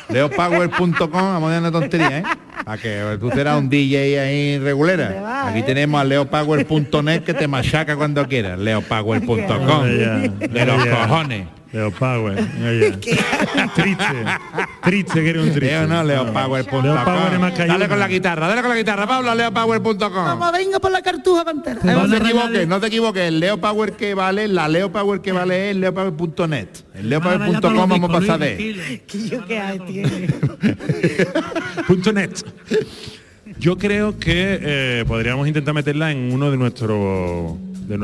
Leo, 0.09 0.29
leopower.com, 0.29 1.09
vamos 1.11 1.49
a 1.49 1.53
dar 1.53 1.61
una 1.61 1.71
tontería, 1.71 2.19
¿eh? 2.19 2.23
A 2.69 2.77
que 2.77 3.17
tú 3.19 3.31
serás 3.31 3.57
un 3.57 3.67
DJ 3.67 4.19
ahí 4.19 4.59
regulera. 4.59 5.05
¿Dónde 5.05 5.21
va, 5.21 5.49
Aquí 5.49 5.59
eh? 5.59 5.63
tenemos 5.63 5.99
a 5.99 6.03
leopower.net 6.03 7.23
que 7.23 7.33
te 7.33 7.47
machaca 7.47 7.95
cuando 7.95 8.27
quieras. 8.27 8.59
Leopower.com. 8.59 9.83
De 9.85 10.65
los 10.67 10.85
cojones. 10.85 11.58
Leo 11.71 11.91
Power. 11.91 12.35
ya. 12.35 13.73
triste. 13.75 14.25
Triste 14.81 15.21
que 15.21 15.29
eres 15.29 15.43
un 15.43 15.53
triste. 15.53 15.67
Leo 15.67 15.87
no, 15.87 16.03
leopower.com. 16.03 16.83
Leo 16.83 17.03
Power 17.03 17.67
Dale 17.67 17.87
con 17.87 17.99
la 17.99 18.07
guitarra, 18.07 18.47
dale 18.47 18.61
con 18.61 18.69
la 18.71 18.77
guitarra, 18.77 19.05
Pablo, 19.05 19.35
leopower.com. 19.35 20.11
Vamos, 20.11 20.51
venga 20.51 20.79
por 20.79 20.91
la 20.91 21.01
cartuja 21.01 21.45
pantera. 21.45 21.79
Te 21.81 21.87
No 21.87 21.99
van 21.99 22.09
te 22.09 22.17
equivoques, 22.17 22.67
no 22.67 22.79
te 22.79 22.87
equivoques. 22.87 23.23
El 23.23 23.39
Leo 23.39 23.59
Power 23.59 23.93
que 23.93 24.15
vale, 24.15 24.47
la 24.47 24.67
Leo 24.67 24.91
Power 24.91 25.21
que 25.21 25.31
vale 25.31 25.71
es 25.71 25.75
leopower.net. 25.77 26.67
El 26.95 27.09
todos 27.09 27.31
leopower.com 27.31 27.75
vamos 27.75 28.09
a 28.09 28.13
pasar 28.13 28.39
de. 28.39 29.03
Que 29.07 29.27
yo 29.27 29.45
qué 29.45 29.59
hay, 29.59 29.79
tiene. 29.79 30.27
Punto 31.87 32.11
net. 32.11 32.31
Yo 33.59 33.77
creo 33.77 34.17
que 34.17 34.59
eh, 34.61 35.05
podríamos 35.07 35.47
intentar 35.47 35.73
meterla 35.73 36.11
en 36.11 36.31
uno 36.31 36.49
de 36.51 36.57
nuestros 36.57 37.57
de 37.87 37.97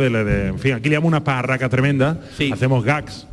de, 0.00 0.10
la- 0.10 0.24
de- 0.24 0.46
en 0.48 0.58
fin, 0.58 0.72
aquí 0.74 0.88
le 0.88 0.94
damos 0.94 1.08
una 1.08 1.24
parraca 1.24 1.68
tremenda, 1.68 2.20
Sí. 2.36 2.50
hacemos 2.52 2.84
gags. 2.84 3.26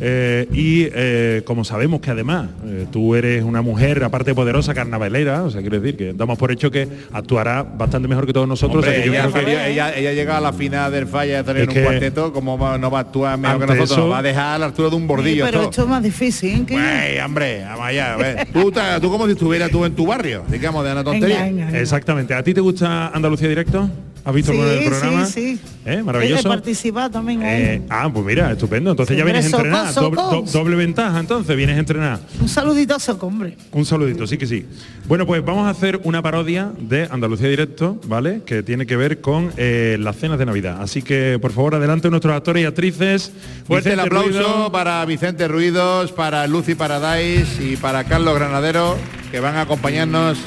Eh, 0.00 0.48
y 0.52 0.88
eh, 0.92 1.42
como 1.44 1.64
sabemos 1.64 2.00
que 2.00 2.10
además 2.10 2.48
eh, 2.66 2.86
tú 2.90 3.14
eres 3.14 3.42
una 3.44 3.62
mujer 3.62 4.02
aparte 4.04 4.34
poderosa 4.34 4.74
carnavalera, 4.74 5.42
o 5.44 5.50
sea, 5.50 5.60
quiero 5.60 5.80
decir 5.80 5.96
que 5.96 6.12
damos 6.12 6.36
por 6.38 6.50
hecho 6.52 6.70
que 6.70 6.88
actuará 7.12 7.62
bastante 7.62 8.08
mejor 8.08 8.26
que 8.26 8.32
todos 8.32 8.48
nosotros. 8.48 8.78
o 8.78 8.82
sea, 8.82 8.90
Hombre, 8.90 9.02
que 9.02 9.06
yo 9.08 9.14
ella, 9.14 9.30
creo 9.32 9.44
que- 9.44 9.50
ella, 9.52 9.68
ella- 9.68 9.96
ella 9.96 10.12
llega 10.12 10.36
a 10.36 10.40
la 10.40 10.52
final 10.52 10.90
del 10.92 11.06
falla 11.06 11.42
de 11.42 11.44
tener 11.44 11.68
un 11.68 11.74
cuarteto, 11.84 12.32
como 12.32 12.58
va- 12.58 12.78
no 12.78 12.90
va 12.90 12.98
a 12.98 13.02
actuar 13.02 13.38
mejor 13.38 13.60
que 13.60 13.66
nosotros, 13.66 13.90
eso- 13.92 14.08
va 14.08 14.18
a 14.18 14.22
dejar 14.22 14.54
a 14.56 14.58
la 14.58 14.66
altura 14.66 14.90
de 14.90 14.96
un 14.96 15.02
Sí, 15.02 15.08
bordillo. 15.08 15.44
pero 15.46 15.58
esto. 15.58 15.70
esto 15.70 15.82
es 15.82 15.88
más 15.88 16.02
difícil, 16.02 16.60
¿eh? 16.62 16.64
Que- 16.66 16.74
Güey, 16.74 17.18
hombre, 17.20 17.64
vamos 17.64 17.86
allá, 17.86 18.14
a 18.14 18.16
ver. 18.16 18.46
Tú, 18.52 18.72
tú 19.00 19.10
como 19.10 19.26
si 19.26 19.32
estuvieras 19.32 19.70
tú 19.70 19.84
en 19.84 19.94
tu 19.94 20.06
barrio, 20.06 20.42
digamos, 20.50 20.84
de 20.84 20.92
una 20.92 21.04
tontería. 21.04 21.42
Venga, 21.44 21.66
venga. 21.66 21.78
Exactamente. 21.80 22.34
¿A 22.34 22.42
ti 22.42 22.52
te 22.54 22.60
gusta 22.60 23.08
Andalucía 23.08 23.48
Directo? 23.48 23.88
¿Has 24.24 24.34
visto 24.34 24.52
Sí, 24.52 24.58
el 24.58 24.84
programa? 24.88 25.26
sí, 25.26 25.56
sí. 25.56 25.60
¿Eh? 25.84 26.02
Maravilloso. 26.02 26.48
participado 26.48 27.10
también. 27.10 27.42
Eh, 27.44 27.82
ah, 27.90 28.08
pues 28.12 28.24
mira, 28.24 28.50
estupendo. 28.52 28.90
Entonces 28.92 29.18
ya 29.18 29.24
vienes 29.24 29.44
entrenada. 29.44 29.92
soco, 29.92 30.06
Doble, 30.16 30.20
soco. 30.22 30.42
do- 30.42 30.58
doble 30.64 30.76
ventaja, 30.76 31.20
entonces 31.20 31.54
vienes 31.54 31.78
entrenada. 31.78 32.20
Un 32.40 32.48
saludito 32.48 32.94
a 32.94 32.98
Soco, 32.98 33.26
hombre. 33.26 33.56
Un 33.72 33.84
saludito, 33.84 34.26
sí 34.26 34.38
que 34.38 34.46
sí. 34.46 34.64
Bueno, 35.06 35.26
pues 35.26 35.44
vamos 35.44 35.66
a 35.66 35.70
hacer 35.70 36.00
una 36.04 36.22
parodia 36.22 36.72
de 36.78 37.06
Andalucía 37.10 37.48
Directo, 37.48 38.00
¿vale? 38.06 38.40
Que 38.46 38.62
tiene 38.62 38.86
que 38.86 38.96
ver 38.96 39.20
con 39.20 39.52
eh, 39.58 39.98
las 40.00 40.16
cenas 40.16 40.38
de 40.38 40.46
Navidad. 40.46 40.80
Así 40.80 41.02
que, 41.02 41.38
por 41.38 41.52
favor, 41.52 41.74
adelante 41.74 42.08
nuestros 42.08 42.34
actores 42.34 42.62
y 42.62 42.66
actrices. 42.66 43.30
Fuerte 43.66 43.90
el 43.90 43.96
Vicente 43.96 44.16
aplauso 44.16 44.38
Ruido. 44.54 44.72
para 44.72 45.04
Vicente 45.04 45.48
Ruidos, 45.48 46.12
para 46.12 46.46
Lucy 46.46 46.74
Paradise 46.74 47.62
y 47.62 47.76
para 47.76 48.04
Carlos 48.04 48.34
Granadero, 48.36 48.96
que 49.30 49.40
van 49.40 49.56
a 49.56 49.60
acompañarnos 49.62 50.38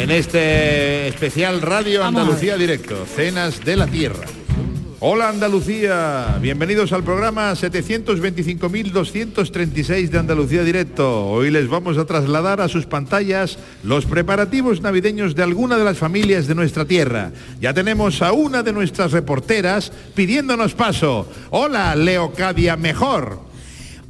en 0.00 0.10
este 0.10 1.06
especial 1.08 1.60
Radio 1.60 2.02
Andalucía 2.02 2.56
Directo, 2.56 3.04
Cenas 3.04 3.62
de 3.62 3.76
la 3.76 3.86
Tierra. 3.86 4.24
Hola 4.98 5.28
Andalucía, 5.28 6.38
bienvenidos 6.40 6.94
al 6.94 7.04
programa 7.04 7.52
725.236 7.52 10.08
de 10.08 10.18
Andalucía 10.18 10.64
Directo. 10.64 11.26
Hoy 11.26 11.50
les 11.50 11.68
vamos 11.68 11.98
a 11.98 12.06
trasladar 12.06 12.62
a 12.62 12.68
sus 12.68 12.86
pantallas 12.86 13.58
los 13.82 14.06
preparativos 14.06 14.80
navideños 14.80 15.34
de 15.34 15.42
alguna 15.42 15.76
de 15.76 15.84
las 15.84 15.98
familias 15.98 16.46
de 16.46 16.54
nuestra 16.54 16.86
tierra. 16.86 17.32
Ya 17.60 17.74
tenemos 17.74 18.22
a 18.22 18.32
una 18.32 18.62
de 18.62 18.72
nuestras 18.72 19.12
reporteras 19.12 19.92
pidiéndonos 20.14 20.72
paso. 20.72 21.28
Hola 21.50 21.94
Leocadia 21.94 22.78
Mejor. 22.78 23.49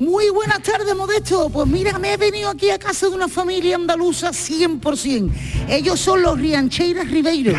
Muy 0.00 0.30
buenas 0.30 0.62
tardes, 0.62 0.96
Modesto. 0.96 1.50
Pues 1.50 1.66
mira, 1.66 1.98
me 1.98 2.14
he 2.14 2.16
venido 2.16 2.48
aquí 2.48 2.70
a 2.70 2.78
casa 2.78 3.10
de 3.10 3.14
una 3.14 3.28
familia 3.28 3.76
andaluza 3.76 4.30
100%. 4.30 5.30
Ellos 5.68 6.00
son 6.00 6.22
los 6.22 6.38
Riancheiras 6.40 7.10
Ribeiro 7.10 7.52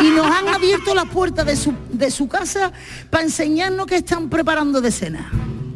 y 0.00 0.08
nos 0.08 0.24
han 0.24 0.48
abierto 0.48 0.94
las 0.94 1.04
puertas 1.10 1.44
de 1.44 1.54
su, 1.54 1.74
de 1.90 2.10
su 2.10 2.28
casa 2.28 2.72
para 3.10 3.24
enseñarnos 3.24 3.84
que 3.84 3.96
están 3.96 4.30
preparando 4.30 4.80
de 4.80 4.90
cena. 4.90 5.30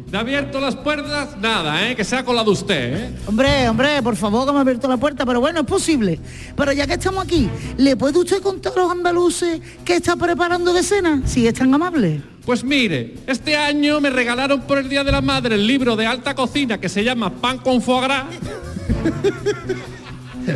¿De 0.09 0.17
abierto 0.17 0.61
las 0.61 0.73
puertas? 0.73 1.37
Nada, 1.37 1.89
¿eh? 1.89 1.95
Que 1.95 2.05
sea 2.05 2.23
con 2.23 2.33
la 2.33 2.43
de 2.43 2.49
usted, 2.49 2.95
¿eh? 2.95 3.11
Hombre, 3.27 3.67
hombre, 3.67 4.01
por 4.01 4.15
favor 4.15 4.45
que 4.45 4.53
me 4.53 4.59
ha 4.59 4.61
abierto 4.61 4.87
la 4.87 4.95
puerta, 4.95 5.25
pero 5.25 5.41
bueno, 5.41 5.59
es 5.59 5.65
posible. 5.65 6.17
Pero 6.55 6.71
ya 6.71 6.87
que 6.87 6.93
estamos 6.93 7.25
aquí, 7.25 7.49
¿le 7.75 7.97
puede 7.97 8.17
usted 8.19 8.41
contar 8.41 8.71
a 8.71 8.79
los 8.79 8.91
andaluces 8.91 9.59
que 9.83 9.95
está 9.95 10.15
preparando 10.15 10.71
de 10.71 10.81
cena? 10.81 11.21
Si 11.25 11.45
es 11.45 11.53
tan 11.53 11.73
amable. 11.73 12.21
Pues 12.45 12.63
mire, 12.63 13.15
este 13.27 13.57
año 13.57 13.99
me 13.99 14.09
regalaron 14.09 14.61
por 14.61 14.77
el 14.77 14.87
Día 14.87 15.03
de 15.03 15.11
la 15.11 15.19
Madre 15.19 15.55
el 15.55 15.67
libro 15.67 15.97
de 15.97 16.05
alta 16.05 16.33
cocina 16.33 16.79
que 16.79 16.87
se 16.87 17.03
llama 17.03 17.29
Pan 17.29 17.57
con 17.57 17.81
foie 17.81 18.01
gras. 18.03 18.25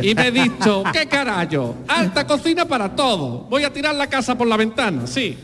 Y 0.00 0.14
me 0.14 0.28
he 0.28 0.30
dicho, 0.30 0.82
¿qué 0.90 1.06
carajo? 1.06 1.76
Alta 1.86 2.26
cocina 2.26 2.64
para 2.64 2.96
todo. 2.96 3.46
Voy 3.50 3.64
a 3.64 3.70
tirar 3.70 3.94
la 3.94 4.06
casa 4.06 4.34
por 4.38 4.46
la 4.46 4.56
ventana, 4.56 5.06
sí. 5.06 5.36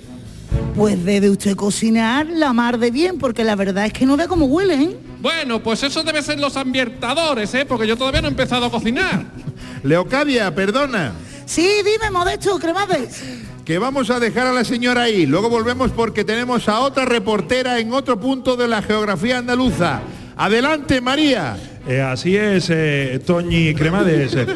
Pues 0.74 1.04
debe 1.04 1.28
usted 1.30 1.56
cocinar 1.56 2.26
la 2.26 2.52
mar 2.52 2.78
de 2.78 2.90
bien, 2.90 3.18
porque 3.18 3.44
la 3.44 3.56
verdad 3.56 3.86
es 3.86 3.92
que 3.92 4.06
no 4.06 4.16
ve 4.16 4.28
cómo 4.28 4.46
huele, 4.46 4.74
¿eh? 4.74 4.96
Bueno, 5.20 5.60
pues 5.62 5.82
eso 5.82 6.02
debe 6.02 6.22
ser 6.22 6.38
los 6.38 6.56
ambientadores, 6.56 7.52
¿eh? 7.54 7.64
Porque 7.66 7.86
yo 7.86 7.96
todavía 7.96 8.20
no 8.22 8.28
he 8.28 8.30
empezado 8.30 8.66
a 8.66 8.70
cocinar. 8.70 9.24
Leocadia, 9.82 10.54
perdona, 10.54 11.12
Sí, 11.46 11.66
dime, 11.84 12.10
Modesto, 12.10 12.58
cremades. 12.58 13.22
que 13.64 13.78
vamos 13.78 14.10
a 14.10 14.20
dejar 14.20 14.46
a 14.46 14.52
la 14.52 14.64
señora 14.64 15.02
ahí. 15.02 15.24
Luego 15.26 15.48
volvemos 15.48 15.90
porque 15.92 16.22
tenemos 16.22 16.68
a 16.68 16.80
otra 16.80 17.06
reportera 17.06 17.78
en 17.78 17.92
otro 17.94 18.20
punto 18.20 18.54
de 18.56 18.68
la 18.68 18.82
geografía 18.82 19.38
andaluza. 19.38 20.00
Adelante, 20.36 21.00
María. 21.00 21.56
Eh, 21.88 22.02
así 22.02 22.36
es, 22.36 22.68
eh, 22.68 23.18
Toñi 23.24 23.72
Cremades. 23.74 24.34
Eh, 24.34 24.46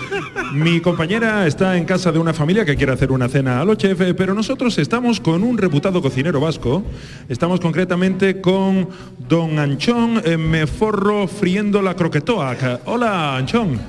mi 0.52 0.82
compañera 0.82 1.46
está 1.46 1.78
en 1.78 1.86
casa 1.86 2.12
de 2.12 2.18
una 2.18 2.34
familia 2.34 2.62
que 2.62 2.76
quiere 2.76 2.92
hacer 2.92 3.10
una 3.10 3.26
cena 3.26 3.62
a 3.62 3.64
los 3.64 3.78
chefs, 3.78 4.12
pero 4.18 4.34
nosotros 4.34 4.76
estamos 4.76 5.18
con 5.18 5.42
un 5.42 5.56
reputado 5.56 6.02
cocinero 6.02 6.40
vasco. 6.40 6.84
Estamos 7.30 7.58
concretamente 7.58 8.42
con 8.42 8.86
don 9.26 9.58
Anchón 9.58 10.20
eh, 10.26 10.36
Meforro 10.36 11.26
friendo 11.26 11.80
la 11.80 11.96
croquetoa. 11.96 12.80
Hola, 12.84 13.38
Anchón. 13.38 13.80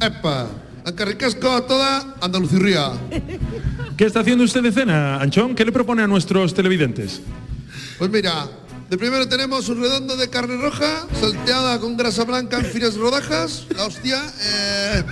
Epa, 0.00 0.46
a 0.84 1.62
toda 1.66 2.14
Andalucía. 2.20 2.92
¿Qué 3.96 4.04
está 4.04 4.20
haciendo 4.20 4.44
usted 4.44 4.62
de 4.62 4.70
cena, 4.70 5.16
Anchón? 5.16 5.56
¿Qué 5.56 5.64
le 5.64 5.72
propone 5.72 6.04
a 6.04 6.06
nuestros 6.06 6.54
televidentes? 6.54 7.22
Pues 7.98 8.08
mira, 8.08 8.48
de 8.92 8.98
primero 8.98 9.26
tenemos 9.26 9.70
un 9.70 9.80
redondo 9.80 10.18
de 10.18 10.28
carne 10.28 10.58
roja, 10.58 11.06
salteada 11.18 11.80
con 11.80 11.96
grasa 11.96 12.24
blanca 12.24 12.58
en 12.58 12.66
finas 12.66 12.94
rodajas, 12.94 13.66
la 13.74 13.86
hostia, 13.86 14.20
eh, 14.44 15.02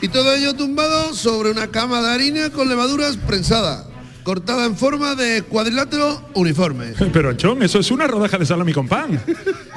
y 0.00 0.08
todo 0.08 0.34
ello 0.34 0.54
tumbado 0.54 1.12
sobre 1.12 1.50
una 1.50 1.66
cama 1.66 2.00
de 2.00 2.14
harina 2.14 2.48
con 2.48 2.66
levaduras 2.66 3.18
prensada, 3.18 3.86
cortada 4.24 4.64
en 4.64 4.74
forma 4.74 5.14
de 5.14 5.42
cuadrilátero 5.42 6.30
uniforme. 6.32 6.94
Pero 7.12 7.28
Anchón, 7.28 7.62
eso 7.62 7.78
es 7.78 7.90
una 7.90 8.06
rodaja 8.06 8.38
de 8.38 8.46
salami 8.46 8.72
con 8.72 8.88
pan. 8.88 9.22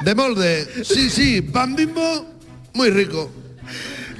De 0.06 0.16
molde, 0.16 0.86
sí, 0.86 1.10
sí, 1.10 1.42
pan 1.42 1.76
bimbo, 1.76 2.28
muy 2.74 2.92
rico. 2.92 3.30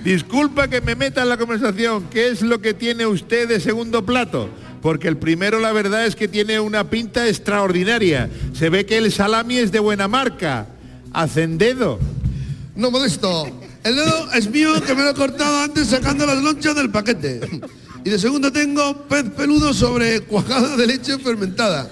Disculpa 0.04 0.68
que 0.68 0.82
me 0.82 0.96
meta 0.96 1.22
en 1.22 1.30
la 1.30 1.38
conversación. 1.38 2.10
¿Qué 2.10 2.28
es 2.28 2.42
lo 2.42 2.60
que 2.60 2.74
tiene 2.74 3.06
usted 3.06 3.48
de 3.48 3.62
segundo 3.62 4.06
plato? 4.06 4.50
Porque 4.82 5.08
el 5.08 5.18
primero 5.18 5.60
la 5.60 5.72
verdad 5.72 6.06
es 6.06 6.16
que 6.16 6.28
tiene 6.28 6.60
una 6.60 6.90
pinta 6.90 7.28
extraordinaria. 7.28 8.30
Se 8.54 8.70
ve 8.70 8.86
que 8.86 8.98
el 8.98 9.12
salami 9.12 9.58
es 9.58 9.72
de 9.72 9.80
buena 9.80 10.08
marca. 10.08 10.68
Hacen 11.14 11.58
dedo. 11.58 12.00
No 12.76 12.92
modesto. 12.92 13.48
El 13.84 13.96
dedo 13.96 14.32
es 14.34 14.50
mío 14.50 14.82
que 14.86 14.96
me 14.96 15.04
lo 15.04 15.12
he 15.12 15.14
cortado 15.14 15.64
antes 15.64 15.88
sacando 15.88 16.26
las 16.26 16.42
lonchas 16.42 16.76
del 16.76 16.90
paquete. 16.90 17.42
Y 18.04 18.10
de 18.10 18.20
segundo 18.20 18.52
tengo 18.52 19.08
pez 19.08 19.26
peludo 19.36 19.74
sobre 19.74 20.22
cuajada 20.22 20.78
de 20.78 20.88
leche 20.88 21.18
fermentada. 21.20 21.90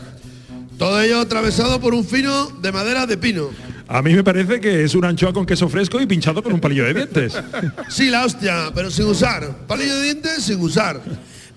Todo 0.78 1.02
ello 1.02 1.20
atravesado 1.20 1.82
por 1.82 1.94
un 1.94 2.06
fino 2.06 2.48
de 2.62 2.72
madera 2.72 3.06
de 3.06 3.18
pino. 3.18 3.50
A 3.90 4.02
mí 4.02 4.14
me 4.14 4.24
parece 4.24 4.60
que 4.60 4.84
es 4.84 4.96
una 4.96 5.08
anchoa 5.08 5.34
con 5.34 5.46
queso 5.46 5.70
fresco 5.70 6.00
y 6.00 6.06
pinchado 6.06 6.44
con 6.44 6.54
un 6.54 6.60
palillo 6.60 6.86
de 6.86 6.94
dientes. 6.94 7.34
Sí, 7.90 8.10
la 8.10 8.26
hostia, 8.26 8.72
pero 8.76 8.92
sin 8.92 9.06
usar. 9.06 9.66
Palillo 9.66 9.96
de 9.96 10.04
dientes 10.04 10.44
sin 10.44 10.60
usar. 10.60 11.02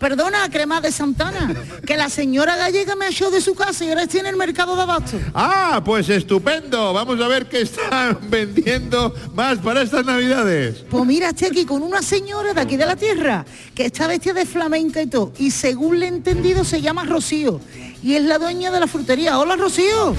Perdona, 0.01 0.49
crema 0.51 0.81
de 0.81 0.91
Santana, 0.91 1.55
que 1.87 1.95
la 1.95 2.09
señora 2.09 2.57
gallega 2.57 2.97
me 2.97 3.09
echó 3.09 3.31
de 3.31 3.43
su 3.43 3.55
casa 3.55 3.85
y 3.85 3.91
ahora 3.91 4.05
estoy 4.05 4.21
en 4.21 4.27
el 4.29 4.37
mercado 4.37 4.75
de 4.75 4.81
abasto. 4.81 5.21
Ah, 5.35 5.83
pues 5.85 6.09
estupendo. 6.09 6.95
Vamos 6.95 7.21
a 7.21 7.29
ver 7.29 7.51
qué 7.51 7.61
están 7.61 8.19
vendiendo 8.31 9.15
más 9.35 9.59
para 9.59 9.83
estas 9.83 10.07
navidades. 10.07 10.85
Pues 10.89 11.05
mira, 11.05 11.29
estoy 11.29 11.49
aquí 11.49 11.67
con 11.67 11.83
una 11.83 12.01
señora 12.01 12.55
de 12.55 12.61
aquí 12.63 12.79
de 12.79 12.87
la 12.87 12.97
tierra, 12.97 13.45
que 13.75 13.85
está 13.85 14.07
vestida 14.07 14.33
de 14.33 14.47
flamenca 14.47 15.03
y 15.03 15.07
todo, 15.07 15.35
y 15.39 15.51
según 15.51 16.01
le 16.01 16.07
he 16.07 16.09
entendido 16.09 16.65
se 16.65 16.81
llama 16.81 17.05
Rocío, 17.05 17.61
y 18.03 18.15
es 18.15 18.25
la 18.25 18.39
dueña 18.39 18.71
de 18.71 18.81
la 18.81 18.87
frutería. 18.87 19.39
Hola, 19.39 19.57
Rocío. 19.57 20.15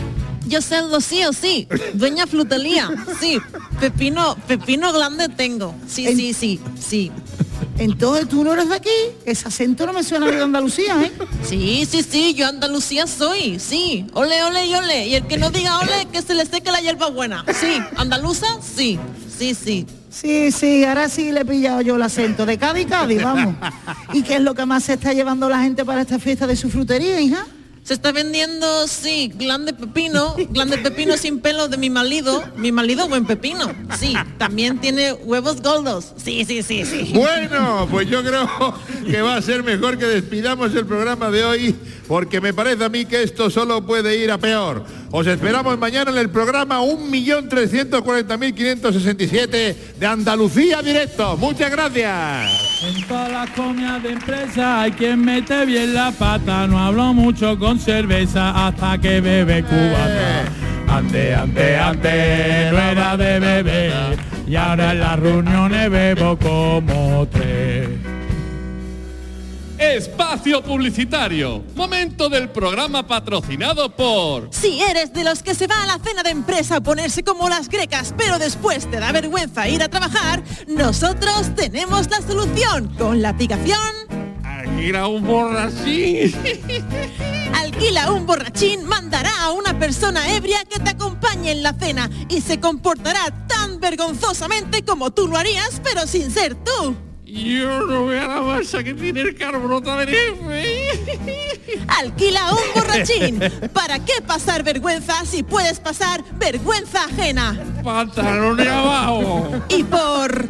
Yo 0.47 0.61
sé 0.61 0.79
Rocío, 0.81 1.33
sí. 1.33 1.67
Dueña 1.95 2.27
frutería, 2.27 2.87
sí. 3.19 3.39
Pepino, 3.79 4.35
pepino 4.47 4.93
grande 4.93 5.27
tengo. 5.29 5.73
Sí, 5.87 6.07
En- 6.07 6.17
sí, 6.17 6.33
sí, 6.33 6.59
sí. 6.79 7.11
Entonces 7.81 8.29
tú 8.29 8.43
no 8.43 8.53
eres 8.53 8.69
de 8.69 8.75
aquí, 8.75 8.89
ese 9.25 9.47
acento 9.47 9.87
no 9.87 9.93
me 9.93 10.03
suena 10.03 10.27
de 10.27 10.39
Andalucía, 10.39 11.01
¿eh? 11.03 11.11
Sí, 11.43 11.87
sí, 11.89 12.03
sí, 12.03 12.35
yo 12.35 12.45
Andalucía 12.45 13.07
soy, 13.07 13.59
sí. 13.59 14.05
Ole, 14.13 14.43
ole 14.43 14.67
y 14.67 14.75
ole. 14.75 15.07
Y 15.07 15.15
el 15.15 15.25
que 15.25 15.37
no 15.37 15.49
diga 15.49 15.79
ole, 15.79 16.07
que 16.11 16.21
se 16.21 16.35
le 16.35 16.45
seque 16.45 16.71
la 16.71 16.79
hierba 16.79 17.09
buena. 17.09 17.43
Sí, 17.59 17.79
andaluza, 17.97 18.45
sí, 18.61 18.99
sí, 19.35 19.55
sí. 19.55 19.87
Sí, 20.11 20.51
sí, 20.51 20.83
ahora 20.83 21.09
sí 21.09 21.31
le 21.31 21.41
he 21.41 21.45
pillado 21.45 21.81
yo 21.81 21.95
el 21.95 22.03
acento 22.03 22.45
de 22.45 22.59
Cádiz, 22.59 22.85
Cádiz, 22.85 23.23
vamos. 23.23 23.55
¿Y 24.13 24.21
qué 24.21 24.35
es 24.35 24.41
lo 24.41 24.53
que 24.53 24.67
más 24.67 24.83
se 24.83 24.93
está 24.93 25.13
llevando 25.13 25.49
la 25.49 25.63
gente 25.63 25.83
para 25.83 26.01
esta 26.01 26.19
fiesta 26.19 26.45
de 26.45 26.55
su 26.55 26.69
frutería, 26.69 27.19
hija? 27.19 27.47
Se 27.91 27.95
está 27.95 28.13
vendiendo, 28.13 28.87
sí, 28.87 29.29
grande 29.35 29.73
pepino, 29.73 30.37
grande 30.51 30.77
pepino 30.77 31.17
sin 31.17 31.41
pelo 31.41 31.67
de 31.67 31.75
mi 31.75 31.89
marido. 31.89 32.41
Mi 32.55 32.71
marido 32.71 33.09
buen 33.09 33.25
pepino, 33.25 33.69
sí. 33.99 34.15
También 34.37 34.79
tiene 34.79 35.11
huevos 35.11 35.61
goldos. 35.61 36.13
Sí, 36.15 36.45
sí, 36.45 36.63
sí, 36.63 36.85
sí. 36.85 37.11
Bueno, 37.13 37.89
pues 37.91 38.07
yo 38.07 38.23
creo 38.23 38.49
que 39.05 39.21
va 39.21 39.35
a 39.35 39.41
ser 39.41 39.63
mejor 39.63 39.97
que 39.97 40.05
despidamos 40.05 40.73
el 40.73 40.85
programa 40.85 41.29
de 41.31 41.43
hoy, 41.43 41.75
porque 42.07 42.39
me 42.39 42.53
parece 42.53 42.85
a 42.85 42.89
mí 42.89 43.03
que 43.03 43.23
esto 43.23 43.49
solo 43.49 43.85
puede 43.85 44.17
ir 44.17 44.31
a 44.31 44.37
peor. 44.37 44.85
Os 45.11 45.27
esperamos 45.27 45.77
mañana 45.77 46.11
en 46.11 46.17
el 46.17 46.29
programa 46.29 46.79
1.340.567 46.79 49.75
de 49.99 50.07
Andalucía 50.07 50.81
Directo. 50.81 51.35
Muchas 51.35 51.69
gracias. 51.69 52.70
En 52.83 52.99
todas 53.07 53.31
las 53.31 53.49
comidas 53.51 54.01
de 54.01 54.13
empresa 54.13 54.81
hay 54.81 54.91
quien 54.91 55.23
mete 55.23 55.65
bien 55.65 55.93
la 55.93 56.11
pata. 56.11 56.65
No 56.65 56.79
hablo 56.79 57.13
mucho 57.13 57.59
con 57.59 57.79
cerveza 57.79 58.67
hasta 58.67 58.97
que 58.97 59.21
bebe 59.21 59.63
cubata. 59.63 60.45
Antes, 60.87 61.37
antes, 61.37 61.79
antes 61.79 62.71
no 62.73 62.79
era 62.79 63.17
de 63.17 63.39
beber 63.39 64.17
y 64.47 64.55
ahora 64.55 64.91
en 64.91 64.99
las 64.99 65.19
reuniones 65.19 65.89
bebo 65.91 66.37
como 66.37 67.27
tres. 67.31 67.87
Espacio 69.81 70.61
publicitario. 70.61 71.63
Momento 71.73 72.29
del 72.29 72.49
programa 72.49 73.07
patrocinado 73.07 73.89
por... 73.89 74.49
Si 74.51 74.79
eres 74.79 75.11
de 75.11 75.23
los 75.23 75.41
que 75.41 75.55
se 75.55 75.65
va 75.65 75.81
a 75.81 75.87
la 75.87 75.97
cena 75.97 76.21
de 76.21 76.29
empresa 76.29 76.75
a 76.75 76.81
ponerse 76.81 77.23
como 77.23 77.49
las 77.49 77.67
grecas, 77.67 78.13
pero 78.15 78.37
después 78.37 78.89
te 78.91 78.99
da 78.99 79.11
vergüenza 79.11 79.67
ir 79.67 79.81
a 79.81 79.89
trabajar, 79.89 80.43
nosotros 80.67 81.55
tenemos 81.55 82.07
la 82.11 82.21
solución 82.21 82.93
con 82.95 83.23
la 83.23 83.29
aplicación 83.29 83.79
Alquila 84.43 85.07
un 85.07 85.25
borrachín. 85.25 86.31
Alquila 87.55 88.11
un 88.11 88.27
borrachín 88.27 88.83
mandará 88.85 89.31
a 89.41 89.51
una 89.51 89.79
persona 89.79 90.35
ebria 90.35 90.63
que 90.65 90.79
te 90.79 90.91
acompañe 90.91 91.51
en 91.51 91.63
la 91.63 91.73
cena 91.73 92.07
y 92.29 92.41
se 92.41 92.59
comportará 92.59 93.47
tan 93.47 93.79
vergonzosamente 93.79 94.83
como 94.83 95.09
tú 95.09 95.27
lo 95.27 95.37
harías, 95.37 95.81
pero 95.83 96.05
sin 96.05 96.29
ser 96.29 96.53
tú. 96.53 96.95
Yo 97.31 97.87
no 97.87 98.03
voy 98.03 98.17
a 98.17 98.27
la 98.27 98.41
masa 98.41 98.83
que 98.83 98.93
tiene 98.93 99.21
el 99.21 99.35
carbrota 99.35 99.95
de 99.99 100.05
nieve. 100.07 101.47
Alquila 101.87 102.51
un 102.51 102.73
borrachín. 102.75 103.39
¿Para 103.71 104.03
qué 104.03 104.21
pasar 104.25 104.63
vergüenza 104.63 105.25
si 105.25 105.41
puedes 105.41 105.79
pasar 105.79 106.25
vergüenza 106.37 107.05
ajena? 107.05 107.57
Pantalones 107.83 108.67
abajo. 108.67 109.49
Y 109.69 109.83
por... 109.83 110.49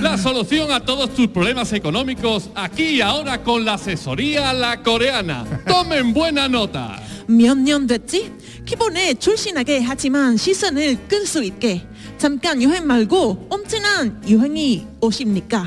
La 0.00 0.18
solución 0.18 0.72
a 0.72 0.80
todos 0.80 1.14
tus 1.14 1.28
problemas 1.28 1.72
económicos 1.74 2.50
aquí 2.56 2.96
y 2.96 3.00
ahora 3.00 3.42
con 3.44 3.64
la 3.64 3.74
asesoría 3.74 4.52
La 4.52 4.82
Coreana. 4.82 5.44
Tomen 5.64 6.12
buena 6.12 6.48
nota. 6.48 7.00
de 7.86 7.98
ti. 8.00 8.22
¿Qué 8.66 8.76
pone? 8.76 9.16
Chulshinake 9.16 9.84
Hachiman, 9.86 10.38
Kunsuitke. 11.08 11.89
잠깐 12.20 12.60
유행 12.60 12.86
말고 12.86 13.46
엄청난 13.48 14.22
유행이 14.28 14.86
오십니까? 15.00 15.66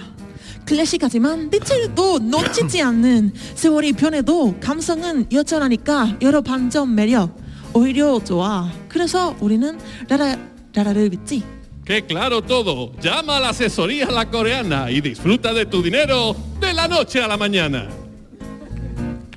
클래식하지만 0.68 1.50
디테일도 1.50 2.20
놓치지 2.20 2.80
않는 2.80 3.34
세월이 3.56 3.94
변해도 3.94 4.60
감성은 4.60 5.32
여전하니까 5.32 6.20
여러 6.22 6.42
반전 6.42 6.94
매력 6.94 7.36
오히려 7.74 8.24
좋아 8.24 8.72
그래서 8.88 9.36
우리는 9.40 9.80
라라 10.08 10.38
라라를 10.76 11.10
믿지 11.10 11.42
Que 11.86 12.06
claro 12.06 12.42
todo. 12.42 12.94
Llama 13.02 13.38
a 13.38 13.40
la 13.42 13.50
asesoría 13.50 14.12
La 14.12 14.30
Coreana 14.30 14.92
y 14.92 15.02
disfruta 15.02 15.56
de 15.56 15.66
tu 15.66 15.82
dinero 15.82 16.36
de 16.62 16.72
la 16.72 16.88
noche 16.88 17.20
a 17.20 17.28
la 17.28 17.36
mañana. 17.36 17.90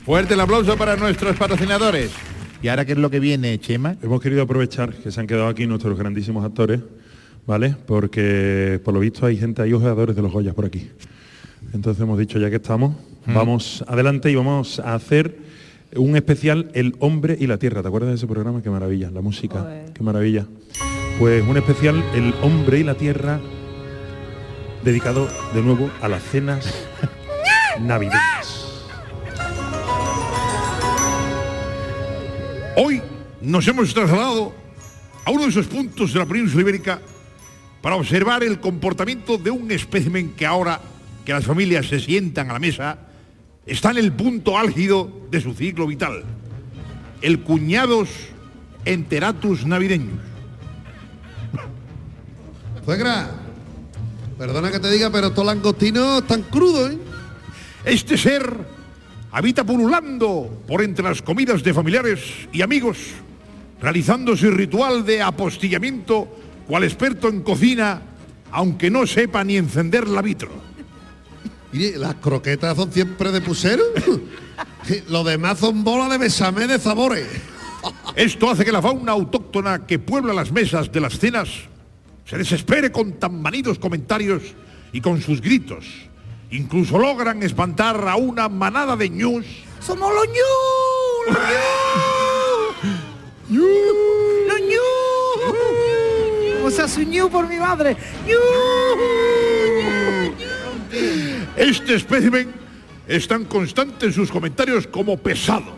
Fuerte 0.05 0.35
el 0.35 0.41
aplauso 0.41 0.77
para 0.77 0.97
nuestros 0.97 1.35
patrocinadores. 1.37 2.13
¿Y 2.63 2.69
ahora 2.69 2.85
qué 2.85 2.93
es 2.93 2.99
lo 2.99 3.11
que 3.11 3.21
viene, 3.21 3.59
Chema? 3.59 3.97
Hemos 4.03 4.21
querido 4.21 4.43
aprovechar 4.43 4.93
que 4.95 5.11
se 5.11 5.19
han 5.19 5.27
quedado 5.27 5.49
aquí 5.49 5.67
nuestros 5.67 5.99
grandísimos 5.99 6.45
actores, 6.45 6.81
¿vale? 7.47 7.77
Porque 7.87 8.81
por 8.85 8.95
lo 8.95 9.01
visto 9.01 9.25
hay 9.25 9.37
gente, 9.37 9.63
hay 9.63 9.73
ojeadores 9.73 10.17
de 10.17 10.23
los 10.23 10.33
Goyas 10.33 10.55
por 10.55 10.65
aquí. 10.65 10.91
Entonces 11.73 12.03
hemos 12.03 12.19
dicho, 12.19 12.39
ya 12.39 12.51
que 12.51 12.57
estamos, 12.57 12.97
vamos 13.27 13.85
adelante 13.87 14.31
y 14.31 14.35
vamos 14.35 14.81
a 14.81 14.95
hacer 14.95 15.39
un 15.95 16.17
especial 16.17 16.71
El 16.75 16.97
hombre 17.01 17.37
y 17.39 17.47
la 17.47 17.59
tierra. 17.59 17.83
¿Te 17.83 17.89
acuerdas 17.89 18.11
de 18.11 18.17
ese 18.17 18.27
programa? 18.27 18.63
Qué 18.63 18.71
maravilla, 18.71 19.11
la 19.11 19.21
música, 19.21 19.85
qué 19.95 20.03
maravilla. 20.03 20.47
Pues 21.19 21.47
un 21.47 21.57
especial 21.57 22.05
El 22.15 22.35
hombre 22.43 22.81
y 22.81 22.85
la 22.85 22.95
tierra 22.95 23.41
dedicado 24.85 25.29
de 25.55 25.63
nuevo 25.63 25.91
a 26.01 26.09
las 26.09 26.23
cenas 26.23 26.73
navideñas. 27.81 28.85
Hoy 32.77 33.01
nos 33.41 33.67
hemos 33.67 33.95
trasladado 33.95 34.53
a 35.25 35.31
uno 35.31 35.45
de 35.45 35.49
esos 35.49 35.67
puntos 35.67 36.13
de 36.13 36.19
la 36.19 36.27
península 36.27 36.61
ibérica 36.61 37.01
para 37.81 37.97
observar 37.97 38.43
el 38.43 38.61
comportamiento 38.61 39.39
de 39.39 39.51
un 39.51 39.71
espécimen 39.71 40.31
que 40.31 40.47
ahora 40.47 40.81
que 41.25 41.33
las 41.33 41.45
familias 41.45 41.87
se 41.87 42.01
sientan 42.01 42.51
a 42.51 42.55
la 42.55 42.59
mesa 42.59 42.99
está 43.67 43.91
en 43.91 43.99
el 43.99 44.13
punto 44.13 44.57
álgido 44.57 45.11
de 45.31 45.41
su 45.41 45.55
ciclo 45.55 45.87
vital. 45.87 46.25
El 47.21 47.41
cuñados 47.41 48.09
enteratus 48.85 49.67
navideños. 49.67 50.21
Suegra, 52.85 53.31
perdona 54.39 54.71
que 54.71 54.79
te 54.79 54.91
diga, 54.91 55.11
pero 55.11 55.29
estos 55.29 55.45
langostinos 55.45 56.23
están 56.23 56.43
crudos, 56.43 56.93
¿eh? 56.93 56.99
Este 57.85 58.17
ser 58.17 58.57
habita 59.33 59.65
pululando 59.65 60.63
por 60.67 60.83
entre 60.83 61.05
las 61.05 61.21
comidas 61.21 61.63
de 61.63 61.75
familiares 61.75 62.21
y 62.53 62.63
amigos, 62.63 62.99
realizando 63.81 64.37
su 64.37 64.51
ritual 64.51 65.05
de 65.05 65.23
apostillamiento 65.23 66.29
cual 66.67 66.85
experto 66.85 67.29
en 67.29 67.43
cocina, 67.43 68.03
aunque 68.51 68.91
no 68.91 69.07
sepa 69.07 69.45
ni 69.45 69.57
encender 69.57 70.09
la 70.09 70.23
vitro. 70.23 70.51
Mire, 71.73 71.99
las 71.99 72.15
croquetas 72.17 72.77
son 72.77 72.93
siempre 72.93 73.33
de 73.33 73.41
pusero. 73.41 73.85
Lo 75.09 75.25
demás 75.25 75.59
son 75.59 75.85
bolas 75.85 76.11
de 76.11 76.19
besame 76.19 76.67
de 76.67 76.79
sabores. 76.79 77.27
Esto 78.15 78.51
hace 78.51 78.65
que 78.65 78.73
la 78.73 78.83
fauna 78.83 79.13
autóctona 79.13 79.87
que 79.87 79.99
puebla 79.99 80.33
las 80.33 80.51
mesas 80.53 80.91
de 80.91 81.01
las 81.01 81.19
cenas 81.19 81.49
se 82.25 82.39
desespere 82.39 82.91
con 82.91 83.13
tan 83.15 83.41
manidos 83.41 83.79
comentarios 83.79 84.43
y 84.93 85.01
con 85.01 85.21
sus 85.21 85.41
gritos. 85.41 85.87
Incluso 86.51 86.99
logran 86.99 87.43
espantar 87.43 88.09
a 88.09 88.17
una 88.17 88.49
manada 88.49 88.97
de 88.97 89.11
ñus. 89.11 89.47
¡Somos 89.81 90.13
los 90.15 90.27
ñu! 90.29 91.33
¡Los 91.33 91.39
ñu! 93.51 93.97
Sea, 96.77 96.89
su 96.89 97.01
ñu 97.05 97.31
por 97.31 97.49
mi 97.49 97.57
madre. 97.57 97.97
Este 101.57 101.95
espécimen 101.95 102.53
es 103.09 103.27
tan 103.27 103.47
constante 103.47 104.05
en 104.05 104.13
sus 104.13 104.31
comentarios 104.31 104.87
como 104.87 105.17
pesado. 105.17 105.75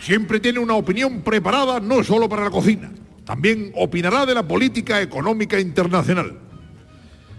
Siempre 0.00 0.40
tiene 0.40 0.60
una 0.60 0.76
opinión 0.76 1.20
preparada 1.20 1.78
no 1.78 2.02
solo 2.02 2.26
para 2.26 2.44
la 2.44 2.50
cocina, 2.50 2.90
también 3.26 3.70
opinará 3.74 4.24
de 4.24 4.34
la 4.34 4.48
política 4.48 5.02
económica 5.02 5.60
internacional. 5.60 6.38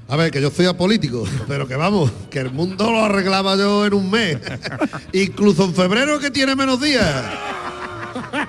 A 0.07 0.15
ver, 0.15 0.29
que 0.29 0.39
yo 0.39 0.51
soy 0.51 0.67
apolítico, 0.67 1.23
pero 1.47 1.67
que 1.67 1.75
vamos, 1.75 2.11
que 2.29 2.37
el 2.37 2.51
mundo 2.51 2.91
lo 2.91 3.03
arreglaba 3.03 3.55
yo 3.55 3.87
en 3.87 3.95
un 3.95 4.11
mes. 4.11 4.37
Incluso 5.11 5.65
en 5.65 5.73
febrero 5.73 6.19
que 6.19 6.29
tiene 6.29 6.55
menos 6.55 6.79
días. 6.79 7.25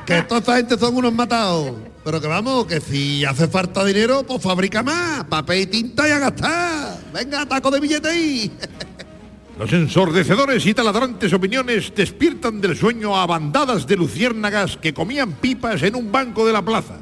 Que 0.07 0.23
toda 0.23 0.41
esta 0.41 0.57
gente 0.57 0.79
son 0.79 0.97
unos 0.97 1.13
matados. 1.13 1.75
Pero 2.05 2.21
que 2.21 2.29
vamos, 2.29 2.67
que 2.67 2.81
si 2.81 3.25
hace 3.25 3.49
falta 3.49 3.85
dinero, 3.85 4.25
pues 4.25 4.41
fabrica 4.43 4.83
más, 4.83 5.25
papel 5.25 5.63
y 5.63 5.67
tinta 5.67 6.09
y 6.09 6.13
a 6.13 6.19
gastar. 6.19 7.01
Venga, 7.13 7.47
taco 7.47 7.71
de 7.71 7.81
billete 7.81 8.09
ahí. 8.09 8.53
Los 9.59 9.73
ensordecedores 9.73 10.67
y 10.67 10.75
taladrantes 10.75 11.33
opiniones 11.33 11.93
despiertan 11.95 12.61
del 12.61 12.77
sueño 12.77 13.17
a 13.17 13.27
bandadas 13.27 13.87
de 13.87 13.97
luciérnagas 13.97 14.77
que 14.77 14.93
comían 14.93 15.33
pipas 15.33 15.83
en 15.83 15.95
un 15.95 16.13
banco 16.13 16.47
de 16.47 16.53
la 16.53 16.63
plaza. 16.63 16.99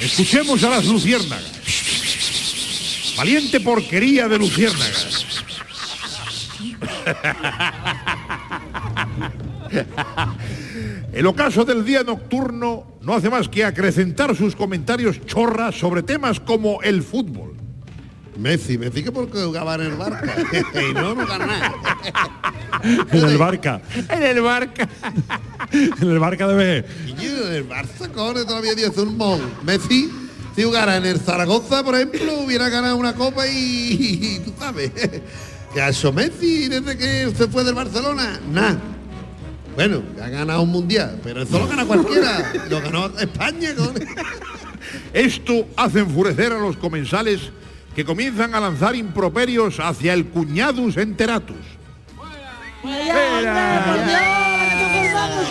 Escuchemos 0.00 0.62
a 0.62 0.70
las 0.70 0.84
luciérnagas. 0.84 1.52
Valiente 3.16 3.58
porquería 3.60 4.28
de 4.28 4.38
luciérnagas. 4.38 5.26
El 11.12 11.26
ocaso 11.26 11.64
del 11.64 11.84
día 11.84 12.02
nocturno 12.02 12.86
no 13.00 13.14
hace 13.14 13.30
más 13.30 13.48
que 13.48 13.64
acrecentar 13.64 14.34
sus 14.34 14.56
comentarios 14.56 15.24
chorras 15.24 15.76
sobre 15.76 16.02
temas 16.02 16.40
como 16.40 16.82
el 16.82 17.02
fútbol. 17.04 17.54
Messi, 18.36 18.78
Messi 18.78 19.04
que 19.04 19.12
porque 19.12 19.38
jugaba 19.38 19.76
en 19.76 19.82
el 19.82 19.92
Barca. 19.92 20.34
y 20.90 20.92
no, 20.92 21.14
nada. 21.14 21.72
En 23.12 23.24
el 23.24 23.38
Barca. 23.38 23.80
En 24.08 24.22
el 24.22 24.40
barca. 24.40 24.88
En 26.00 26.10
el 26.10 26.18
Barca 26.18 26.46
de 26.46 26.54
B. 26.54 26.84
Y 27.06 27.14
yo, 27.14 27.48
el 27.50 27.68
Barça, 27.68 28.08
cojones, 28.12 28.46
todavía 28.46 28.76
tiene 28.76 28.90
un 28.96 29.16
mon. 29.16 29.40
Messi, 29.64 30.08
si 30.54 30.62
jugara 30.62 30.96
en 30.96 31.06
el 31.06 31.18
Zaragoza, 31.18 31.82
por 31.82 31.94
ejemplo, 31.96 32.40
hubiera 32.40 32.68
ganado 32.68 32.96
una 32.96 33.14
copa 33.14 33.46
y, 33.46 33.92
y 33.92 34.38
tú 34.44 34.52
sabes. 34.58 34.92
Que 35.72 35.80
ha 35.80 35.88
hecho 35.88 36.12
Messi 36.12 36.68
desde 36.68 36.96
que 36.96 37.32
se 37.36 37.48
fue 37.48 37.64
del 37.64 37.74
Barcelona? 37.74 38.38
Nada. 38.52 38.93
Bueno, 39.74 40.02
ha 40.22 40.28
ganado 40.28 40.62
un 40.62 40.70
mundial, 40.70 41.18
pero 41.22 41.42
eso 41.42 41.58
lo 41.58 41.66
gana 41.66 41.84
cualquiera. 41.84 42.52
Lo 42.70 42.80
ganó 42.80 43.06
España, 43.18 43.74
cojones. 43.74 44.08
Esto 45.12 45.66
hace 45.76 46.00
enfurecer 46.00 46.52
a 46.52 46.58
los 46.58 46.76
comensales 46.76 47.50
que 47.94 48.04
comienzan 48.04 48.54
a 48.54 48.60
lanzar 48.60 48.94
improperios 48.94 49.80
hacia 49.80 50.12
el 50.14 50.26
cuñadus 50.26 50.96
enteratus. 50.96 51.56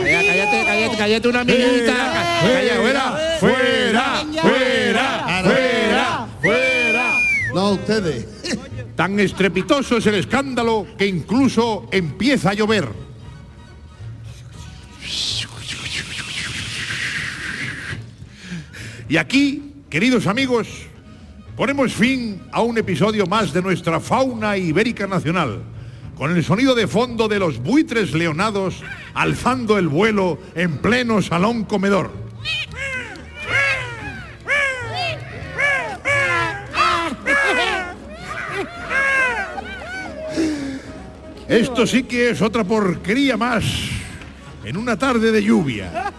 Cállate, 0.04 0.64
cállate, 0.66 0.98
cállate 0.98 1.28
una 1.28 1.44
minita. 1.44 1.94
Calla, 1.94 2.76
fuera, 2.76 3.38
fuera, 3.40 4.26
fuera, 4.42 5.44
fuera, 5.44 6.28
fuera. 6.42 7.20
No, 7.54 7.72
ustedes. 7.72 8.28
Tan 8.96 9.20
estrepitoso 9.20 9.98
es 9.98 10.06
el 10.06 10.16
escándalo 10.16 10.86
que 10.98 11.08
incluso 11.08 11.88
empieza 11.92 12.52
a 12.52 12.54
llover. 12.54 12.88
Y 19.14 19.18
aquí, 19.18 19.74
queridos 19.92 20.26
amigos, 20.26 20.68
ponemos 21.56 21.94
fin 21.94 22.42
a 22.52 22.62
un 22.62 22.80
episodio 22.80 23.28
más 23.28 23.54
de 23.54 23.62
nuestra 23.62 24.00
fauna 24.00 24.58
ibérica 24.58 25.06
nacional, 25.06 25.62
con 26.18 26.36
el 26.36 26.44
sonido 26.44 26.74
de 26.74 26.88
fondo 26.88 27.28
de 27.28 27.38
los 27.38 27.60
buitres 27.60 28.14
leonados 28.14 28.82
alzando 29.14 29.78
el 29.78 29.88
vuelo 29.88 30.40
en 30.56 30.80
pleno 30.80 31.22
salón 31.22 31.64
comedor. 31.66 32.12
Esto 41.48 41.86
sí 41.86 42.02
que 42.02 42.32
es 42.32 42.42
otra 42.42 42.64
porquería 42.64 43.38
más 43.38 43.93
en 44.64 44.78
una 44.78 44.98
tarde 44.98 45.32
de 45.32 45.44
lluvia. 45.44 46.12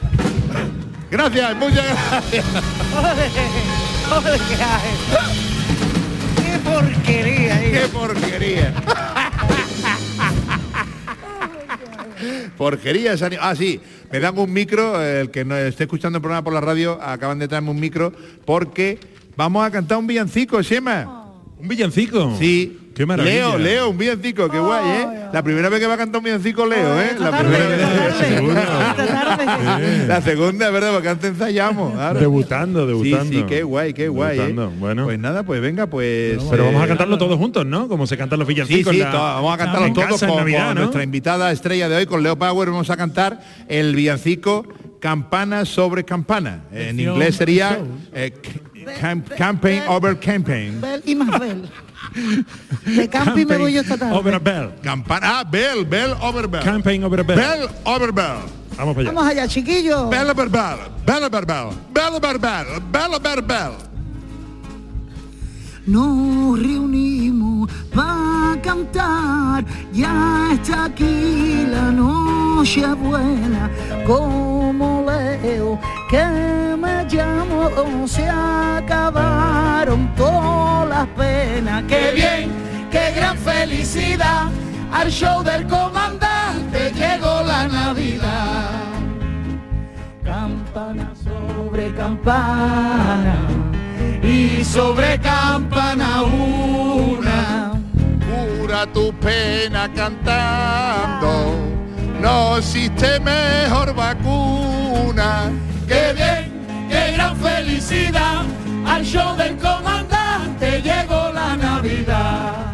Gracias, 1.10 1.56
muchas 1.56 1.84
gracias. 1.84 2.44
Joder, 4.08 4.40
¿qué 4.40 4.54
hay? 4.62 4.94
¡Qué 6.44 6.58
porquería! 6.58 7.60
¡Qué 7.60 7.88
porquería! 7.92 8.74
Porquerías. 12.56 13.22
ani- 13.22 13.36
Ah, 13.40 13.54
sí, 13.54 13.80
me 14.12 14.20
dan 14.20 14.38
un 14.38 14.52
micro, 14.52 15.00
el 15.02 15.30
que 15.30 15.44
no 15.44 15.56
esté 15.56 15.84
escuchando 15.84 16.18
el 16.18 16.22
programa 16.22 16.44
por 16.44 16.52
la 16.52 16.60
radio, 16.60 17.00
acaban 17.02 17.38
de 17.38 17.48
traerme 17.48 17.70
un 17.70 17.80
micro, 17.80 18.12
porque 18.44 18.98
vamos 19.36 19.64
a 19.66 19.70
cantar 19.70 19.98
un 19.98 20.06
villancico, 20.06 20.62
Shema. 20.62 21.32
¿Un 21.58 21.68
villancico? 21.68 22.36
Sí. 22.38 22.78
Qué 22.94 23.04
maravilla. 23.06 23.34
Leo, 23.34 23.58
Leo, 23.58 23.88
un 23.90 23.98
villancico, 23.98 24.48
qué 24.48 24.58
guay, 24.58 24.84
¿eh? 24.88 25.08
La 25.32 25.42
primera 25.42 25.68
vez 25.68 25.80
que 25.80 25.86
va 25.88 25.94
a 25.94 25.96
cantar 25.96 26.18
un 26.20 26.24
villancico, 26.24 26.64
Leo, 26.64 27.00
¿eh? 27.00 27.16
La 27.18 27.36
primera 27.38 27.66
vez. 27.68 27.80
La 30.08 30.20
segunda, 30.22 30.70
verdad, 30.70 30.92
porque 30.92 31.08
antes 31.08 31.30
ensayamos. 31.30 31.92
claro. 31.94 32.20
Debutando, 32.20 32.86
debutando. 32.86 33.24
Sí, 33.24 33.38
sí, 33.38 33.44
qué 33.48 33.62
guay, 33.62 33.92
qué 33.94 34.08
guay. 34.08 34.38
¿eh? 34.38 34.54
Bueno. 34.78 35.04
Pues 35.04 35.18
nada, 35.18 35.42
pues 35.42 35.60
venga, 35.60 35.86
pues. 35.88 36.38
Pero 36.50 36.66
vamos 36.66 36.82
a 36.82 36.84
eh, 36.84 36.88
cantarlo 36.88 37.18
todos 37.18 37.36
juntos, 37.36 37.66
¿no? 37.66 37.88
Como 37.88 38.06
se 38.06 38.16
cantan 38.16 38.38
los 38.38 38.46
Sí, 38.46 38.54
villancicos. 38.54 38.92
sí, 38.92 39.00
la- 39.00 39.10
to- 39.10 39.18
vamos 39.18 39.54
a 39.54 39.58
cantarlo 39.58 39.92
todos 39.92 40.08
casa 40.10 40.26
con, 40.28 40.36
Navidad, 40.36 40.66
con 40.66 40.74
¿no? 40.76 40.80
nuestra 40.82 41.02
invitada 41.02 41.50
estrella 41.52 41.88
de 41.88 41.96
hoy, 41.96 42.06
con 42.06 42.22
Leo 42.22 42.36
Power, 42.38 42.70
vamos 42.70 42.90
a 42.90 42.96
cantar 42.96 43.40
el 43.68 43.94
villancico 43.96 44.66
Campana 45.00 45.64
sobre 45.64 46.04
Campana. 46.04 46.64
En 46.72 46.98
inglés 47.00 47.36
sería 47.36 47.78
eh, 48.12 48.32
cam- 49.00 49.24
Campaign 49.36 49.82
over 49.88 50.18
Campaign. 50.18 50.80
Y. 51.04 51.18
De 52.84 53.08
campi 53.08 53.44
me 53.46 53.56
voy 53.56 53.72
yo 53.72 53.80
esta 53.80 53.96
tarde. 53.96 54.16
Over 54.16 54.34
a 54.34 54.38
bell. 54.38 54.74
Campana, 54.82 55.40
ah, 55.40 55.44
Bell, 55.44 55.84
Bell 55.84 56.16
over 56.20 56.48
Bell. 56.48 56.62
Campaign 56.62 57.04
over 57.04 57.20
a 57.20 57.24
bell. 57.24 57.36
Bell 57.36 57.68
over 57.84 58.12
Bell. 58.12 58.38
Vamos 58.76 58.94
para 58.94 59.08
allá. 59.08 59.12
Vamos 59.12 59.30
allá, 59.30 59.48
chiquillos. 59.48 60.10
Bell 60.10 60.30
over 60.30 60.48
Bell. 60.48 60.78
Bell 61.06 61.24
over 61.24 61.46
Bell. 61.46 61.70
Bell 61.92 62.14
over 62.14 62.38
Bell. 62.38 62.66
Bell 62.90 63.14
over 63.14 63.42
Bell. 63.42 63.72
Nos 65.86 66.58
reunimos 66.58 67.33
para 67.94 68.60
cantar, 68.62 69.64
ya 69.92 70.50
está 70.52 70.84
aquí 70.84 71.66
la 71.70 71.90
noche 71.90 72.86
buena, 72.94 73.70
como 74.06 75.04
leo 75.06 75.78
que 76.10 76.24
me 76.78 77.04
llamo, 77.04 78.06
se 78.06 78.28
acabaron 78.28 80.14
todas 80.14 80.88
las 80.88 81.06
penas, 81.08 81.84
qué 81.88 82.12
bien, 82.14 82.50
qué 82.90 83.12
gran 83.16 83.36
felicidad, 83.38 84.48
al 84.92 85.10
show 85.10 85.42
del 85.42 85.66
comandante 85.66 86.92
llegó 86.94 87.42
la 87.42 87.68
Navidad. 87.68 88.70
Campana 90.24 91.12
sobre 91.22 91.94
campana 91.94 93.36
y 94.22 94.64
sobre 94.64 95.18
campana 95.20 96.22
una. 96.22 97.23
Cura 98.74 98.92
tu 98.92 99.12
pena 99.20 99.88
cantando, 99.94 101.54
no 102.20 102.56
existe 102.56 103.20
mejor 103.20 103.94
vacuna. 103.94 105.52
¡Qué 105.86 106.12
bien! 106.12 106.88
¡Qué 106.90 107.12
gran 107.12 107.36
felicidad! 107.36 108.42
Al 108.84 109.04
show 109.04 109.36
del 109.36 109.56
comandante 109.58 110.82
llegó 110.82 111.30
la 111.32 111.56
Navidad. 111.56 112.64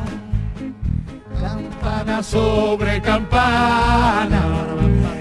Campana 1.38 2.22
sobre 2.22 3.02
campana 3.02 4.42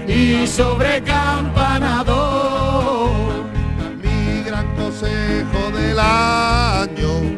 y 0.08 0.46
sobre 0.46 1.02
campana 1.02 2.02
dos. 2.04 3.10
Mi 4.02 4.42
gran 4.44 4.74
consejo 4.76 5.70
del 5.74 5.98
año, 5.98 7.36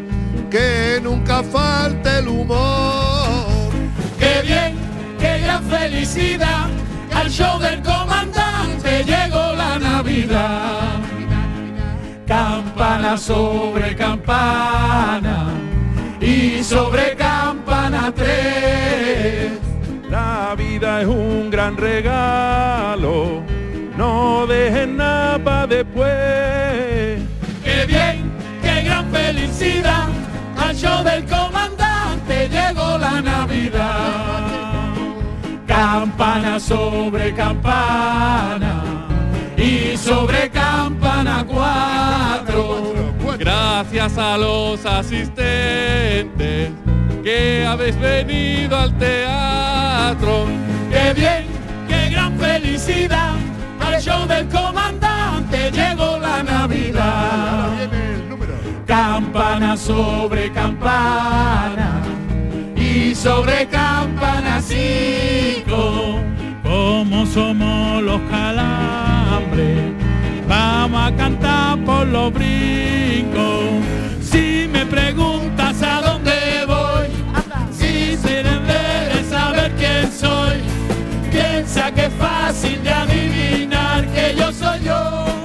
que 0.48 1.00
nunca 1.02 1.42
falte 1.42 2.18
el 2.18 2.28
humor. 2.28 3.21
¡Qué 4.42 4.48
bien! 4.48 4.74
¡Qué 5.20 5.38
gran 5.38 5.62
felicidad! 5.64 6.66
Al 7.14 7.30
show 7.30 7.60
del 7.60 7.80
comandante 7.80 9.04
llegó 9.04 9.54
la 9.54 9.78
Navidad. 9.78 10.98
Campana 12.26 13.16
sobre 13.16 13.94
campana 13.94 15.46
y 16.20 16.64
sobre 16.64 17.14
campana 17.14 18.12
tres. 18.14 19.52
La 20.10 20.54
vida 20.56 21.02
es 21.02 21.06
un 21.06 21.48
gran 21.50 21.76
regalo, 21.76 23.42
no 23.96 24.46
dejen 24.46 24.96
nada 24.96 25.38
para 25.38 25.66
después. 25.68 27.20
¡Qué 27.62 27.86
bien! 27.86 28.32
¡Qué 28.60 28.82
gran 28.82 29.08
felicidad! 29.12 30.08
Al 30.56 30.74
show 30.74 31.04
del 31.04 31.24
comandante 31.26 31.91
llegó 32.28 32.98
la 32.98 33.20
Navidad. 33.20 34.40
Campana 35.66 36.60
sobre 36.60 37.34
campana 37.34 38.82
y 39.56 39.96
sobre 39.96 40.50
campana 40.50 41.44
cuatro. 41.46 42.92
Gracias 43.38 44.18
a 44.18 44.36
los 44.36 44.84
asistentes 44.84 46.70
que 47.22 47.66
habéis 47.66 47.98
venido 47.98 48.76
al 48.76 48.96
teatro. 48.98 50.46
¡Qué 50.90 51.14
bien! 51.14 51.46
¡Qué 51.88 52.10
gran 52.10 52.38
felicidad! 52.38 53.34
Al 53.80 54.00
show 54.00 54.26
del 54.26 54.46
comandante 54.48 55.70
llegó 55.70 56.18
la 56.18 56.42
Navidad. 56.42 58.01
Campana 59.32 59.78
sobre 59.78 60.52
campana 60.52 62.02
y 62.76 63.14
sobre 63.14 63.66
campana 63.66 64.60
cinco. 64.60 66.20
Como 66.62 67.24
somos 67.24 68.02
los 68.02 68.20
calambres, 68.30 69.94
vamos 70.46 71.00
a 71.10 71.16
cantar 71.16 71.78
por 71.82 72.06
los 72.08 72.30
brincos. 72.30 73.80
Si 74.20 74.68
me 74.70 74.84
preguntas 74.84 75.82
a 75.82 76.02
dónde 76.02 76.66
voy, 76.66 77.08
si 77.72 78.18
se 78.18 78.42
debe 78.42 79.24
saber 79.30 79.72
quién 79.78 80.12
soy, 80.12 80.58
piensa 81.30 81.90
que 81.90 82.04
es 82.04 82.12
fácil 82.18 82.82
de 82.82 82.90
adivinar 82.90 84.06
que 84.08 84.34
yo 84.36 84.52
soy 84.52 84.84
yo. 84.84 85.41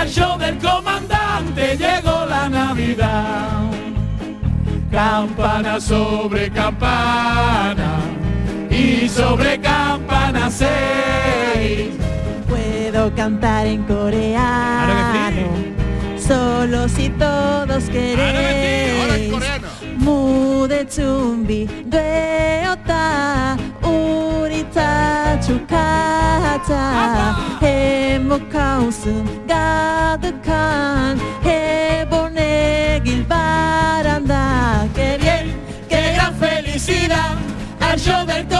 al 0.00 0.08
show 0.08 0.38
del 0.38 0.56
comandante 0.58 1.76
llegó 1.76 2.24
la 2.24 2.48
Navidad. 2.48 3.64
Campana 4.90 5.78
sobre 5.78 6.50
campana 6.50 7.98
y 8.70 9.08
sobre 9.08 9.60
campana 9.60 10.50
seis. 10.50 11.90
Puedo 12.48 13.14
cantar 13.14 13.66
en 13.66 13.82
coreano, 13.82 15.50
solo 16.18 16.88
si 16.88 17.10
todos 17.10 17.84
queréis. 17.84 19.34
Mude 19.98 20.86
chumbi, 20.88 21.68
reota, 21.90 23.56
urita 23.82 25.38
chukata, 25.46 27.36
kalsın 28.38 29.28
Gadı 29.48 30.42
kan 30.46 31.18
Hebone 31.44 33.00
gilbaranda 33.04 34.42
Que 34.96 35.18
bien, 35.22 35.46
que 35.88 36.14
gran 36.14 36.34
felicidad 36.34 37.36
Al 37.80 37.98
llover 37.98 38.59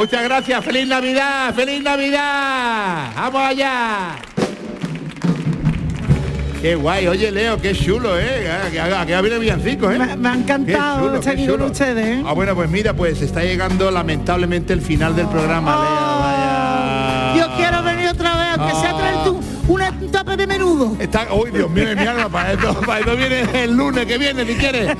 Muchas 0.00 0.24
gracias, 0.24 0.64
feliz 0.64 0.88
Navidad, 0.88 1.52
feliz 1.54 1.82
Navidad. 1.82 3.10
Vamos 3.14 3.42
allá. 3.42 4.16
Qué 6.62 6.74
guay, 6.74 7.06
oye 7.06 7.30
Leo, 7.30 7.60
qué 7.60 7.74
chulo, 7.74 8.18
¿eh? 8.18 8.48
Que 8.72 8.80
haga, 8.80 9.04
que 9.04 9.20
viene 9.20 9.38
villancico, 9.38 9.90
¿eh? 9.90 9.98
Me, 9.98 10.16
me 10.16 10.28
ha 10.30 10.34
encantado 10.36 11.00
chulo, 11.04 11.16
estar 11.18 11.34
aquí 11.34 11.46
con 11.46 11.60
ustedes. 11.60 12.06
¿eh? 12.06 12.22
Ah, 12.26 12.32
bueno, 12.32 12.54
pues 12.54 12.70
mira, 12.70 12.94
pues 12.94 13.20
está 13.20 13.42
llegando 13.42 13.90
lamentablemente 13.90 14.72
el 14.72 14.80
final 14.80 15.14
del 15.14 15.26
programa, 15.26 15.70
Leo. 15.82 16.18
Vaya. 16.20 17.34
Yo 17.50 17.56
quiero 17.58 17.82
venir 17.82 18.08
otra 18.08 18.36
vez, 18.38 18.58
aunque 18.58 18.74
sea 18.76 18.90
Ah. 18.94 18.98
traer 18.98 19.24
tú 19.24 19.40
una 19.68 19.92
tapa 20.10 20.34
de 20.34 20.46
menudo. 20.46 20.96
Está, 20.98 21.26
uy, 21.34 21.50
Dios 21.50 21.68
mío, 21.70 21.84
mi 21.94 22.06
alma, 22.06 22.30
para 22.30 22.54
esto, 22.54 22.72
para 22.86 23.00
esto 23.00 23.16
viene 23.16 23.42
el 23.64 23.72
lunes 23.76 24.06
que 24.06 24.16
viene, 24.16 24.46
si 24.46 24.54
quieres. 24.54 24.96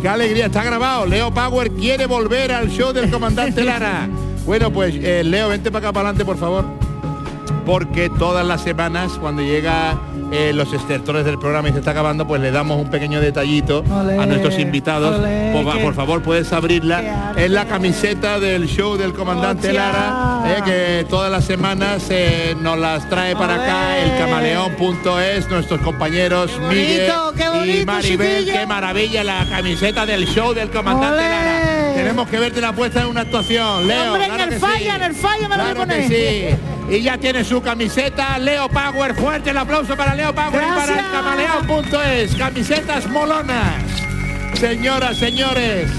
Qué 0.00 0.08
alegría, 0.08 0.46
está 0.46 0.62
grabado. 0.62 1.06
Leo 1.06 1.34
Power 1.34 1.72
quiere 1.72 2.06
volver 2.06 2.52
al 2.52 2.68
show 2.70 2.92
del 2.92 3.10
comandante 3.10 3.64
Lara. 3.64 4.08
Bueno, 4.44 4.70
pues 4.70 4.94
eh, 4.96 5.22
Leo, 5.24 5.48
vente 5.48 5.70
para 5.70 5.86
acá 5.88 5.92
para 5.92 6.08
adelante, 6.08 6.24
por 6.24 6.36
favor. 6.36 6.64
Porque 7.64 8.10
todas 8.10 8.44
las 8.46 8.60
semanas, 8.60 9.12
cuando 9.18 9.40
llega 9.40 9.98
eh, 10.30 10.52
los 10.54 10.70
estertores 10.74 11.24
del 11.24 11.38
programa 11.38 11.70
y 11.70 11.72
se 11.72 11.78
está 11.78 11.92
acabando, 11.92 12.26
pues 12.26 12.42
le 12.42 12.50
damos 12.50 12.78
un 12.78 12.90
pequeño 12.90 13.20
detallito 13.22 13.82
Olé, 13.90 14.18
a 14.18 14.26
nuestros 14.26 14.58
invitados. 14.58 15.18
olé, 15.18 15.50
Por, 15.82 15.94
favor, 15.94 16.20
puedes 16.22 16.52
abrirla. 16.52 17.32
Es 17.38 17.50
la 17.50 17.64
camiseta 17.64 18.38
del 18.38 18.66
show 18.66 18.98
del 18.98 19.14
comandante. 19.14 19.72
Lara, 19.72 20.42
eh, 20.46 20.62
que 20.62 21.06
todas 21.08 21.32
las 21.32 21.46
semanas 21.46 22.04
eh, 22.10 22.54
nos 22.60 22.78
las 22.78 23.08
trae 23.08 23.34
para 23.34 23.54
acá 23.54 23.98
el 23.98 24.18
camaleón.es, 24.18 25.48
nuestros 25.48 25.80
compañeros 25.80 26.50
bonito, 26.60 26.68
Miguel 26.68 27.12
qué 27.34 27.80
y 27.80 27.86
Maribel. 27.86 28.38
chiquillo. 28.44 28.58
Qué 28.60 28.66
maravilla 28.66 29.24
la 29.24 29.46
camiseta 29.48 30.04
del 30.04 30.26
show 30.26 30.52
del 30.52 30.68
comandante. 30.70 31.16
Lara. 31.16 31.73
Tenemos 31.94 32.28
que 32.28 32.38
verte 32.38 32.60
la 32.60 32.72
puesta 32.72 33.02
en 33.02 33.06
una 33.08 33.20
actuación, 33.22 33.86
Leo. 33.86 34.12
Hombre, 34.12 34.24
en 34.26 34.30
claro 34.34 34.44
el 34.44 34.50
que 34.50 34.58
falla, 34.58 34.78
sí. 34.78 34.88
en 34.96 35.02
el 35.02 35.14
falla 35.14 35.48
me 35.48 35.56
lo 35.56 35.62
voy 35.62 35.70
a 35.70 35.74
Claro 35.74 35.88
que 35.88 36.02
poner. 36.02 36.08
sí. 36.08 36.94
Y 36.96 37.00
ya 37.02 37.16
tiene 37.18 37.44
su 37.44 37.62
camiseta 37.62 38.38
Leo 38.38 38.68
Power. 38.68 39.14
Fuerte 39.14 39.50
el 39.50 39.58
aplauso 39.58 39.96
para 39.96 40.14
Leo 40.14 40.34
Power 40.34 40.62
y 40.62 40.74
para 40.78 40.92
el 40.92 41.10
camaleón.es. 41.10 42.34
Camisetas 42.36 43.06
molonas. 43.08 43.74
Señoras, 44.54 45.16
señores, 45.16 45.90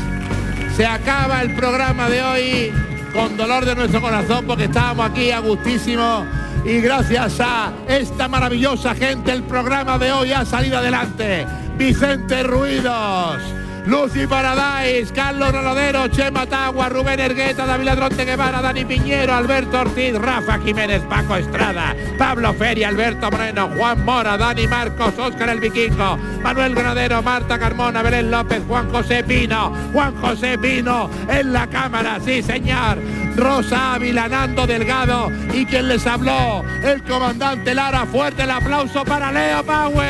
se 0.75 0.85
acaba 0.85 1.41
el 1.41 1.53
programa 1.55 2.07
de 2.09 2.21
hoy 2.23 2.73
con 3.13 3.35
dolor 3.37 3.65
de 3.65 3.75
nuestro 3.75 4.01
corazón 4.01 4.45
porque 4.45 4.65
estábamos 4.65 5.09
aquí 5.09 5.31
a 5.31 5.39
gustísimo 5.39 6.25
y 6.65 6.79
gracias 6.81 7.39
a 7.39 7.71
esta 7.87 8.27
maravillosa 8.27 8.93
gente 8.95 9.31
el 9.31 9.43
programa 9.43 9.97
de 9.97 10.11
hoy 10.11 10.33
ha 10.33 10.45
salido 10.45 10.77
adelante. 10.77 11.45
Vicente 11.77 12.43
Ruidos, 12.43 13.41
Lucy 13.87 14.25
Paradise, 14.25 15.13
Carlos 15.13 15.51
Rodero, 15.51 16.07
Chema 16.07 16.47
Tagua, 16.47 16.89
Rubén 16.89 17.19
Ergueta, 17.19 17.67
David 17.67 17.85
Ladronte 17.85 18.25
Guevara, 18.25 18.59
Dani 18.59 18.83
Piñero, 18.83 19.35
Alberto 19.35 19.81
Ortiz, 19.81 20.15
Rafa 20.15 20.57
Jiménez, 20.59 21.03
Paco 21.03 21.35
Estrada, 21.35 21.95
Pablo 22.17 22.51
Feria, 22.55 22.87
Alberto 22.87 23.29
Moreno, 23.29 23.69
Juan 23.77 24.03
Mora, 24.03 24.37
Dani 24.37 24.67
Marcos, 24.67 25.13
Óscar 25.19 25.49
el 25.49 25.59
Vikingo, 25.59 26.17
Manuel 26.41 26.73
Granadero, 26.73 27.21
Marta 27.21 27.59
Carmona, 27.59 28.01
Belén 28.01 28.31
López, 28.31 28.63
Juan 28.67 28.89
José 28.89 29.23
Pino, 29.23 29.71
Juan 29.93 30.15
José 30.15 30.57
Pino 30.57 31.07
en 31.29 31.53
la 31.53 31.67
cámara, 31.67 32.17
sí 32.25 32.41
señor, 32.41 32.97
Rosa 33.35 33.93
Ávila, 33.93 34.27
Nando 34.27 34.65
Delgado 34.65 35.31
y 35.53 35.63
quien 35.65 35.89
les 35.89 36.07
habló, 36.07 36.63
el 36.83 37.03
comandante 37.03 37.75
Lara, 37.75 38.07
fuerte 38.07 38.43
el 38.43 38.51
aplauso 38.51 39.05
para 39.05 39.31
Leo 39.31 39.63
Power. 39.63 40.05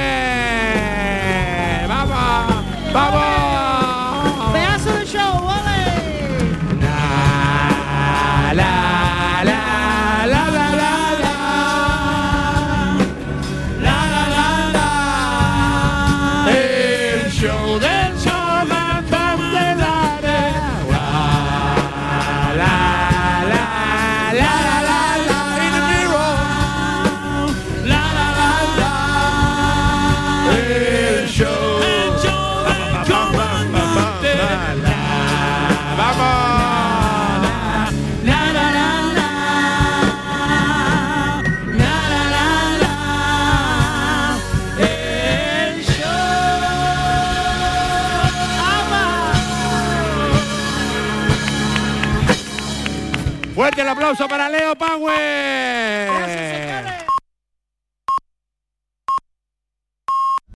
¡Vamos! 1.88 2.65
¡Vamos! 2.93 3.55
Pedazo 5.16 5.63
de 5.63 5.74
aplauso 53.96 54.28
para 54.28 54.50
Leo 54.50 54.76
Power. 54.76 56.35